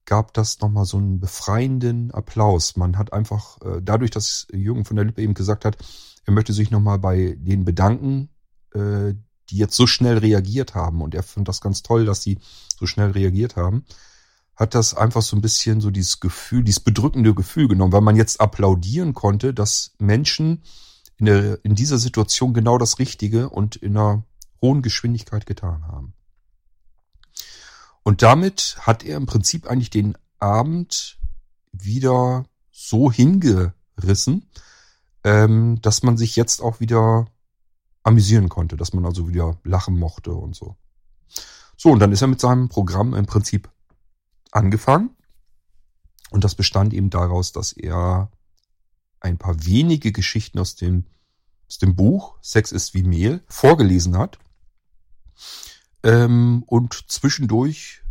gab 0.04 0.34
das 0.34 0.60
nochmal 0.60 0.84
so 0.84 0.98
einen 0.98 1.18
befreienden 1.18 2.10
Applaus. 2.10 2.76
Man 2.76 2.98
hat 2.98 3.12
einfach, 3.12 3.60
äh, 3.62 3.80
dadurch, 3.82 4.10
dass 4.10 4.46
Jürgen 4.52 4.84
von 4.84 4.96
der 4.96 5.06
Lippe 5.06 5.22
eben 5.22 5.32
gesagt 5.32 5.64
hat, 5.64 5.78
er 6.24 6.32
möchte 6.32 6.52
sich 6.52 6.70
nochmal 6.70 6.98
bei 6.98 7.36
denen 7.38 7.64
bedanken, 7.64 8.28
äh, 8.74 9.14
die 9.50 9.56
jetzt 9.56 9.76
so 9.76 9.86
schnell 9.86 10.18
reagiert 10.18 10.74
haben. 10.74 11.02
Und 11.02 11.14
er 11.14 11.22
fand 11.22 11.48
das 11.48 11.60
ganz 11.60 11.82
toll, 11.82 12.06
dass 12.06 12.20
die 12.20 12.38
so 12.78 12.86
schnell 12.86 13.10
reagiert 13.10 13.56
haben. 13.56 13.84
Hat 14.56 14.74
das 14.74 14.94
einfach 14.94 15.22
so 15.22 15.36
ein 15.36 15.42
bisschen 15.42 15.80
so 15.80 15.90
dieses 15.90 16.20
Gefühl, 16.20 16.64
dieses 16.64 16.80
bedrückende 16.80 17.34
Gefühl 17.34 17.68
genommen, 17.68 17.92
weil 17.92 18.00
man 18.00 18.16
jetzt 18.16 18.40
applaudieren 18.40 19.12
konnte, 19.12 19.52
dass 19.52 19.94
Menschen 19.98 20.62
in, 21.16 21.26
der, 21.26 21.64
in 21.64 21.74
dieser 21.74 21.98
Situation 21.98 22.54
genau 22.54 22.78
das 22.78 22.98
Richtige 22.98 23.50
und 23.50 23.76
in 23.76 23.96
einer 23.96 24.24
hohen 24.62 24.82
Geschwindigkeit 24.82 25.46
getan 25.46 25.86
haben. 25.86 26.14
Und 28.02 28.22
damit 28.22 28.76
hat 28.80 29.04
er 29.04 29.16
im 29.16 29.26
Prinzip 29.26 29.66
eigentlich 29.66 29.90
den 29.90 30.16
Abend 30.38 31.18
wieder 31.72 32.44
so 32.70 33.10
hingerissen, 33.10 34.48
ähm, 35.24 35.80
dass 35.80 36.02
man 36.02 36.16
sich 36.16 36.36
jetzt 36.36 36.62
auch 36.62 36.80
wieder 36.80 37.26
amüsieren 38.02 38.48
konnte, 38.48 38.76
dass 38.76 38.92
man 38.92 39.04
also 39.04 39.28
wieder 39.28 39.58
lachen 39.64 39.98
mochte 39.98 40.32
und 40.32 40.54
so. 40.54 40.76
So, 41.76 41.90
und 41.90 41.98
dann 41.98 42.12
ist 42.12 42.22
er 42.22 42.28
mit 42.28 42.40
seinem 42.40 42.68
Programm 42.68 43.14
im 43.14 43.26
Prinzip 43.26 43.70
angefangen. 44.52 45.10
Und 46.30 46.44
das 46.44 46.54
bestand 46.54 46.92
eben 46.92 47.10
daraus, 47.10 47.52
dass 47.52 47.72
er 47.72 48.30
ein 49.20 49.38
paar 49.38 49.64
wenige 49.64 50.12
Geschichten 50.12 50.58
aus 50.58 50.76
dem, 50.76 51.06
aus 51.68 51.78
dem 51.78 51.96
Buch 51.96 52.36
Sex 52.42 52.72
ist 52.72 52.94
wie 52.94 53.02
Mehl 53.02 53.42
vorgelesen 53.48 54.18
hat 54.18 54.38
ähm, 56.02 56.62
und 56.66 57.10
zwischendurch 57.10 58.02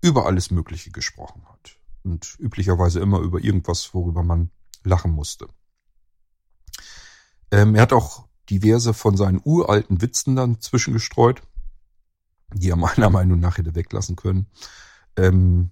über 0.00 0.26
alles 0.26 0.50
Mögliche 0.50 0.90
gesprochen 0.90 1.44
hat. 1.48 1.78
Und 2.02 2.36
üblicherweise 2.38 3.00
immer 3.00 3.18
über 3.20 3.42
irgendwas, 3.42 3.92
worüber 3.92 4.22
man 4.22 4.50
lachen 4.84 5.10
musste. 5.10 5.48
Ähm, 7.50 7.74
er 7.74 7.82
hat 7.82 7.92
auch 7.92 8.26
diverse 8.50 8.94
von 8.94 9.16
seinen 9.16 9.40
uralten 9.44 10.00
Witzen 10.00 10.36
dann 10.36 10.60
zwischengestreut. 10.60 11.42
die 12.52 12.70
er 12.70 12.76
meiner 12.76 13.10
Meinung 13.10 13.40
nach 13.40 13.58
hätte 13.58 13.74
weglassen 13.74 14.16
können. 14.16 14.46
Ähm, 15.16 15.70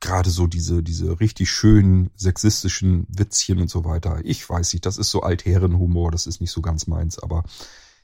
Gerade 0.00 0.30
so 0.30 0.48
diese, 0.48 0.82
diese 0.82 1.20
richtig 1.20 1.48
schönen 1.50 2.10
sexistischen 2.16 3.06
Witzchen 3.08 3.60
und 3.60 3.70
so 3.70 3.84
weiter. 3.84 4.18
Ich 4.24 4.48
weiß 4.48 4.72
nicht, 4.72 4.84
das 4.84 4.98
ist 4.98 5.10
so 5.10 5.22
Altherrenhumor, 5.22 6.10
das 6.10 6.26
ist 6.26 6.40
nicht 6.40 6.50
so 6.50 6.60
ganz 6.60 6.88
meins, 6.88 7.20
aber 7.20 7.44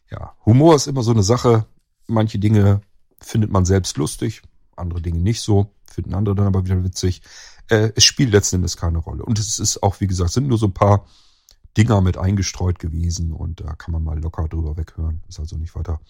ja, 0.08 0.36
Humor 0.46 0.76
ist 0.76 0.86
immer 0.86 1.02
so 1.02 1.10
eine 1.10 1.24
Sache. 1.24 1.66
Manche 2.06 2.38
Dinge 2.38 2.82
findet 3.20 3.50
man 3.50 3.64
selbst 3.64 3.96
lustig, 3.96 4.42
andere 4.76 5.02
Dinge 5.02 5.18
nicht 5.18 5.40
so, 5.40 5.74
finden 5.90 6.14
andere 6.14 6.36
dann 6.36 6.46
aber 6.46 6.64
wieder 6.64 6.84
witzig. 6.84 7.20
Äh, 7.68 7.90
es 7.96 8.04
spielt 8.04 8.30
letzten 8.30 8.56
Endes 8.56 8.76
keine 8.76 8.98
Rolle. 8.98 9.24
Und 9.24 9.38
es 9.38 9.58
ist 9.58 9.82
auch, 9.82 10.00
wie 10.00 10.06
gesagt, 10.06 10.30
sind 10.30 10.46
nur 10.46 10.58
so 10.58 10.66
ein 10.66 10.74
paar 10.74 11.04
Dinger 11.78 12.00
mit 12.00 12.18
eingestreut 12.18 12.80
gewesen 12.80 13.32
und 13.32 13.60
da 13.60 13.74
kann 13.76 13.92
man 13.92 14.02
mal 14.02 14.18
locker 14.18 14.48
drüber 14.48 14.76
weghören. 14.76 15.22
Ist 15.28 15.38
also 15.38 15.56
nicht 15.56 15.76
weiter 15.76 16.00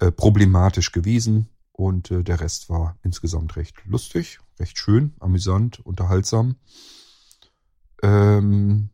äh, 0.00 0.12
problematisch 0.12 0.92
gewesen 0.92 1.48
und 1.72 2.10
äh, 2.10 2.22
der 2.22 2.40
Rest 2.40 2.68
war 2.68 2.98
insgesamt 3.02 3.56
recht 3.56 3.74
lustig, 3.86 4.38
recht 4.60 4.76
schön, 4.76 5.14
amüsant, 5.18 5.80
unterhaltsam. 5.80 6.56
Ähm 8.02 8.90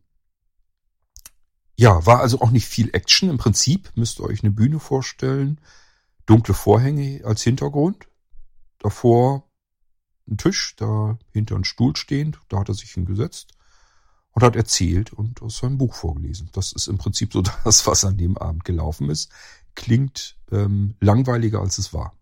ja, 1.75 2.05
war 2.05 2.21
also 2.21 2.39
auch 2.39 2.51
nicht 2.51 2.67
viel 2.67 2.89
Action. 2.93 3.29
Im 3.29 3.37
Prinzip 3.37 3.91
müsst 3.95 4.21
ihr 4.21 4.23
euch 4.23 4.41
eine 4.41 4.53
Bühne 4.53 4.79
vorstellen, 4.79 5.59
dunkle 6.25 6.53
Vorhänge 6.53 7.25
als 7.25 7.41
Hintergrund, 7.41 8.07
davor 8.79 9.49
ein 10.29 10.37
Tisch, 10.37 10.77
da 10.77 11.19
hinter 11.33 11.57
ein 11.57 11.65
Stuhl 11.65 11.97
stehend, 11.97 12.39
da 12.47 12.59
hat 12.59 12.69
er 12.69 12.75
sich 12.75 12.91
hingesetzt 12.91 13.57
und 14.33 14.43
hat 14.43 14.55
erzählt 14.55 15.13
und 15.13 15.41
aus 15.41 15.59
seinem 15.59 15.77
Buch 15.77 15.93
vorgelesen. 15.93 16.49
Das 16.53 16.73
ist 16.73 16.87
im 16.87 16.97
Prinzip 16.97 17.33
so 17.33 17.41
das, 17.63 17.87
was 17.87 18.03
an 18.03 18.17
dem 18.17 18.37
Abend 18.37 18.65
gelaufen 18.65 19.09
ist. 19.09 19.31
Klingt 19.75 20.37
ähm, 20.51 20.95
langweiliger, 20.99 21.61
als 21.61 21.77
es 21.77 21.93
war. 21.93 22.15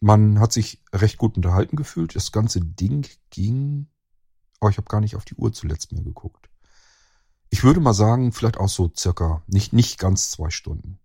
Man 0.00 0.40
hat 0.40 0.52
sich 0.52 0.82
recht 0.92 1.18
gut 1.18 1.36
unterhalten 1.36 1.76
gefühlt. 1.76 2.16
Das 2.16 2.32
ganze 2.32 2.60
Ding 2.60 3.06
ging, 3.30 3.86
oh, 4.60 4.68
ich 4.68 4.76
habe 4.76 4.88
gar 4.88 5.00
nicht 5.00 5.16
auf 5.16 5.24
die 5.24 5.34
Uhr 5.34 5.52
zuletzt 5.52 5.92
mehr 5.92 6.02
geguckt. 6.02 6.48
Ich 7.50 7.64
würde 7.64 7.80
mal 7.80 7.94
sagen, 7.94 8.32
vielleicht 8.32 8.56
auch 8.56 8.68
so 8.68 8.90
circa, 8.96 9.42
nicht, 9.46 9.72
nicht 9.72 9.98
ganz 9.98 10.30
zwei 10.30 10.50
Stunden. 10.50 10.98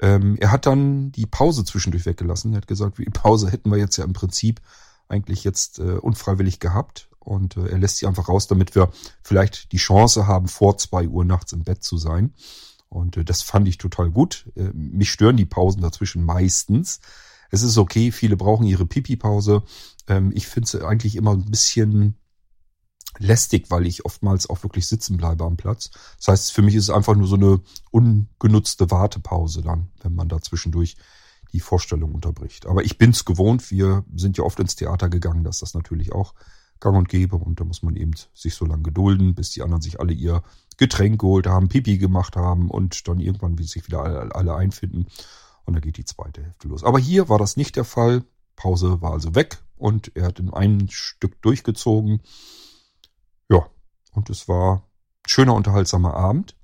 Ähm, 0.00 0.36
er 0.40 0.50
hat 0.50 0.66
dann 0.66 1.12
die 1.12 1.26
Pause 1.26 1.64
zwischendurch 1.64 2.06
weggelassen. 2.06 2.52
Er 2.52 2.58
hat 2.58 2.66
gesagt, 2.66 2.98
die 2.98 3.04
Pause 3.04 3.50
hätten 3.50 3.70
wir 3.70 3.78
jetzt 3.78 3.96
ja 3.96 4.04
im 4.04 4.12
Prinzip 4.12 4.60
eigentlich 5.08 5.44
jetzt 5.44 5.78
äh, 5.78 5.98
unfreiwillig 5.98 6.60
gehabt. 6.60 7.08
Und 7.24 7.56
äh, 7.56 7.68
er 7.68 7.78
lässt 7.78 7.98
sie 7.98 8.06
einfach 8.06 8.28
raus, 8.28 8.46
damit 8.46 8.74
wir 8.74 8.90
vielleicht 9.22 9.72
die 9.72 9.78
Chance 9.78 10.26
haben, 10.26 10.48
vor 10.48 10.78
zwei 10.78 11.08
Uhr 11.08 11.24
nachts 11.24 11.52
im 11.52 11.64
Bett 11.64 11.82
zu 11.82 11.96
sein. 11.96 12.34
Und 12.88 13.16
äh, 13.16 13.24
das 13.24 13.42
fand 13.42 13.66
ich 13.66 13.78
total 13.78 14.10
gut. 14.10 14.50
Äh, 14.54 14.70
mich 14.74 15.10
stören 15.10 15.36
die 15.36 15.46
Pausen 15.46 15.82
dazwischen 15.82 16.24
meistens. 16.24 17.00
Es 17.50 17.62
ist 17.62 17.78
okay, 17.78 18.12
viele 18.12 18.36
brauchen 18.36 18.66
ihre 18.66 18.86
Pipi-Pause. 18.86 19.62
Ähm, 20.06 20.32
ich 20.34 20.46
finde 20.46 20.66
es 20.66 20.82
eigentlich 20.82 21.16
immer 21.16 21.32
ein 21.32 21.50
bisschen 21.50 22.16
lästig, 23.18 23.70
weil 23.70 23.86
ich 23.86 24.04
oftmals 24.04 24.48
auch 24.50 24.62
wirklich 24.62 24.86
sitzen 24.86 25.16
bleibe 25.16 25.44
am 25.44 25.56
Platz. 25.56 25.90
Das 26.18 26.28
heißt, 26.28 26.52
für 26.52 26.62
mich 26.62 26.74
ist 26.74 26.84
es 26.84 26.90
einfach 26.90 27.14
nur 27.14 27.28
so 27.28 27.36
eine 27.36 27.60
ungenutzte 27.90 28.90
Wartepause 28.90 29.62
dann, 29.62 29.90
wenn 30.02 30.14
man 30.14 30.28
da 30.28 30.40
zwischendurch 30.40 30.96
die 31.52 31.60
Vorstellung 31.60 32.14
unterbricht. 32.14 32.66
Aber 32.66 32.84
ich 32.84 32.98
bin's 32.98 33.24
gewohnt. 33.24 33.70
Wir 33.70 34.04
sind 34.14 34.36
ja 34.36 34.44
oft 34.44 34.58
ins 34.58 34.74
Theater 34.74 35.08
gegangen, 35.08 35.44
dass 35.44 35.60
das 35.60 35.74
natürlich 35.74 36.12
auch 36.12 36.34
gang 36.84 36.96
und 36.96 37.08
gäbe. 37.08 37.36
Und 37.36 37.58
da 37.58 37.64
muss 37.64 37.82
man 37.82 37.96
eben 37.96 38.12
sich 38.34 38.54
so 38.54 38.64
lange 38.64 38.82
gedulden, 38.82 39.34
bis 39.34 39.50
die 39.50 39.62
anderen 39.62 39.82
sich 39.82 39.98
alle 39.98 40.12
ihr 40.12 40.42
Getränk 40.76 41.20
geholt 41.20 41.46
haben, 41.46 41.68
Pipi 41.68 41.98
gemacht 41.98 42.36
haben 42.36 42.70
und 42.70 43.08
dann 43.08 43.20
irgendwann 43.20 43.56
sich 43.58 43.86
wieder 43.86 44.02
alle, 44.02 44.34
alle 44.34 44.54
einfinden. 44.54 45.06
Und 45.64 45.74
dann 45.74 45.80
geht 45.80 45.96
die 45.96 46.04
zweite 46.04 46.42
Hälfte 46.44 46.68
los. 46.68 46.84
Aber 46.84 46.98
hier 46.98 47.28
war 47.28 47.38
das 47.38 47.56
nicht 47.56 47.76
der 47.76 47.84
Fall. 47.84 48.22
Pause 48.54 49.00
war 49.00 49.12
also 49.12 49.34
weg 49.34 49.58
und 49.76 50.14
er 50.14 50.26
hat 50.26 50.38
in 50.38 50.52
einem 50.52 50.88
Stück 50.90 51.40
durchgezogen. 51.42 52.20
Ja, 53.48 53.66
und 54.12 54.30
es 54.30 54.46
war 54.46 54.86
schöner, 55.26 55.54
unterhaltsamer 55.54 56.14
Abend. 56.14 56.54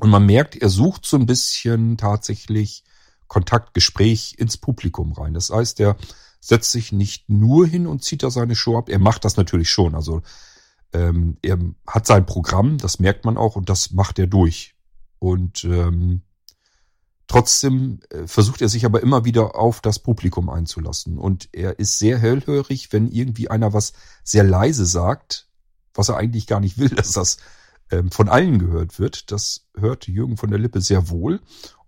Und 0.00 0.10
man 0.10 0.26
merkt, 0.26 0.56
er 0.56 0.70
sucht 0.70 1.04
so 1.06 1.16
ein 1.16 1.26
bisschen 1.26 1.98
tatsächlich 1.98 2.82
Kontakt, 3.28 3.74
Gespräch 3.74 4.34
ins 4.38 4.56
Publikum 4.56 5.12
rein. 5.12 5.34
Das 5.34 5.50
heißt, 5.50 5.78
er 5.80 5.96
setzt 6.42 6.72
sich 6.72 6.90
nicht 6.90 7.30
nur 7.30 7.66
hin 7.66 7.86
und 7.86 8.02
zieht 8.02 8.24
da 8.24 8.30
seine 8.30 8.56
Show 8.56 8.76
ab. 8.76 8.88
Er 8.88 8.98
macht 8.98 9.24
das 9.24 9.36
natürlich 9.36 9.70
schon. 9.70 9.94
Also 9.94 10.22
ähm, 10.92 11.38
er 11.40 11.56
hat 11.86 12.06
sein 12.06 12.26
Programm, 12.26 12.78
das 12.78 12.98
merkt 12.98 13.24
man 13.24 13.36
auch, 13.36 13.54
und 13.54 13.68
das 13.68 13.92
macht 13.92 14.18
er 14.18 14.26
durch. 14.26 14.74
Und 15.20 15.62
ähm, 15.62 16.22
trotzdem 17.28 18.00
äh, 18.10 18.26
versucht 18.26 18.60
er 18.60 18.68
sich 18.68 18.84
aber 18.84 19.02
immer 19.02 19.24
wieder 19.24 19.54
auf 19.54 19.80
das 19.80 20.00
Publikum 20.00 20.50
einzulassen. 20.50 21.16
Und 21.16 21.48
er 21.52 21.78
ist 21.78 22.00
sehr 22.00 22.18
hellhörig, 22.18 22.92
wenn 22.92 23.08
irgendwie 23.08 23.48
einer 23.48 23.72
was 23.72 23.92
sehr 24.24 24.42
leise 24.42 24.84
sagt, 24.84 25.48
was 25.94 26.08
er 26.08 26.16
eigentlich 26.16 26.48
gar 26.48 26.58
nicht 26.58 26.76
will, 26.76 26.88
dass 26.96 27.12
das 27.12 27.36
ähm, 27.92 28.10
von 28.10 28.28
allen 28.28 28.58
gehört 28.58 28.98
wird. 28.98 29.30
Das 29.30 29.68
hört 29.76 30.08
Jürgen 30.08 30.36
von 30.36 30.50
der 30.50 30.58
Lippe 30.58 30.80
sehr 30.80 31.08
wohl 31.08 31.40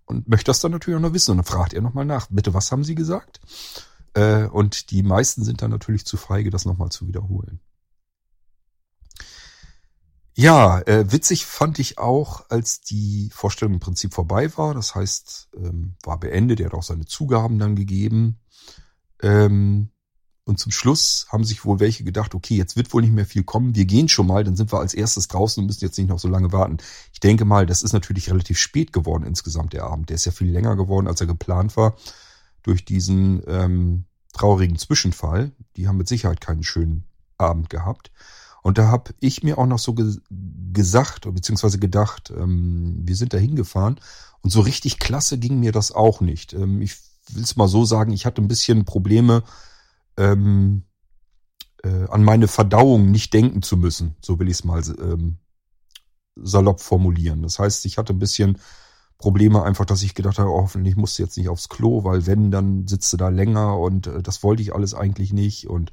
und 0.05 0.29
möchte 0.29 0.45
das 0.45 0.61
dann 0.61 0.71
natürlich 0.71 0.97
auch 0.97 1.03
noch 1.03 1.13
wissen. 1.13 1.31
Und 1.31 1.37
dann 1.39 1.45
fragt 1.45 1.73
er 1.73 1.81
nochmal 1.81 2.05
nach, 2.05 2.27
bitte, 2.29 2.53
was 2.53 2.71
haben 2.71 2.85
Sie 2.85 2.95
gesagt? 2.95 3.41
Äh, 4.15 4.45
und 4.47 4.89
die 4.91 5.03
meisten 5.03 5.43
sind 5.43 5.61
dann 5.61 5.71
natürlich 5.71 6.05
zu 6.05 6.17
feige, 6.17 6.49
das 6.49 6.65
nochmal 6.65 6.89
zu 6.89 7.07
wiederholen. 7.07 7.59
Ja, 10.37 10.81
äh, 10.81 11.11
witzig 11.11 11.45
fand 11.45 11.79
ich 11.79 11.97
auch, 11.97 12.49
als 12.49 12.81
die 12.81 13.29
Vorstellung 13.33 13.75
im 13.75 13.79
Prinzip 13.79 14.13
vorbei 14.13 14.55
war. 14.57 14.73
Das 14.73 14.95
heißt, 14.95 15.49
ähm, 15.55 15.95
war 16.03 16.19
beendet. 16.19 16.59
Er 16.59 16.67
hat 16.67 16.73
auch 16.73 16.83
seine 16.83 17.05
Zugaben 17.05 17.57
dann 17.59 17.75
gegeben. 17.75 18.39
Ähm, 19.21 19.91
und 20.43 20.59
zum 20.59 20.71
Schluss 20.71 21.25
haben 21.29 21.43
sich 21.43 21.65
wohl 21.65 21.79
welche 21.79 22.03
gedacht, 22.03 22.35
okay, 22.35 22.55
jetzt 22.55 22.75
wird 22.75 22.93
wohl 22.93 23.01
nicht 23.01 23.13
mehr 23.13 23.25
viel 23.25 23.43
kommen. 23.43 23.75
Wir 23.75 23.85
gehen 23.85 24.09
schon 24.09 24.27
mal, 24.27 24.43
dann 24.43 24.55
sind 24.55 24.71
wir 24.71 24.79
als 24.79 24.93
erstes 24.93 25.27
draußen 25.27 25.61
und 25.61 25.67
müssen 25.67 25.83
jetzt 25.83 25.97
nicht 25.97 26.09
noch 26.09 26.19
so 26.19 26.27
lange 26.27 26.51
warten. 26.51 26.77
Ich 27.13 27.19
denke 27.19 27.45
mal, 27.45 27.65
das 27.65 27.81
ist 27.81 27.93
natürlich 27.93 28.29
relativ 28.29 28.59
spät 28.59 28.93
geworden 28.93 29.23
insgesamt, 29.23 29.73
der 29.73 29.85
Abend. 29.85 30.09
Der 30.09 30.15
ist 30.15 30.25
ja 30.25 30.31
viel 30.31 30.51
länger 30.51 30.75
geworden, 30.75 31.07
als 31.07 31.19
er 31.19 31.27
geplant 31.27 31.75
war, 31.77 31.95
durch 32.65 32.83
diesen 32.83 33.43
ähm, 33.47 34.05
traurigen 34.33 34.77
Zwischenfall. 34.77 35.51
Die 35.77 35.87
haben 35.87 35.97
mit 35.97 36.07
Sicherheit 36.07 36.41
keinen 36.41 36.63
schönen 36.63 37.05
Abend 37.37 37.69
gehabt. 37.69 38.11
Und 38.63 38.79
da 38.79 38.87
habe 38.87 39.13
ich 39.19 39.43
mir 39.43 39.59
auch 39.59 39.67
noch 39.67 39.77
so 39.77 39.93
ge 39.93 40.17
gesagt, 40.73 41.31
beziehungsweise 41.31 41.77
gedacht, 41.77 42.33
ähm, 42.35 43.03
wir 43.05 43.15
sind 43.15 43.33
da 43.33 43.37
hingefahren 43.37 43.99
und 44.41 44.49
so 44.49 44.61
richtig 44.61 44.99
klasse 44.99 45.37
ging 45.37 45.59
mir 45.59 45.71
das 45.71 45.91
auch 45.91 46.19
nicht. 46.19 46.53
Ähm, 46.53 46.81
ich 46.81 46.97
will 47.29 47.43
es 47.43 47.55
mal 47.55 47.67
so 47.67 47.85
sagen, 47.85 48.11
ich 48.11 48.25
hatte 48.25 48.41
ein 48.41 48.47
bisschen 48.47 48.83
Probleme, 48.83 49.43
ähm, 50.17 50.83
äh, 51.83 52.07
an 52.09 52.23
meine 52.23 52.47
Verdauung 52.47 53.11
nicht 53.11 53.33
denken 53.33 53.61
zu 53.61 53.77
müssen. 53.77 54.15
So 54.21 54.39
will 54.39 54.47
ich 54.47 54.57
es 54.57 54.63
mal 54.63 54.81
ähm, 54.99 55.37
salopp 56.35 56.81
formulieren. 56.81 57.43
Das 57.43 57.59
heißt, 57.59 57.85
ich 57.85 57.99
hatte 57.99 58.13
ein 58.13 58.19
bisschen 58.19 58.57
Probleme 59.17 59.63
einfach, 59.63 59.85
dass 59.85 60.03
ich 60.03 60.13
gedacht 60.13 60.39
habe, 60.39 60.49
oh, 60.49 60.61
hoffentlich 60.61 60.95
musst 60.95 61.17
du 61.17 61.23
jetzt 61.23 61.37
nicht 61.37 61.49
aufs 61.49 61.69
Klo, 61.69 62.03
weil 62.03 62.25
wenn, 62.27 62.51
dann 62.51 62.87
sitzt 62.87 63.11
du 63.13 63.17
da 63.17 63.29
länger 63.29 63.79
und 63.79 64.07
äh, 64.07 64.21
das 64.21 64.43
wollte 64.43 64.61
ich 64.61 64.73
alles 64.73 64.93
eigentlich 64.93 65.31
nicht. 65.31 65.67
Und 65.67 65.91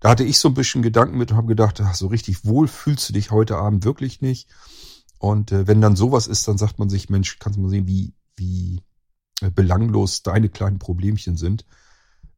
da 0.00 0.10
hatte 0.10 0.24
ich 0.24 0.38
so 0.38 0.48
ein 0.48 0.54
bisschen 0.54 0.82
Gedanken 0.82 1.16
mit 1.16 1.30
und 1.30 1.36
habe 1.36 1.46
gedacht, 1.46 1.80
ach, 1.80 1.94
so 1.94 2.08
richtig 2.08 2.44
wohl 2.44 2.68
fühlst 2.68 3.08
du 3.08 3.12
dich 3.12 3.30
heute 3.30 3.56
Abend 3.56 3.84
wirklich 3.84 4.20
nicht. 4.20 4.48
Und 5.18 5.52
äh, 5.52 5.66
wenn 5.66 5.80
dann 5.80 5.96
sowas 5.96 6.26
ist, 6.26 6.46
dann 6.48 6.58
sagt 6.58 6.78
man 6.78 6.90
sich, 6.90 7.08
Mensch, 7.08 7.38
kannst 7.38 7.56
du 7.56 7.62
mal 7.62 7.70
sehen, 7.70 7.86
wie, 7.86 8.14
wie 8.36 8.82
äh, 9.40 9.50
belanglos 9.50 10.22
deine 10.22 10.48
kleinen 10.48 10.78
Problemchen 10.78 11.36
sind. 11.36 11.64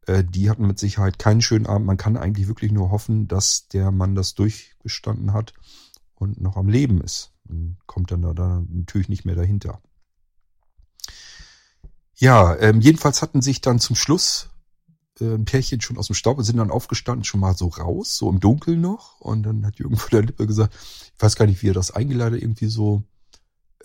Äh, 0.06 0.24
die 0.24 0.50
hatten 0.50 0.66
mit 0.66 0.78
Sicherheit 0.78 1.18
keinen 1.18 1.42
schönen 1.42 1.66
Abend. 1.66 1.86
Man 1.86 1.96
kann 1.96 2.16
eigentlich 2.16 2.48
wirklich 2.48 2.70
nur 2.70 2.90
hoffen, 2.90 3.28
dass 3.28 3.68
der 3.68 3.90
Mann 3.90 4.14
das 4.14 4.34
durchgestanden 4.34 5.32
hat 5.32 5.54
und 6.14 6.40
noch 6.40 6.56
am 6.56 6.68
Leben 6.68 7.00
ist. 7.00 7.32
Und 7.48 7.78
kommt 7.86 8.12
dann 8.12 8.22
da, 8.22 8.34
da 8.34 8.62
natürlich 8.68 9.08
nicht 9.08 9.24
mehr 9.24 9.34
dahinter. 9.34 9.80
Ja, 12.18 12.56
ähm, 12.56 12.80
jedenfalls 12.80 13.22
hatten 13.22 13.42
sich 13.42 13.60
dann 13.60 13.78
zum 13.78 13.96
Schluss 13.96 14.50
äh, 15.20 15.34
ein 15.34 15.44
Pärchen 15.44 15.80
schon 15.80 15.98
aus 15.98 16.08
dem 16.08 16.14
Staub 16.14 16.38
und 16.38 16.44
sind 16.44 16.56
dann 16.56 16.70
aufgestanden, 16.70 17.24
schon 17.24 17.40
mal 17.40 17.56
so 17.56 17.68
raus, 17.68 18.16
so 18.16 18.28
im 18.28 18.40
Dunkeln 18.40 18.80
noch. 18.80 19.20
Und 19.20 19.44
dann 19.44 19.64
hat 19.64 19.76
Jürgen 19.76 19.96
von 19.96 20.10
der 20.10 20.22
Lippe 20.22 20.46
gesagt, 20.46 20.74
ich 21.16 21.22
weiß 21.22 21.36
gar 21.36 21.46
nicht, 21.46 21.62
wie 21.62 21.70
er 21.70 21.74
das 21.74 21.92
eingeleitet, 21.92 22.42
irgendwie 22.42 22.68
so, 22.68 23.04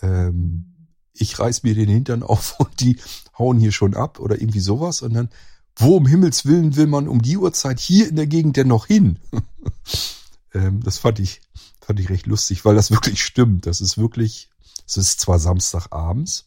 ähm, 0.02 0.88
ich 1.12 1.38
reiß 1.38 1.62
mir 1.62 1.74
den 1.74 1.88
Hintern 1.88 2.22
auf 2.24 2.56
und 2.58 2.80
die 2.80 2.98
hauen 3.38 3.58
hier 3.58 3.72
schon 3.72 3.94
ab 3.94 4.18
oder 4.18 4.40
irgendwie 4.40 4.60
sowas. 4.60 5.02
Und 5.02 5.14
dann 5.14 5.28
wo 5.76 5.96
um 5.96 6.06
Himmels 6.06 6.44
Willen 6.46 6.76
will 6.76 6.86
man 6.86 7.08
um 7.08 7.20
die 7.20 7.36
Uhrzeit 7.36 7.80
hier 7.80 8.08
in 8.08 8.16
der 8.16 8.26
Gegend 8.26 8.56
denn 8.56 8.68
noch 8.68 8.86
hin? 8.86 9.18
ähm, 10.54 10.80
das 10.82 10.98
fand 10.98 11.18
ich, 11.18 11.40
fand 11.80 11.98
ich 12.00 12.10
recht 12.10 12.26
lustig, 12.26 12.64
weil 12.64 12.76
das 12.76 12.90
wirklich 12.90 13.24
stimmt. 13.24 13.66
Das 13.66 13.80
ist 13.80 13.98
wirklich, 13.98 14.50
es 14.86 14.96
ist 14.96 15.20
zwar 15.20 15.38
Samstagabends, 15.38 16.46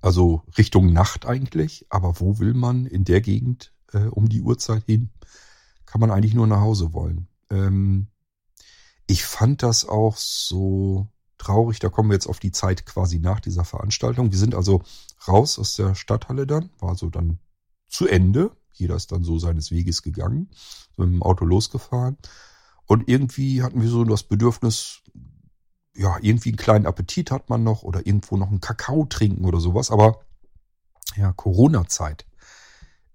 also 0.00 0.42
Richtung 0.56 0.92
Nacht 0.92 1.26
eigentlich, 1.26 1.86
aber 1.90 2.20
wo 2.20 2.38
will 2.38 2.54
man 2.54 2.86
in 2.86 3.04
der 3.04 3.20
Gegend 3.20 3.72
äh, 3.92 4.06
um 4.06 4.28
die 4.28 4.42
Uhrzeit 4.42 4.84
hin? 4.84 5.10
Kann 5.86 6.00
man 6.00 6.10
eigentlich 6.10 6.34
nur 6.34 6.46
nach 6.46 6.60
Hause 6.60 6.92
wollen. 6.92 7.28
Ähm, 7.50 8.06
ich 9.06 9.24
fand 9.24 9.62
das 9.62 9.84
auch 9.84 10.16
so 10.16 11.08
traurig, 11.36 11.78
da 11.80 11.88
kommen 11.88 12.10
wir 12.10 12.14
jetzt 12.14 12.28
auf 12.28 12.38
die 12.38 12.52
Zeit 12.52 12.86
quasi 12.86 13.18
nach 13.18 13.40
dieser 13.40 13.64
Veranstaltung. 13.64 14.30
Wir 14.30 14.38
sind 14.38 14.54
also 14.54 14.82
raus 15.26 15.58
aus 15.58 15.74
der 15.74 15.94
Stadthalle 15.94 16.46
dann, 16.46 16.70
war 16.78 16.94
so 16.94 17.10
dann 17.10 17.38
zu 17.88 18.06
Ende. 18.06 18.52
Jeder 18.72 18.94
ist 18.94 19.12
dann 19.12 19.24
so 19.24 19.38
seines 19.38 19.70
Weges 19.70 20.02
gegangen, 20.02 20.50
mit 20.96 21.08
dem 21.08 21.22
Auto 21.22 21.44
losgefahren. 21.44 22.16
Und 22.86 23.08
irgendwie 23.08 23.62
hatten 23.62 23.80
wir 23.80 23.88
so 23.88 24.04
das 24.04 24.22
Bedürfnis, 24.22 24.99
ja, 25.94 26.16
irgendwie 26.20 26.50
einen 26.50 26.56
kleinen 26.56 26.86
Appetit 26.86 27.30
hat 27.30 27.50
man 27.50 27.62
noch 27.62 27.82
oder 27.82 28.06
irgendwo 28.06 28.36
noch 28.36 28.48
einen 28.48 28.60
Kakao 28.60 29.06
trinken 29.06 29.44
oder 29.44 29.60
sowas. 29.60 29.90
Aber 29.90 30.20
ja, 31.16 31.32
Corona-Zeit. 31.32 32.26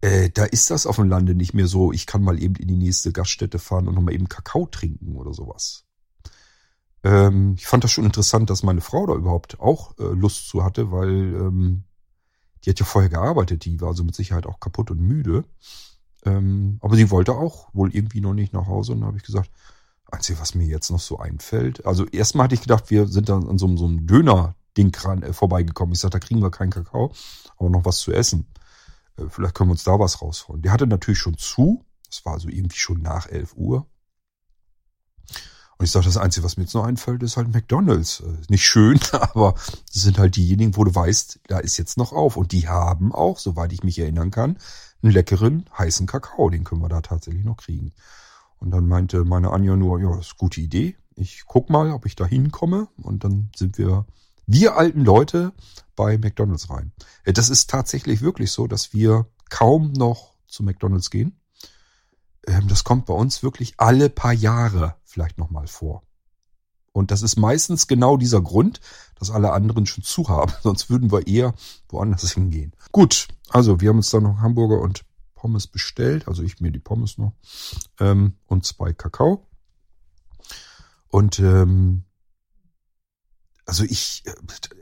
Äh, 0.02 0.30
da 0.30 0.46
ist 0.46 0.70
das 0.70 0.86
auf 0.86 0.98
dem 0.98 1.10
Lande 1.10 1.36
nicht 1.36 1.54
mehr 1.54 1.68
so, 1.68 1.92
ich 1.92 2.06
kann 2.06 2.22
mal 2.24 2.42
eben 2.42 2.56
in 2.56 2.68
die 2.68 2.76
nächste 2.76 3.12
Gaststätte 3.12 3.60
fahren 3.60 3.88
und 3.88 3.96
nochmal 3.96 4.14
eben 4.14 4.30
Kakao 4.30 4.68
trinken 4.68 5.16
oder 5.16 5.34
sowas. 5.34 5.86
Ähm, 7.04 7.56
ich 7.58 7.68
fand 7.68 7.84
das 7.84 7.92
schon 7.92 8.06
interessant, 8.06 8.50
dass 8.50 8.64
meine 8.64 8.82
Frau 8.82 9.06
da 9.08 9.14
überhaupt 9.14 9.60
auch 9.60 9.98
äh, 9.98 10.04
Lust 10.04 10.50
zu 10.50 10.64
hatte, 10.64 10.92
weil 10.92 11.10
ähm, 11.10 11.84
die 12.64 12.72
hat 12.72 12.80
ja 12.80 12.86
vorher 12.86 13.10
gearbeitet, 13.10 13.66
die 13.66 13.80
war 13.80 13.90
also 13.90 14.04
mit 14.04 14.16
Sicherheit 14.16 14.46
auch 14.48 14.60
kaputt 14.60 14.92
und 14.92 15.00
müde. 15.00 15.46
Ähm, 16.26 16.80
aber 16.82 16.96
sie 16.96 17.12
wollte 17.12 17.34
auch 17.34 17.70
wohl 17.74 17.96
irgendwie 17.96 18.22
noch 18.22 18.34
nicht 18.34 18.54
nach 18.54 18.66
Hause 18.66 18.94
und 18.94 19.02
da 19.02 19.08
habe 19.08 19.18
ich 19.18 19.24
gesagt, 19.24 19.52
Einzige, 20.12 20.40
was 20.40 20.56
mir 20.56 20.68
jetzt 20.68 20.92
noch 20.92 21.00
so 21.00 21.20
einfällt, 21.20 21.86
also 21.86 22.06
erstmal 22.06 22.46
hatte 22.46 22.56
ich 22.56 22.62
gedacht, 22.62 22.90
wir 22.90 23.08
sind 23.08 23.30
dann 23.30 23.48
an 23.48 23.58
so, 23.58 23.76
so 23.76 23.86
einem 23.86 24.06
Döner-Ding 24.08 24.94
äh, 24.94 25.34
vorbeigekommen. 25.34 25.94
Ich 25.94 26.00
sagte, 26.00 26.20
da 26.20 26.26
kriegen 26.26 26.42
wir 26.42 26.52
keinen 26.52 26.72
Kakao, 26.72 27.12
aber 27.58 27.70
noch 27.70 27.86
was 27.86 28.00
zu 28.00 28.12
essen. 28.12 28.48
Äh, 29.18 29.24
vielleicht 29.30 29.56
können 29.56 29.70
wir 29.70 29.74
uns 29.74 29.84
da 29.84 30.00
was 30.00 30.22
rausholen. 30.22 30.62
Die 30.62 30.70
hatte 30.70 30.88
natürlich 30.88 31.20
schon 31.20 31.38
zu. 31.38 31.84
Das 32.08 32.26
war 32.26 32.34
also 32.34 32.50
irgendwie 32.50 32.78
schon 32.78 33.02
nach 33.02 33.28
11 33.28 33.56
Uhr. 33.56 33.88
Und 35.78 35.86
ich 35.86 35.92
sage, 35.92 36.06
das 36.06 36.18
Einzige, 36.18 36.46
was 36.46 36.56
mir 36.56 36.64
jetzt 36.64 36.74
noch 36.74 36.86
einfällt, 36.86 37.22
ist 37.22 37.36
halt 37.36 37.54
McDonalds. 37.54 38.22
Äh, 38.22 38.38
nicht 38.50 38.66
schön, 38.66 39.00
aber 39.12 39.54
das 39.54 40.02
sind 40.04 40.18
halt 40.18 40.36
diejenigen, 40.36 40.78
wo 40.78 40.84
du 40.84 40.94
weißt, 40.94 41.40
da 41.48 41.60
ist 41.60 41.78
jetzt 41.78 41.98
noch 41.98 42.14
auf. 42.14 42.38
Und 42.38 42.52
die 42.52 42.68
haben 42.68 43.12
auch, 43.12 43.40
soweit 43.40 43.74
ich 43.74 43.84
mich 43.84 44.00
erinnern 44.00 44.32
kann, 44.32 44.58
einen 45.02 45.12
leckeren, 45.12 45.70
heißen 45.78 46.08
Kakao. 46.08 46.50
Den 46.50 46.64
können 46.64 46.82
wir 46.82 46.90
da 46.90 47.02
tatsächlich 47.02 47.44
noch 47.44 47.58
kriegen. 47.58 47.92
Und 48.66 48.72
dann 48.72 48.88
meinte 48.88 49.24
meine 49.24 49.52
Anja 49.52 49.76
nur, 49.76 50.02
ja, 50.02 50.10
ist 50.20 50.32
eine 50.32 50.40
gute 50.40 50.60
Idee. 50.60 50.98
Ich 51.16 51.44
guck 51.46 51.70
mal, 51.70 51.92
ob 51.92 52.08
ich 52.08 52.16
da 52.16 52.26
hinkomme. 52.26 52.88
Und 52.98 53.24
dann 53.24 53.52
sind 53.56 53.78
wir, 53.78 54.08
wir 54.48 54.76
alten 54.76 55.06
Leute, 55.06 55.54
bei 55.96 56.18
McDonalds 56.18 56.72
rein. 56.72 56.92
Äh, 57.24 57.34
das 57.34 57.52
ist 57.52 57.70
tatsächlich 57.70 58.22
wirklich 58.22 58.52
so, 58.52 58.66
dass 58.66 58.92
wir 58.92 59.28
kaum 59.52 59.94
noch 59.94 60.34
zu 60.48 60.64
McDonalds 60.64 61.12
gehen. 61.12 61.40
Ähm, 62.48 62.68
das 62.68 62.84
kommt 62.84 63.06
bei 63.06 63.14
uns 63.14 63.44
wirklich 63.44 63.76
alle 63.78 64.10
paar 64.10 64.34
Jahre 64.34 64.96
vielleicht 65.04 65.38
nochmal 65.38 65.68
vor. 65.68 66.02
Und 66.92 67.12
das 67.12 67.22
ist 67.22 67.38
meistens 67.38 67.86
genau 67.86 68.18
dieser 68.18 68.42
Grund, 68.42 68.80
dass 69.20 69.30
alle 69.30 69.52
anderen 69.52 69.86
schon 69.86 70.04
zu 70.04 70.28
haben. 70.28 70.52
Sonst 70.64 70.90
würden 70.90 71.12
wir 71.12 71.28
eher 71.28 71.54
woanders 71.88 72.32
hingehen. 72.32 72.74
Gut, 72.92 73.28
also 73.50 73.80
wir 73.80 73.90
haben 73.90 73.98
uns 73.98 74.10
dann 74.10 74.24
noch 74.24 74.40
Hamburger 74.40 74.82
und 74.82 75.05
Pommes 75.46 75.68
bestellt. 75.68 76.28
Also 76.28 76.42
ich 76.42 76.60
mir 76.60 76.72
die 76.72 76.80
Pommes 76.80 77.20
noch. 77.20 77.34
Ähm, 78.00 78.34
und 78.48 78.66
zwei 78.66 78.94
Kakao. 78.94 79.46
Und 81.08 81.38
ähm, 81.38 82.04
also 83.68 83.84
ich, 83.84 84.24
äh, 84.26 84.34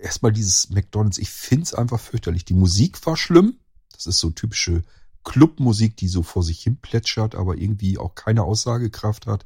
erstmal 0.01 0.31
dieses 0.31 0.69
McDonalds, 0.69 1.17
ich 1.17 1.29
find's 1.29 1.73
einfach 1.73 1.99
fürchterlich. 1.99 2.45
Die 2.45 2.53
Musik 2.53 3.05
war 3.05 3.17
schlimm. 3.17 3.59
Das 3.91 4.07
ist 4.07 4.19
so 4.19 4.29
typische 4.29 4.83
Clubmusik, 5.25 5.97
die 5.97 6.07
so 6.07 6.23
vor 6.23 6.43
sich 6.43 6.63
hin 6.63 6.77
plätschert, 6.77 7.35
aber 7.35 7.57
irgendwie 7.57 7.97
auch 7.97 8.15
keine 8.15 8.43
Aussagekraft 8.43 9.27
hat 9.27 9.45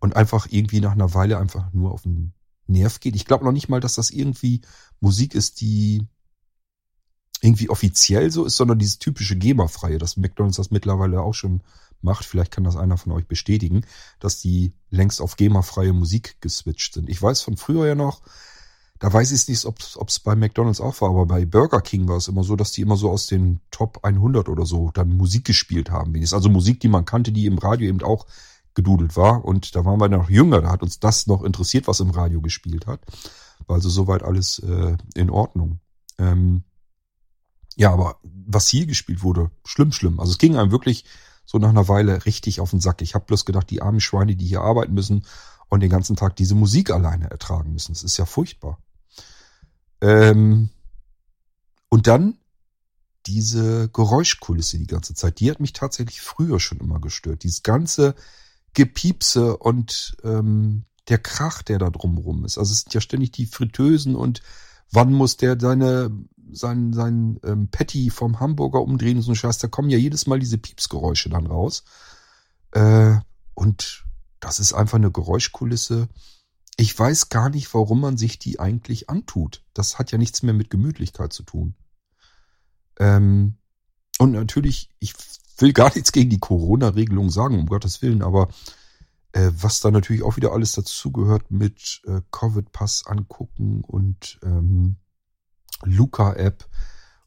und 0.00 0.16
einfach 0.16 0.48
irgendwie 0.50 0.80
nach 0.80 0.92
einer 0.92 1.14
Weile 1.14 1.38
einfach 1.38 1.72
nur 1.72 1.92
auf 1.92 2.02
den 2.02 2.32
Nerv 2.66 2.98
geht. 2.98 3.14
Ich 3.14 3.24
glaube 3.24 3.44
noch 3.44 3.52
nicht 3.52 3.68
mal, 3.68 3.80
dass 3.80 3.94
das 3.94 4.10
irgendwie 4.10 4.62
Musik 4.98 5.36
ist, 5.36 5.60
die 5.60 6.08
irgendwie 7.40 7.70
offiziell 7.70 8.30
so 8.30 8.44
ist, 8.44 8.56
sondern 8.56 8.78
dieses 8.78 8.98
typische 8.98 9.36
GEMA-freie, 9.36 9.98
dass 9.98 10.16
McDonalds 10.16 10.56
das 10.56 10.70
mittlerweile 10.70 11.22
auch 11.22 11.34
schon 11.34 11.62
macht. 12.02 12.24
Vielleicht 12.24 12.52
kann 12.52 12.64
das 12.64 12.76
einer 12.76 12.96
von 12.96 13.12
euch 13.12 13.26
bestätigen, 13.26 13.82
dass 14.18 14.40
die 14.40 14.72
längst 14.90 15.20
auf 15.20 15.36
GEMA-freie 15.36 15.92
Musik 15.92 16.36
geswitcht 16.40 16.94
sind. 16.94 17.08
Ich 17.08 17.20
weiß 17.20 17.42
von 17.42 17.56
früher 17.56 17.86
ja 17.86 17.94
noch, 17.94 18.20
da 18.98 19.10
weiß 19.10 19.32
ich 19.32 19.48
nicht, 19.48 19.64
ob 19.64 20.08
es 20.08 20.18
bei 20.18 20.36
McDonalds 20.36 20.80
auch 20.80 21.00
war, 21.00 21.08
aber 21.08 21.24
bei 21.24 21.46
Burger 21.46 21.80
King 21.80 22.06
war 22.06 22.18
es 22.18 22.28
immer 22.28 22.44
so, 22.44 22.54
dass 22.54 22.72
die 22.72 22.82
immer 22.82 22.96
so 22.96 23.10
aus 23.10 23.26
den 23.26 23.60
Top 23.70 24.00
100 24.02 24.50
oder 24.50 24.66
so 24.66 24.90
dann 24.92 25.16
Musik 25.16 25.46
gespielt 25.46 25.90
haben. 25.90 26.14
Also 26.32 26.50
Musik, 26.50 26.80
die 26.80 26.88
man 26.88 27.06
kannte, 27.06 27.32
die 27.32 27.46
im 27.46 27.56
Radio 27.56 27.88
eben 27.88 28.02
auch 28.02 28.26
gedudelt 28.74 29.16
war. 29.16 29.42
Und 29.42 29.74
da 29.74 29.86
waren 29.86 29.98
wir 29.98 30.08
noch 30.08 30.28
jünger, 30.28 30.60
da 30.60 30.70
hat 30.70 30.82
uns 30.82 31.00
das 31.00 31.26
noch 31.26 31.42
interessiert, 31.42 31.88
was 31.88 32.00
im 32.00 32.10
Radio 32.10 32.42
gespielt 32.42 32.86
hat. 32.86 33.00
War 33.66 33.76
also 33.76 33.88
soweit 33.88 34.22
alles 34.22 34.58
äh, 34.58 34.98
in 35.14 35.30
Ordnung. 35.30 35.80
Ähm, 36.18 36.64
ja, 37.80 37.94
aber 37.94 38.18
was 38.22 38.68
hier 38.68 38.84
gespielt 38.84 39.22
wurde, 39.22 39.50
schlimm, 39.64 39.90
schlimm. 39.90 40.20
Also 40.20 40.32
es 40.32 40.38
ging 40.38 40.54
einem 40.54 40.70
wirklich 40.70 41.06
so 41.46 41.56
nach 41.56 41.70
einer 41.70 41.88
Weile 41.88 42.26
richtig 42.26 42.60
auf 42.60 42.72
den 42.72 42.80
Sack. 42.80 43.00
Ich 43.00 43.14
habe 43.14 43.24
bloß 43.24 43.46
gedacht, 43.46 43.70
die 43.70 43.80
armen 43.80 44.02
Schweine, 44.02 44.36
die 44.36 44.44
hier 44.44 44.60
arbeiten 44.60 44.92
müssen 44.92 45.24
und 45.70 45.80
den 45.80 45.88
ganzen 45.88 46.14
Tag 46.14 46.36
diese 46.36 46.54
Musik 46.54 46.90
alleine 46.90 47.30
ertragen 47.30 47.72
müssen. 47.72 47.94
Das 47.94 48.02
ist 48.02 48.18
ja 48.18 48.26
furchtbar. 48.26 48.78
Ähm, 50.02 50.68
und 51.88 52.06
dann 52.06 52.36
diese 53.24 53.88
Geräuschkulisse 53.88 54.76
die 54.76 54.86
ganze 54.86 55.14
Zeit. 55.14 55.40
Die 55.40 55.50
hat 55.50 55.60
mich 55.60 55.72
tatsächlich 55.72 56.20
früher 56.20 56.60
schon 56.60 56.80
immer 56.80 57.00
gestört. 57.00 57.44
Dieses 57.44 57.62
ganze 57.62 58.14
Gepiepse 58.74 59.56
und 59.56 60.18
ähm, 60.22 60.84
der 61.08 61.16
Krach, 61.16 61.62
der 61.62 61.78
da 61.78 61.88
drumrum 61.88 62.44
ist. 62.44 62.58
Also 62.58 62.72
es 62.72 62.80
sind 62.80 62.92
ja 62.92 63.00
ständig 63.00 63.32
die 63.32 63.46
Fritteusen 63.46 64.16
und 64.16 64.42
wann 64.90 65.14
muss 65.14 65.38
der 65.38 65.58
seine 65.58 66.10
sein, 66.52 66.92
sein 66.92 67.40
ähm, 67.44 67.68
Patty 67.68 68.10
vom 68.10 68.40
Hamburger 68.40 68.82
umdrehen 68.82 69.16
und 69.16 69.22
so 69.22 69.32
ein 69.32 69.36
Scheiß, 69.36 69.58
da 69.58 69.68
kommen 69.68 69.90
ja 69.90 69.98
jedes 69.98 70.26
Mal 70.26 70.38
diese 70.38 70.58
Piepsgeräusche 70.58 71.28
dann 71.28 71.46
raus. 71.46 71.84
Äh, 72.72 73.16
und 73.54 74.04
das 74.40 74.58
ist 74.58 74.72
einfach 74.72 74.96
eine 74.96 75.10
Geräuschkulisse. 75.10 76.08
Ich 76.76 76.98
weiß 76.98 77.28
gar 77.28 77.50
nicht, 77.50 77.72
warum 77.74 78.00
man 78.00 78.16
sich 78.16 78.38
die 78.38 78.58
eigentlich 78.58 79.10
antut. 79.10 79.62
Das 79.74 79.98
hat 79.98 80.12
ja 80.12 80.18
nichts 80.18 80.42
mehr 80.42 80.54
mit 80.54 80.70
Gemütlichkeit 80.70 81.32
zu 81.32 81.42
tun. 81.42 81.74
Ähm, 82.98 83.56
und 84.18 84.32
natürlich, 84.32 84.90
ich 84.98 85.14
will 85.58 85.72
gar 85.72 85.94
nichts 85.94 86.12
gegen 86.12 86.30
die 86.30 86.38
Corona-Regelung 86.38 87.30
sagen, 87.30 87.58
um 87.58 87.66
Gottes 87.66 88.02
Willen, 88.02 88.22
aber 88.22 88.48
äh, 89.32 89.50
was 89.54 89.80
da 89.80 89.90
natürlich 89.90 90.22
auch 90.22 90.36
wieder 90.36 90.52
alles 90.52 90.72
dazugehört 90.72 91.50
mit 91.50 92.02
äh, 92.06 92.20
Covid-Pass 92.30 93.06
angucken 93.06 93.82
und 93.86 94.40
ähm, 94.42 94.96
Luca-App 95.84 96.68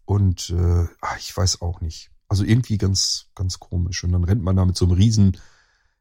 und 0.06 0.50
äh, 0.50 0.86
ach, 1.02 1.18
ich 1.18 1.36
weiß 1.36 1.62
auch 1.62 1.82
nicht. 1.82 2.12
Also 2.28 2.44
irgendwie 2.44 2.78
ganz, 2.78 3.28
ganz 3.36 3.60
komisch. 3.60 4.04
Und 4.04 4.12
dann 4.12 4.24
rennt 4.24 4.44
man 4.44 4.56
da 4.56 4.66
mit 4.66 4.76
so 4.76 4.86
einem 4.86 4.96
riesen 4.96 5.38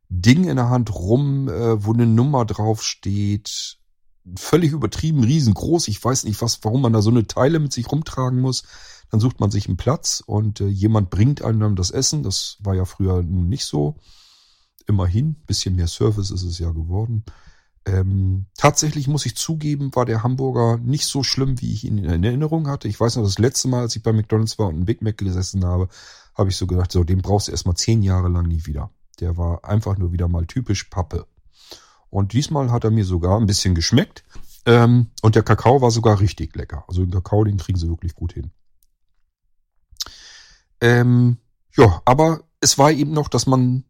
Ding 0.09 0.45
in 0.45 0.57
der 0.57 0.71
Hand 0.71 0.95
rum, 0.95 1.49
äh, 1.49 1.85
wo 1.85 1.93
eine 1.93 2.07
Nummer 2.07 2.45
drauf 2.45 2.83
steht. 2.83 3.79
Völlig 4.37 4.73
übertrieben, 4.73 5.25
riesengroß. 5.25 5.89
Ich 5.89 6.03
weiß 6.03 6.25
nicht, 6.25 6.41
was, 6.43 6.63
warum 6.63 6.83
man 6.83 6.93
da 6.93 7.03
so 7.03 7.11
eine 7.11 7.27
Teile 7.27 7.59
mit 7.59 7.73
sich 7.73 7.91
rumtragen 7.91 8.41
muss. 8.41 8.65
Dann 9.11 9.21
sucht 9.21 9.41
man 9.41 9.51
sich 9.51 9.67
einen 9.69 9.77
Platz 9.77 10.23
und 10.25 10.61
äh, 10.61 10.69
jemand 10.69 11.11
bringt 11.11 11.43
einem 11.43 11.61
dann 11.61 11.77
das 11.77 11.91
Essen. 11.91 12.23
Das 12.23 12.57
war 12.61 12.75
ja 12.75 12.85
früher 12.85 13.23
nun 13.23 13.49
nicht 13.49 13.65
so. 13.65 13.97
Immerhin, 14.87 15.35
bisschen 15.47 15.77
mehr 15.77 15.89
Service 15.89 16.31
ist 16.31 16.43
es 16.43 16.59
ja 16.59 16.71
geworden. 16.71 17.25
Ähm, 17.85 18.47
tatsächlich 18.57 19.09
muss 19.09 19.27
ich 19.27 19.37
zugeben, 19.37 19.95
war 19.95 20.05
der 20.05 20.23
Hamburger 20.23 20.79
nicht 20.79 21.07
so 21.07 21.23
schlimm, 21.23 21.61
wie 21.61 21.73
ich 21.73 21.85
ihn 21.85 21.99
in 21.99 22.25
Erinnerung 22.25 22.69
hatte. 22.69 22.87
Ich 22.87 23.01
weiß 23.01 23.17
noch, 23.17 23.25
das 23.25 23.39
letzte 23.39 23.69
Mal, 23.69 23.81
als 23.81 23.97
ich 23.97 24.03
bei 24.03 24.13
McDonalds 24.13 24.59
war 24.59 24.69
und 24.69 24.77
einen 24.77 24.85
Big 24.85 25.03
Mac 25.03 25.19
gesessen 25.19 25.65
habe, 25.65 25.89
habe 26.35 26.51
ich 26.51 26.57
so 26.57 26.67
gedacht, 26.67 26.93
so, 26.93 27.03
den 27.03 27.23
brauchst 27.23 27.49
du 27.49 27.53
erstmal 27.53 27.77
zehn 27.77 28.03
Jahre 28.03 28.29
lang 28.29 28.47
nie 28.47 28.67
wieder. 28.67 28.91
Der 29.21 29.37
war 29.37 29.65
einfach 29.65 29.99
nur 29.99 30.13
wieder 30.13 30.29
mal 30.29 30.47
typisch 30.47 30.85
Pappe. 30.85 31.27
Und 32.09 32.33
diesmal 32.35 32.71
hat 32.71 32.85
er 32.85 32.91
mir 32.91 33.05
sogar 33.05 33.39
ein 33.39 33.47
bisschen 33.47 33.75
geschmeckt. 33.75 34.25
Ähm, 34.65 35.11
und 35.23 35.35
der 35.35 35.43
Kakao 35.43 35.81
war 35.81 35.91
sogar 35.91 36.21
richtig 36.21 36.55
lecker. 36.55 36.85
Also 36.87 37.03
den 37.03 37.11
Kakao, 37.11 37.43
den 37.43 37.57
kriegen 37.57 37.79
sie 37.79 37.89
wirklich 37.89 38.15
gut 38.15 38.33
hin. 38.33 38.53
Ähm, 40.81 41.39
ja, 41.77 42.03
aber 42.05 42.45
es 42.61 42.79
war 42.79 42.93
eben 42.93 43.13
noch, 43.13 43.29
dass 43.29 43.47
man 43.47 43.85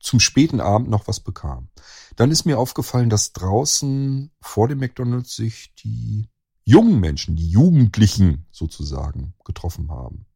zum 0.00 0.20
späten 0.20 0.60
Abend 0.60 0.88
noch 0.88 1.08
was 1.08 1.20
bekam. 1.20 1.68
Dann 2.16 2.30
ist 2.30 2.44
mir 2.44 2.58
aufgefallen, 2.58 3.10
dass 3.10 3.32
draußen 3.32 4.30
vor 4.40 4.68
dem 4.68 4.78
McDonald's 4.78 5.36
sich 5.36 5.74
die 5.74 6.28
jungen 6.64 7.00
Menschen, 7.00 7.36
die 7.36 7.48
Jugendlichen 7.48 8.46
sozusagen 8.50 9.34
getroffen 9.44 9.90
haben. 9.90 10.26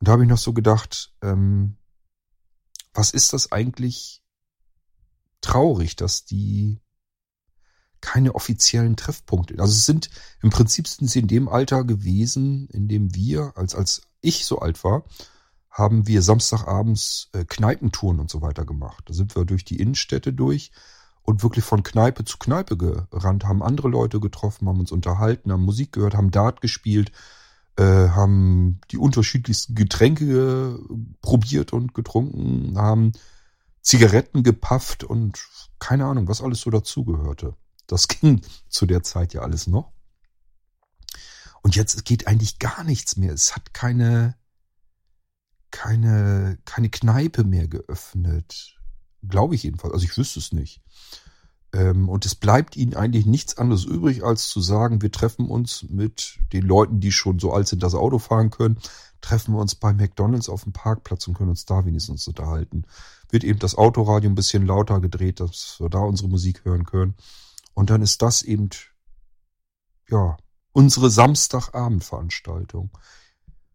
Und 0.00 0.08
da 0.08 0.12
habe 0.12 0.24
ich 0.24 0.28
noch 0.28 0.38
so 0.38 0.52
gedacht, 0.52 1.12
ähm, 1.22 1.76
was 2.92 3.10
ist 3.10 3.32
das 3.32 3.52
eigentlich 3.52 4.22
traurig, 5.40 5.96
dass 5.96 6.24
die 6.24 6.80
keine 8.00 8.34
offiziellen 8.34 8.96
Treffpunkte. 8.96 9.54
Also 9.60 9.72
es 9.72 9.86
sind 9.86 10.10
im 10.42 10.50
Prinzip 10.50 10.88
sind 10.88 11.08
sie 11.08 11.20
in 11.20 11.28
dem 11.28 11.48
Alter 11.48 11.84
gewesen, 11.84 12.68
in 12.68 12.88
dem 12.88 13.14
wir, 13.14 13.52
als 13.56 13.74
als 13.74 14.02
ich 14.20 14.44
so 14.44 14.58
alt 14.58 14.82
war, 14.84 15.04
haben 15.72 16.06
wir 16.06 16.22
Samstagabends 16.22 17.30
äh, 17.32 17.44
Kneipentouren 17.44 18.20
und 18.20 18.30
so 18.30 18.42
weiter 18.42 18.64
gemacht. 18.64 19.04
Da 19.06 19.14
sind 19.14 19.34
wir 19.34 19.44
durch 19.44 19.64
die 19.64 19.80
Innenstädte 19.80 20.32
durch 20.32 20.70
und 21.22 21.42
wirklich 21.42 21.64
von 21.64 21.82
Kneipe 21.82 22.24
zu 22.24 22.36
Kneipe 22.36 22.76
gerannt, 22.76 23.44
haben 23.44 23.62
andere 23.62 23.88
Leute 23.88 24.20
getroffen, 24.20 24.68
haben 24.68 24.80
uns 24.80 24.92
unterhalten, 24.92 25.50
haben 25.50 25.64
Musik 25.64 25.92
gehört, 25.92 26.14
haben 26.14 26.30
Dart 26.30 26.60
gespielt, 26.60 27.10
äh, 27.76 27.82
haben 28.10 28.80
die 28.90 28.98
unterschiedlichsten 28.98 29.74
Getränke 29.74 30.78
probiert 31.22 31.72
und 31.72 31.94
getrunken, 31.94 32.76
haben 32.76 33.12
Zigaretten 33.80 34.42
gepafft 34.42 35.04
und 35.04 35.42
keine 35.78 36.04
Ahnung, 36.04 36.28
was 36.28 36.42
alles 36.42 36.60
so 36.60 36.70
dazugehörte. 36.70 37.56
Das 37.86 38.08
ging 38.08 38.42
zu 38.68 38.84
der 38.84 39.02
Zeit 39.02 39.32
ja 39.32 39.40
alles 39.40 39.66
noch. 39.66 39.92
Und 41.62 41.76
jetzt 41.76 42.04
geht 42.04 42.26
eigentlich 42.26 42.58
gar 42.58 42.84
nichts 42.84 43.16
mehr. 43.16 43.32
Es 43.32 43.54
hat 43.54 43.72
keine, 43.72 44.34
keine, 45.72 46.58
keine 46.64 46.88
Kneipe 46.88 47.42
mehr 47.42 47.66
geöffnet. 47.66 48.76
Glaube 49.28 49.56
ich 49.56 49.64
jedenfalls. 49.64 49.94
Also 49.94 50.04
ich 50.04 50.16
wüsste 50.16 50.38
es 50.38 50.52
nicht. 50.52 50.80
Ähm, 51.72 52.08
und 52.08 52.26
es 52.26 52.34
bleibt 52.34 52.76
ihnen 52.76 52.94
eigentlich 52.94 53.26
nichts 53.26 53.58
anderes 53.58 53.84
übrig, 53.84 54.22
als 54.22 54.48
zu 54.48 54.60
sagen, 54.60 55.02
wir 55.02 55.10
treffen 55.10 55.48
uns 55.48 55.84
mit 55.88 56.38
den 56.52 56.62
Leuten, 56.62 57.00
die 57.00 57.10
schon 57.10 57.38
so 57.38 57.52
alt 57.52 57.66
sind, 57.66 57.82
dass 57.82 57.92
sie 57.92 57.98
Auto 57.98 58.18
fahren 58.18 58.50
können, 58.50 58.78
treffen 59.20 59.54
wir 59.54 59.60
uns 59.60 59.74
bei 59.74 59.92
McDonalds 59.92 60.48
auf 60.48 60.64
dem 60.64 60.72
Parkplatz 60.72 61.26
und 61.26 61.34
können 61.34 61.50
uns 61.50 61.64
da 61.64 61.84
wenigstens 61.84 62.28
unterhalten. 62.28 62.84
Wird 63.30 63.44
eben 63.44 63.58
das 63.58 63.74
Autoradio 63.74 64.28
ein 64.28 64.34
bisschen 64.34 64.66
lauter 64.66 65.00
gedreht, 65.00 65.40
dass 65.40 65.76
wir 65.80 65.88
da 65.88 66.00
unsere 66.00 66.28
Musik 66.28 66.64
hören 66.64 66.84
können. 66.84 67.14
Und 67.74 67.88
dann 67.88 68.02
ist 68.02 68.20
das 68.20 68.42
eben, 68.42 68.68
ja, 70.10 70.36
unsere 70.72 71.08
Samstagabendveranstaltung. 71.08 72.90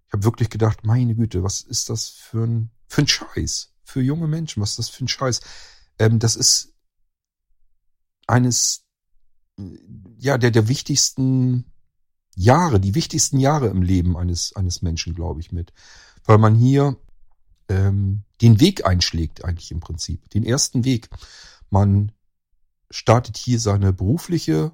Ich 0.08 0.14
habe 0.14 0.24
wirklich 0.24 0.50
gedacht, 0.50 0.86
meine 0.86 1.16
Güte, 1.16 1.44
was 1.44 1.62
ist 1.62 1.90
das 1.90 2.08
für 2.08 2.46
ein, 2.46 2.72
für 2.88 3.02
ein 3.02 3.08
Scheiß? 3.08 3.74
Für 3.84 4.02
junge 4.02 4.28
Menschen, 4.28 4.62
was 4.62 4.72
ist 4.72 4.80
das 4.80 4.90
für 4.90 5.04
ein 5.06 5.10
Scheiß? 5.10 5.42
Ähm, 6.00 6.20
das 6.20 6.36
ist 6.36 6.74
eines, 8.26 8.86
ja, 10.18 10.38
der, 10.38 10.52
der 10.52 10.68
wichtigsten 10.68 11.66
Jahre, 12.36 12.80
die 12.80 12.96
wichtigsten 12.96 13.40
Jahre 13.40 13.68
im 13.68 13.82
Leben 13.82 14.16
eines, 14.16 14.56
eines 14.56 14.82
Menschen, 14.82 15.16
glaube 15.16 15.42
ich, 15.42 15.52
mit. 15.52 15.74
Weil 16.24 16.38
man 16.38 16.56
hier 16.56 16.98
ähm, 17.68 18.24
den 18.42 18.60
Weg 18.60 18.86
einschlägt, 18.86 19.44
eigentlich 19.44 19.72
im 19.72 19.80
Prinzip. 19.80 20.30
Den 20.30 20.44
ersten 20.44 20.86
Weg. 20.86 21.10
Man 21.70 22.12
startet 22.90 23.38
hier 23.38 23.60
seine 23.60 23.92
berufliche, 23.92 24.72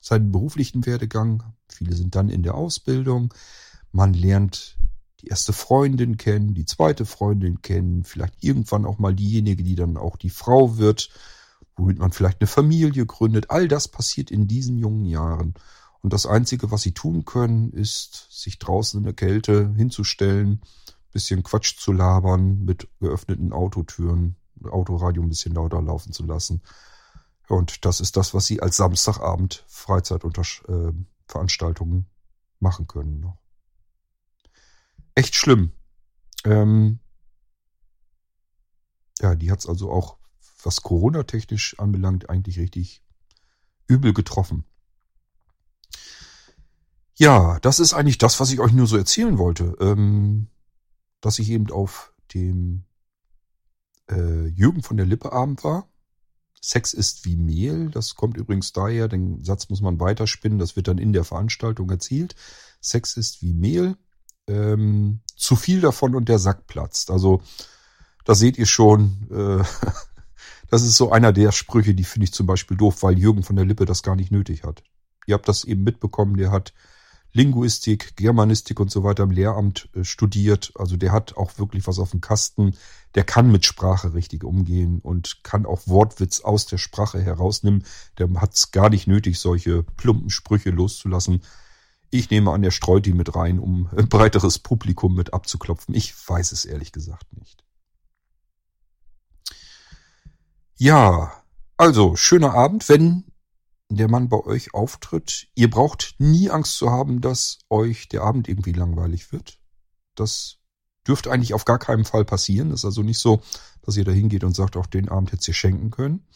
seinen 0.00 0.30
beruflichen 0.30 0.86
Werdegang. 0.86 1.54
Viele 1.68 1.96
sind 1.96 2.14
dann 2.14 2.28
in 2.28 2.42
der 2.42 2.54
Ausbildung. 2.54 3.34
Man 3.92 4.14
lernt 4.14 4.76
die 5.20 5.28
erste 5.28 5.52
Freundin 5.52 6.16
kennen, 6.16 6.54
die 6.54 6.64
zweite 6.64 7.04
Freundin 7.04 7.60
kennen, 7.60 8.04
vielleicht 8.04 8.42
irgendwann 8.42 8.84
auch 8.84 8.98
mal 8.98 9.14
diejenige, 9.14 9.64
die 9.64 9.74
dann 9.74 9.96
auch 9.96 10.16
die 10.16 10.30
Frau 10.30 10.78
wird, 10.78 11.10
womit 11.76 11.98
man 11.98 12.12
vielleicht 12.12 12.40
eine 12.40 12.46
Familie 12.46 13.04
gründet. 13.04 13.50
All 13.50 13.66
das 13.66 13.88
passiert 13.88 14.30
in 14.30 14.46
diesen 14.46 14.78
jungen 14.78 15.04
Jahren. 15.04 15.54
Und 16.00 16.12
das 16.12 16.26
Einzige, 16.26 16.70
was 16.70 16.82
sie 16.82 16.92
tun 16.92 17.24
können, 17.24 17.72
ist, 17.72 18.28
sich 18.30 18.58
draußen 18.58 18.98
in 18.98 19.04
der 19.04 19.14
Kälte 19.14 19.72
hinzustellen, 19.74 20.60
bisschen 21.12 21.42
Quatsch 21.42 21.78
zu 21.78 21.92
labern, 21.92 22.64
mit 22.64 22.86
geöffneten 23.00 23.52
Autotüren, 23.52 24.36
Autoradio 24.64 25.22
ein 25.22 25.28
bisschen 25.28 25.54
lauter 25.54 25.82
laufen 25.82 26.12
zu 26.12 26.24
lassen 26.24 26.62
und 27.48 27.84
das 27.84 28.00
ist 28.00 28.16
das, 28.16 28.32
was 28.34 28.46
Sie 28.46 28.62
als 28.62 28.76
Samstagabend 28.76 29.64
Freizeitveranstaltungen 29.66 32.00
äh, 32.00 32.04
machen 32.60 32.86
können. 32.86 33.32
Echt 35.18 35.34
schlimm. 35.34 35.72
Ähm 36.44 37.00
ja, 39.20 39.34
die 39.34 39.50
hat's 39.50 39.66
also 39.66 39.90
auch, 39.90 40.16
was 40.62 40.84
Corona-technisch 40.84 41.76
anbelangt, 41.80 42.30
eigentlich 42.30 42.60
richtig 42.60 43.02
übel 43.88 44.12
getroffen. 44.12 44.64
Ja, 47.16 47.58
das 47.58 47.80
ist 47.80 47.94
eigentlich 47.94 48.18
das, 48.18 48.38
was 48.38 48.52
ich 48.52 48.60
euch 48.60 48.70
nur 48.70 48.86
so 48.86 48.96
erzählen 48.96 49.38
wollte. 49.38 49.76
Ähm, 49.80 50.46
dass 51.20 51.40
ich 51.40 51.50
eben 51.50 51.68
auf 51.72 52.14
dem 52.32 52.84
äh, 54.08 54.46
Jürgen 54.46 54.84
von 54.84 54.96
der 54.96 55.06
Lippe 55.06 55.32
Abend 55.32 55.64
war 55.64 55.88
Sex 56.60 56.92
ist 56.92 57.24
wie 57.24 57.36
Mehl. 57.36 57.90
Das 57.90 58.14
kommt 58.14 58.36
übrigens 58.36 58.72
daher, 58.72 59.08
den 59.08 59.42
Satz 59.44 59.68
muss 59.68 59.80
man 59.80 60.00
weiterspinnen, 60.00 60.58
das 60.58 60.76
wird 60.76 60.88
dann 60.88 60.98
in 60.98 61.12
der 61.12 61.24
Veranstaltung 61.24 61.90
erzielt. 61.90 62.34
Sex 62.80 63.16
ist 63.16 63.42
wie 63.42 63.52
Mehl. 63.52 63.96
Ähm, 64.48 65.20
zu 65.36 65.56
viel 65.56 65.80
davon 65.80 66.14
und 66.14 66.28
der 66.28 66.38
Sack 66.38 66.66
platzt. 66.66 67.10
Also 67.10 67.42
da 68.24 68.34
seht 68.34 68.58
ihr 68.58 68.66
schon, 68.66 69.28
äh, 69.30 69.64
das 70.70 70.82
ist 70.82 70.96
so 70.96 71.12
einer 71.12 71.32
der 71.32 71.52
Sprüche, 71.52 71.94
die 71.94 72.04
finde 72.04 72.24
ich 72.24 72.32
zum 72.32 72.46
Beispiel 72.46 72.76
doof, 72.76 73.02
weil 73.02 73.18
Jürgen 73.18 73.42
von 73.42 73.56
der 73.56 73.64
Lippe 73.64 73.84
das 73.84 74.02
gar 74.02 74.16
nicht 74.16 74.32
nötig 74.32 74.64
hat. 74.64 74.82
Ihr 75.26 75.34
habt 75.34 75.48
das 75.48 75.64
eben 75.64 75.84
mitbekommen, 75.84 76.36
der 76.36 76.50
hat 76.50 76.72
Linguistik, 77.32 78.16
Germanistik 78.16 78.80
und 78.80 78.90
so 78.90 79.04
weiter 79.04 79.22
im 79.22 79.30
Lehramt 79.30 79.88
äh, 79.94 80.02
studiert. 80.02 80.72
Also 80.76 80.96
der 80.96 81.12
hat 81.12 81.36
auch 81.36 81.58
wirklich 81.58 81.86
was 81.86 81.98
auf 81.98 82.10
dem 82.10 82.20
Kasten. 82.20 82.74
Der 83.14 83.24
kann 83.24 83.52
mit 83.52 83.66
Sprache 83.66 84.14
richtig 84.14 84.44
umgehen 84.44 85.00
und 85.00 85.44
kann 85.44 85.66
auch 85.66 85.86
Wortwitz 85.86 86.40
aus 86.40 86.66
der 86.66 86.78
Sprache 86.78 87.20
herausnehmen. 87.20 87.84
Der 88.16 88.28
hat 88.40 88.54
es 88.54 88.70
gar 88.70 88.88
nicht 88.88 89.06
nötig, 89.06 89.38
solche 89.38 89.82
plumpen 89.82 90.30
Sprüche 90.30 90.70
loszulassen. 90.70 91.42
Ich 92.10 92.30
nehme 92.30 92.52
an, 92.52 92.62
der 92.62 92.70
streut 92.70 93.04
die 93.06 93.12
mit 93.12 93.34
rein, 93.34 93.58
um 93.58 93.88
ein 93.96 94.08
breiteres 94.08 94.58
Publikum 94.58 95.14
mit 95.14 95.34
abzuklopfen. 95.34 95.94
Ich 95.94 96.14
weiß 96.28 96.52
es 96.52 96.64
ehrlich 96.64 96.92
gesagt 96.92 97.36
nicht. 97.36 97.64
Ja, 100.76 101.32
also 101.76 102.16
schöner 102.16 102.54
Abend. 102.54 102.88
Wenn 102.88 103.24
der 103.90 104.08
Mann 104.08 104.28
bei 104.28 104.38
euch 104.38 104.74
auftritt, 104.74 105.48
ihr 105.54 105.70
braucht 105.70 106.14
nie 106.18 106.50
Angst 106.50 106.76
zu 106.76 106.90
haben, 106.90 107.20
dass 107.20 107.58
euch 107.68 108.08
der 108.08 108.22
Abend 108.22 108.48
irgendwie 108.48 108.72
langweilig 108.72 109.32
wird. 109.32 109.58
Das 110.14 110.56
dürfte 111.06 111.30
eigentlich 111.30 111.54
auf 111.54 111.64
gar 111.64 111.78
keinen 111.78 112.04
Fall 112.04 112.24
passieren. 112.24 112.70
Das 112.70 112.80
ist 112.80 112.84
also 112.84 113.02
nicht 113.02 113.18
so, 113.18 113.40
dass 113.82 113.96
ihr 113.96 114.04
da 114.04 114.12
hingeht 114.12 114.44
und 114.44 114.54
sagt, 114.54 114.76
auch 114.76 114.86
den 114.86 115.08
Abend 115.08 115.32
hättet 115.32 115.48
ihr 115.48 115.54
schenken 115.54 115.90
können. 115.90 116.26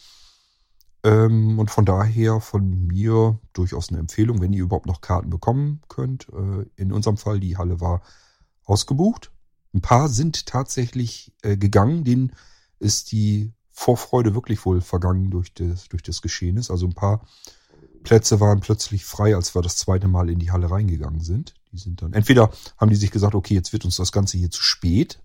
Ähm, 1.04 1.58
und 1.58 1.70
von 1.70 1.84
daher 1.84 2.40
von 2.40 2.86
mir 2.86 3.38
durchaus 3.52 3.88
eine 3.88 3.98
Empfehlung, 3.98 4.40
wenn 4.40 4.52
ihr 4.52 4.62
überhaupt 4.62 4.86
noch 4.86 5.00
Karten 5.00 5.30
bekommen 5.30 5.82
könnt. 5.88 6.28
Äh, 6.28 6.66
in 6.76 6.92
unserem 6.92 7.16
Fall, 7.16 7.40
die 7.40 7.56
Halle 7.56 7.80
war 7.80 8.02
ausgebucht. 8.64 9.32
Ein 9.74 9.80
paar 9.80 10.08
sind 10.08 10.46
tatsächlich 10.46 11.32
äh, 11.42 11.56
gegangen, 11.56 12.04
denen 12.04 12.32
ist 12.78 13.12
die 13.12 13.52
Vorfreude 13.70 14.34
wirklich 14.34 14.64
wohl 14.64 14.80
vergangen 14.80 15.30
durch 15.30 15.54
das, 15.54 15.88
durch 15.88 16.02
das 16.02 16.22
Geschehen 16.22 16.56
ist. 16.56 16.70
Also 16.70 16.86
ein 16.86 16.94
paar 16.94 17.26
Plätze 18.02 18.38
waren 18.40 18.60
plötzlich 18.60 19.04
frei, 19.04 19.34
als 19.34 19.54
wir 19.54 19.62
das 19.62 19.76
zweite 19.76 20.08
Mal 20.08 20.28
in 20.28 20.38
die 20.38 20.50
Halle 20.50 20.70
reingegangen 20.70 21.20
sind. 21.20 21.54
Die 21.72 21.78
sind 21.78 22.02
dann, 22.02 22.12
entweder 22.12 22.50
haben 22.76 22.90
die 22.90 22.96
sich 22.96 23.10
gesagt, 23.10 23.34
okay, 23.34 23.54
jetzt 23.54 23.72
wird 23.72 23.84
uns 23.84 23.96
das 23.96 24.12
Ganze 24.12 24.36
hier 24.36 24.50
zu 24.50 24.62
spät. 24.62 25.20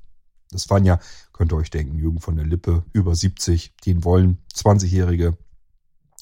Das 0.49 0.69
waren 0.69 0.85
ja, 0.85 0.99
könnt 1.33 1.51
ihr 1.51 1.57
euch 1.57 1.69
denken, 1.69 1.97
Jürgen 1.97 2.21
von 2.21 2.37
der 2.37 2.45
Lippe, 2.45 2.85
über 2.93 3.15
70, 3.15 3.75
den 3.85 4.05
wollen 4.05 4.37
20-Jährige 4.55 5.37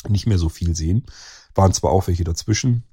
nicht 0.08 0.27
mehr 0.27 0.38
so 0.38 0.49
viel 0.49 0.75
sehen. 0.75 1.05
Waren 1.53 1.73
zwar 1.73 1.91
auch 1.91 2.08
welche 2.08 2.23
dazwischen, 2.23 2.84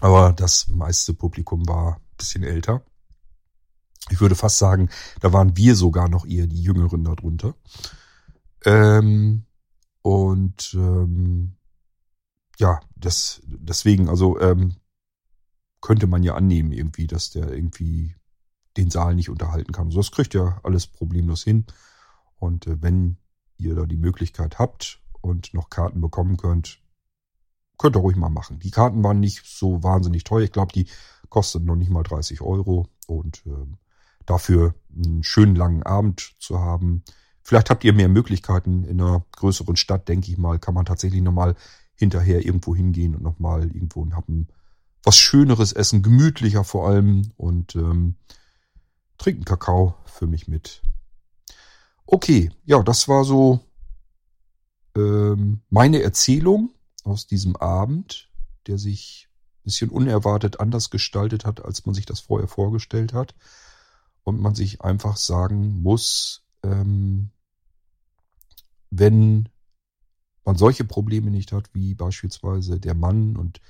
aber 0.00 0.32
das 0.32 0.68
meiste 0.68 1.14
Publikum 1.14 1.66
war 1.68 1.96
ein 1.96 2.16
bisschen 2.16 2.42
älter. 2.42 2.82
Ich 4.10 4.20
würde 4.20 4.34
fast 4.34 4.58
sagen, 4.58 4.90
da 5.20 5.32
waren 5.32 5.56
wir 5.56 5.76
sogar 5.76 6.08
noch 6.08 6.26
eher 6.26 6.46
die 6.46 6.60
Jüngeren 6.60 7.04
darunter. 7.04 7.54
Ähm, 8.64 9.44
und 10.02 10.74
ähm, 10.74 11.56
ja, 12.58 12.80
das 12.96 13.40
deswegen, 13.44 14.08
also 14.08 14.40
ähm, 14.40 14.76
könnte 15.80 16.06
man 16.06 16.22
ja 16.22 16.34
annehmen 16.34 16.72
irgendwie, 16.72 17.06
dass 17.06 17.30
der 17.30 17.52
irgendwie 17.52 18.16
den 18.76 18.90
Saal 18.90 19.14
nicht 19.14 19.30
unterhalten 19.30 19.72
kann. 19.72 19.90
So, 19.90 19.98
das 19.98 20.10
kriegt 20.10 20.34
ja 20.34 20.60
alles 20.62 20.86
problemlos 20.86 21.44
hin. 21.44 21.66
Und 22.36 22.66
äh, 22.66 22.82
wenn 22.82 23.18
ihr 23.56 23.74
da 23.74 23.86
die 23.86 23.96
Möglichkeit 23.96 24.58
habt 24.58 25.01
und 25.22 25.54
noch 25.54 25.70
Karten 25.70 26.00
bekommen 26.00 26.36
könnt, 26.36 26.80
könnt 27.78 27.96
ihr 27.96 28.00
ruhig 28.00 28.16
mal 28.16 28.28
machen. 28.28 28.58
Die 28.58 28.70
Karten 28.70 29.02
waren 29.02 29.20
nicht 29.20 29.42
so 29.46 29.82
wahnsinnig 29.82 30.24
teuer. 30.24 30.42
Ich 30.44 30.52
glaube, 30.52 30.72
die 30.72 30.86
kosten 31.30 31.64
noch 31.64 31.76
nicht 31.76 31.90
mal 31.90 32.02
30 32.02 32.42
Euro. 32.42 32.88
Und 33.06 33.44
äh, 33.46 33.66
dafür 34.26 34.74
einen 34.94 35.22
schönen 35.22 35.56
langen 35.56 35.82
Abend 35.82 36.34
zu 36.38 36.60
haben, 36.60 37.02
Vielleicht 37.42 37.70
habt 37.70 37.84
ihr 37.84 37.92
mehr 37.92 38.08
Möglichkeiten 38.08 38.84
in 38.84 39.00
einer 39.00 39.24
größeren 39.32 39.76
Stadt, 39.76 40.08
denke 40.08 40.30
ich 40.30 40.38
mal, 40.38 40.58
kann 40.58 40.74
man 40.74 40.84
tatsächlich 40.84 41.22
nochmal 41.22 41.56
hinterher 41.94 42.44
irgendwo 42.44 42.74
hingehen 42.74 43.16
und 43.16 43.22
nochmal 43.22 43.64
irgendwo 43.64 44.04
ein 44.04 44.16
Happen 44.16 44.48
was 45.04 45.16
Schöneres 45.16 45.72
essen, 45.72 46.02
gemütlicher 46.02 46.62
vor 46.62 46.88
allem 46.88 47.32
und 47.36 47.74
ähm, 47.74 48.14
trinken 49.18 49.44
Kakao 49.44 49.96
für 50.04 50.28
mich 50.28 50.46
mit. 50.46 50.80
Okay, 52.06 52.52
ja, 52.64 52.80
das 52.84 53.08
war 53.08 53.24
so 53.24 53.58
ähm, 54.96 55.62
meine 55.70 56.02
Erzählung 56.02 56.70
aus 57.04 57.26
diesem 57.26 57.56
Abend, 57.56 58.30
der 58.66 58.78
sich 58.78 59.28
ein 59.30 59.64
bisschen 59.64 59.90
unerwartet 59.90 60.60
anders 60.60 60.90
gestaltet 60.90 61.44
hat, 61.44 61.64
als 61.64 61.86
man 61.86 61.94
sich 61.94 62.06
das 62.06 62.20
vorher 62.20 62.48
vorgestellt 62.48 63.12
hat. 63.12 63.34
Und 64.24 64.40
man 64.40 64.54
sich 64.54 64.82
einfach 64.82 65.16
sagen 65.16 65.82
muss, 65.82 66.44
ähm, 66.62 67.30
wenn 68.90 69.48
man 70.44 70.56
solche 70.56 70.84
Probleme 70.84 71.30
nicht 71.30 71.52
hat, 71.52 71.74
wie 71.74 71.94
beispielsweise 71.94 72.78
der 72.78 72.94
Mann 72.94 73.36
und 73.36 73.60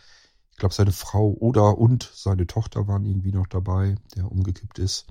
ich 0.51 0.59
glaube 0.59 0.75
seine 0.75 0.93
Frau 0.93 1.33
oder 1.33 1.79
und 1.79 2.11
seine 2.14 2.47
Tochter 2.47 2.87
waren 2.87 3.07
irgendwie 3.07 3.33
noch 3.33 3.47
dabei, 3.47 3.97
der 4.14 4.31
umgekippt 4.31 4.79
ist, 4.79 5.07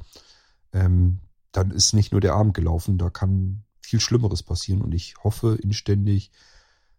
ähm, 0.73 1.19
dann 1.51 1.71
ist 1.71 1.93
nicht 1.93 2.11
nur 2.11 2.21
der 2.21 2.35
Abend 2.35 2.53
gelaufen, 2.53 2.97
da 2.97 3.09
kann 3.09 3.63
viel 3.81 3.99
Schlimmeres 3.99 4.43
passieren 4.43 4.81
und 4.81 4.93
ich 4.93 5.15
hoffe 5.23 5.57
inständig, 5.61 6.31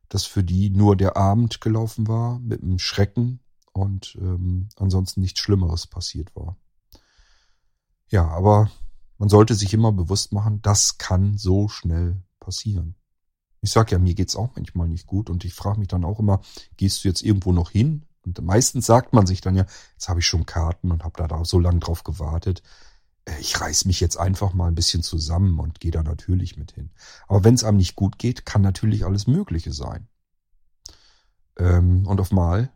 dass 0.08 0.26
für 0.26 0.44
die 0.44 0.70
nur 0.70 0.96
der 0.96 1.16
Abend 1.16 1.60
gelaufen 1.60 2.06
war 2.06 2.38
mit 2.40 2.62
einem 2.62 2.78
Schrecken 2.78 3.40
und 3.72 4.16
ähm, 4.20 4.68
ansonsten 4.76 5.22
nichts 5.22 5.40
Schlimmeres 5.40 5.86
passiert 5.86 6.34
war. 6.36 6.56
Ja, 8.08 8.28
aber 8.28 8.70
man 9.16 9.28
sollte 9.28 9.54
sich 9.54 9.72
immer 9.72 9.92
bewusst 9.92 10.32
machen, 10.32 10.60
das 10.62 10.98
kann 10.98 11.38
so 11.38 11.68
schnell 11.68 12.22
passieren. 12.40 12.96
Ich 13.62 13.70
sag 13.70 13.90
ja, 13.92 13.98
mir 13.98 14.14
geht's 14.14 14.36
auch 14.36 14.50
manchmal 14.56 14.88
nicht 14.88 15.06
gut 15.06 15.30
und 15.30 15.44
ich 15.44 15.54
frage 15.54 15.78
mich 15.78 15.88
dann 15.88 16.04
auch 16.04 16.18
immer, 16.18 16.40
gehst 16.76 17.04
du 17.04 17.08
jetzt 17.08 17.22
irgendwo 17.22 17.52
noch 17.52 17.70
hin? 17.70 18.04
Und 18.26 18.42
meistens 18.42 18.86
sagt 18.86 19.12
man 19.12 19.26
sich 19.26 19.40
dann 19.40 19.56
ja, 19.56 19.64
jetzt 19.92 20.08
habe 20.08 20.20
ich 20.20 20.26
schon 20.26 20.44
Karten 20.44 20.90
und 20.90 21.04
habe 21.04 21.26
da 21.26 21.44
so 21.44 21.58
lange 21.58 21.78
drauf 21.80 22.04
gewartet. 22.04 22.62
Äh, 23.24 23.40
ich 23.40 23.60
reiß 23.60 23.84
mich 23.84 24.00
jetzt 24.00 24.16
einfach 24.16 24.52
mal 24.52 24.68
ein 24.68 24.74
bisschen 24.74 25.02
zusammen 25.02 25.58
und 25.58 25.80
gehe 25.80 25.90
da 25.90 26.02
natürlich 26.02 26.56
mit 26.56 26.72
hin. 26.72 26.90
Aber 27.28 27.44
wenn 27.44 27.54
es 27.54 27.64
einem 27.64 27.78
nicht 27.78 27.96
gut 27.96 28.18
geht, 28.18 28.46
kann 28.46 28.62
natürlich 28.62 29.04
alles 29.04 29.26
Mögliche 29.26 29.72
sein. 29.72 30.08
Ähm, 31.56 32.06
und 32.06 32.20
auf 32.20 32.32
Mal 32.32 32.72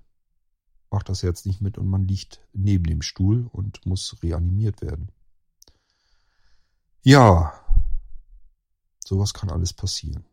macht 0.91 1.09
das 1.09 1.23
Herz 1.23 1.45
nicht 1.45 1.61
mit 1.61 1.79
und 1.79 1.89
man 1.89 2.07
liegt 2.07 2.41
neben 2.53 2.85
dem 2.85 3.03
Stuhl 3.03 3.49
und 3.53 3.85
muss 3.87 4.17
reanimiert 4.23 4.83
werden. 4.83 5.11
Ja, 7.03 7.53
sowas 9.05 9.35
kann 9.35 9.51
alles 9.51 9.73
passieren. 9.73 10.25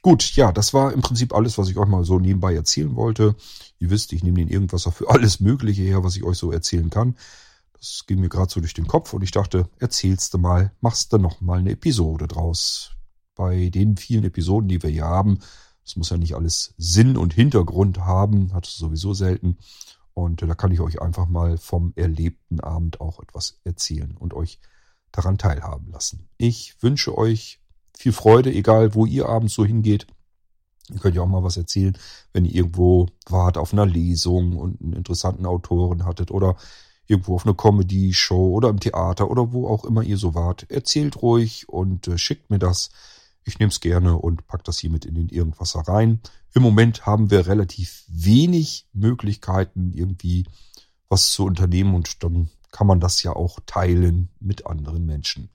Gut, 0.00 0.34
ja, 0.34 0.50
das 0.50 0.74
war 0.74 0.92
im 0.92 1.00
Prinzip 1.00 1.32
alles, 1.32 1.58
was 1.58 1.68
ich 1.68 1.76
euch 1.76 1.86
mal 1.86 2.04
so 2.04 2.18
nebenbei 2.18 2.54
erzählen 2.54 2.96
wollte. 2.96 3.36
Ihr 3.78 3.90
wisst, 3.90 4.12
ich 4.12 4.24
nehme 4.24 4.38
den 4.38 4.48
Irgendwasser 4.48 4.90
für 4.90 5.08
alles 5.10 5.40
Mögliche 5.40 5.82
her, 5.82 6.02
was 6.02 6.16
ich 6.16 6.24
euch 6.24 6.38
so 6.38 6.50
erzählen 6.50 6.90
kann. 6.90 7.16
Das 7.82 8.04
ging 8.06 8.20
mir 8.20 8.28
gerade 8.28 8.48
so 8.48 8.60
durch 8.60 8.74
den 8.74 8.86
Kopf 8.86 9.12
und 9.12 9.22
ich 9.22 9.32
dachte, 9.32 9.68
erzählst 9.80 10.32
du 10.32 10.38
mal, 10.38 10.70
machst 10.80 11.12
du 11.12 11.18
noch 11.18 11.40
mal 11.40 11.58
eine 11.58 11.72
Episode 11.72 12.28
draus. 12.28 12.92
Bei 13.34 13.70
den 13.70 13.96
vielen 13.96 14.22
Episoden, 14.22 14.68
die 14.68 14.80
wir 14.84 14.90
hier 14.90 15.06
haben, 15.06 15.40
es 15.84 15.96
muss 15.96 16.10
ja 16.10 16.16
nicht 16.16 16.36
alles 16.36 16.74
Sinn 16.78 17.16
und 17.16 17.34
Hintergrund 17.34 17.98
haben, 17.98 18.52
hat 18.54 18.68
es 18.68 18.76
sowieso 18.76 19.14
selten. 19.14 19.58
Und 20.14 20.42
da 20.42 20.54
kann 20.54 20.70
ich 20.70 20.78
euch 20.78 21.02
einfach 21.02 21.26
mal 21.26 21.58
vom 21.58 21.92
erlebten 21.96 22.60
Abend 22.60 23.00
auch 23.00 23.18
etwas 23.18 23.58
erzählen 23.64 24.16
und 24.16 24.32
euch 24.32 24.60
daran 25.10 25.36
teilhaben 25.36 25.90
lassen. 25.90 26.28
Ich 26.36 26.80
wünsche 26.82 27.18
euch 27.18 27.60
viel 27.96 28.12
Freude, 28.12 28.52
egal 28.52 28.94
wo 28.94 29.06
ihr 29.06 29.28
abends 29.28 29.54
so 29.54 29.64
hingeht. 29.64 30.06
Ihr 30.88 31.00
könnt 31.00 31.16
ja 31.16 31.22
auch 31.22 31.26
mal 31.26 31.42
was 31.42 31.56
erzählen, 31.56 31.98
wenn 32.32 32.44
ihr 32.44 32.54
irgendwo 32.54 33.08
wart 33.28 33.58
auf 33.58 33.72
einer 33.72 33.86
Lesung 33.86 34.56
und 34.56 34.80
einen 34.80 34.92
interessanten 34.92 35.46
Autoren 35.46 36.04
hattet 36.04 36.30
oder 36.30 36.56
irgendwo 37.12 37.34
auf 37.34 37.46
einer 37.46 37.54
Comedy-Show 37.54 38.54
oder 38.54 38.70
im 38.70 38.80
Theater 38.80 39.30
oder 39.30 39.52
wo 39.52 39.68
auch 39.68 39.84
immer 39.84 40.02
ihr 40.02 40.16
so 40.16 40.34
wart. 40.34 40.70
Erzählt 40.70 41.22
ruhig 41.22 41.68
und 41.68 42.08
äh, 42.08 42.18
schickt 42.18 42.50
mir 42.50 42.58
das. 42.58 42.90
Ich 43.44 43.58
nehme 43.58 43.70
es 43.70 43.80
gerne 43.80 44.16
und 44.16 44.46
pack 44.46 44.64
das 44.64 44.78
hier 44.78 44.90
mit 44.90 45.04
in 45.04 45.14
den 45.14 45.28
Irgendwasser 45.28 45.80
rein. 45.80 46.20
Im 46.54 46.62
Moment 46.62 47.06
haben 47.06 47.30
wir 47.30 47.46
relativ 47.46 48.04
wenig 48.08 48.86
Möglichkeiten, 48.92 49.92
irgendwie 49.94 50.46
was 51.08 51.30
zu 51.32 51.44
unternehmen 51.44 51.94
und 51.94 52.22
dann 52.22 52.48
kann 52.70 52.86
man 52.86 53.00
das 53.00 53.22
ja 53.22 53.34
auch 53.34 53.60
teilen 53.66 54.30
mit 54.40 54.66
anderen 54.66 55.04
Menschen. 55.04 55.50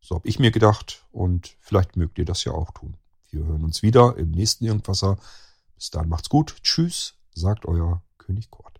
So 0.00 0.16
habe 0.16 0.28
ich 0.28 0.38
mir 0.38 0.50
gedacht 0.50 1.06
und 1.12 1.56
vielleicht 1.60 1.96
mögt 1.96 2.18
ihr 2.18 2.24
das 2.24 2.44
ja 2.44 2.52
auch 2.52 2.72
tun. 2.72 2.96
Wir 3.30 3.44
hören 3.44 3.64
uns 3.64 3.82
wieder 3.82 4.16
im 4.16 4.32
nächsten 4.32 4.64
Irgendwasser. 4.64 5.18
Bis 5.76 5.90
dann 5.90 6.08
macht's 6.08 6.28
gut. 6.28 6.56
Tschüss, 6.62 7.14
sagt 7.32 7.64
euer 7.64 8.02
König 8.18 8.50
Kort. 8.50 8.79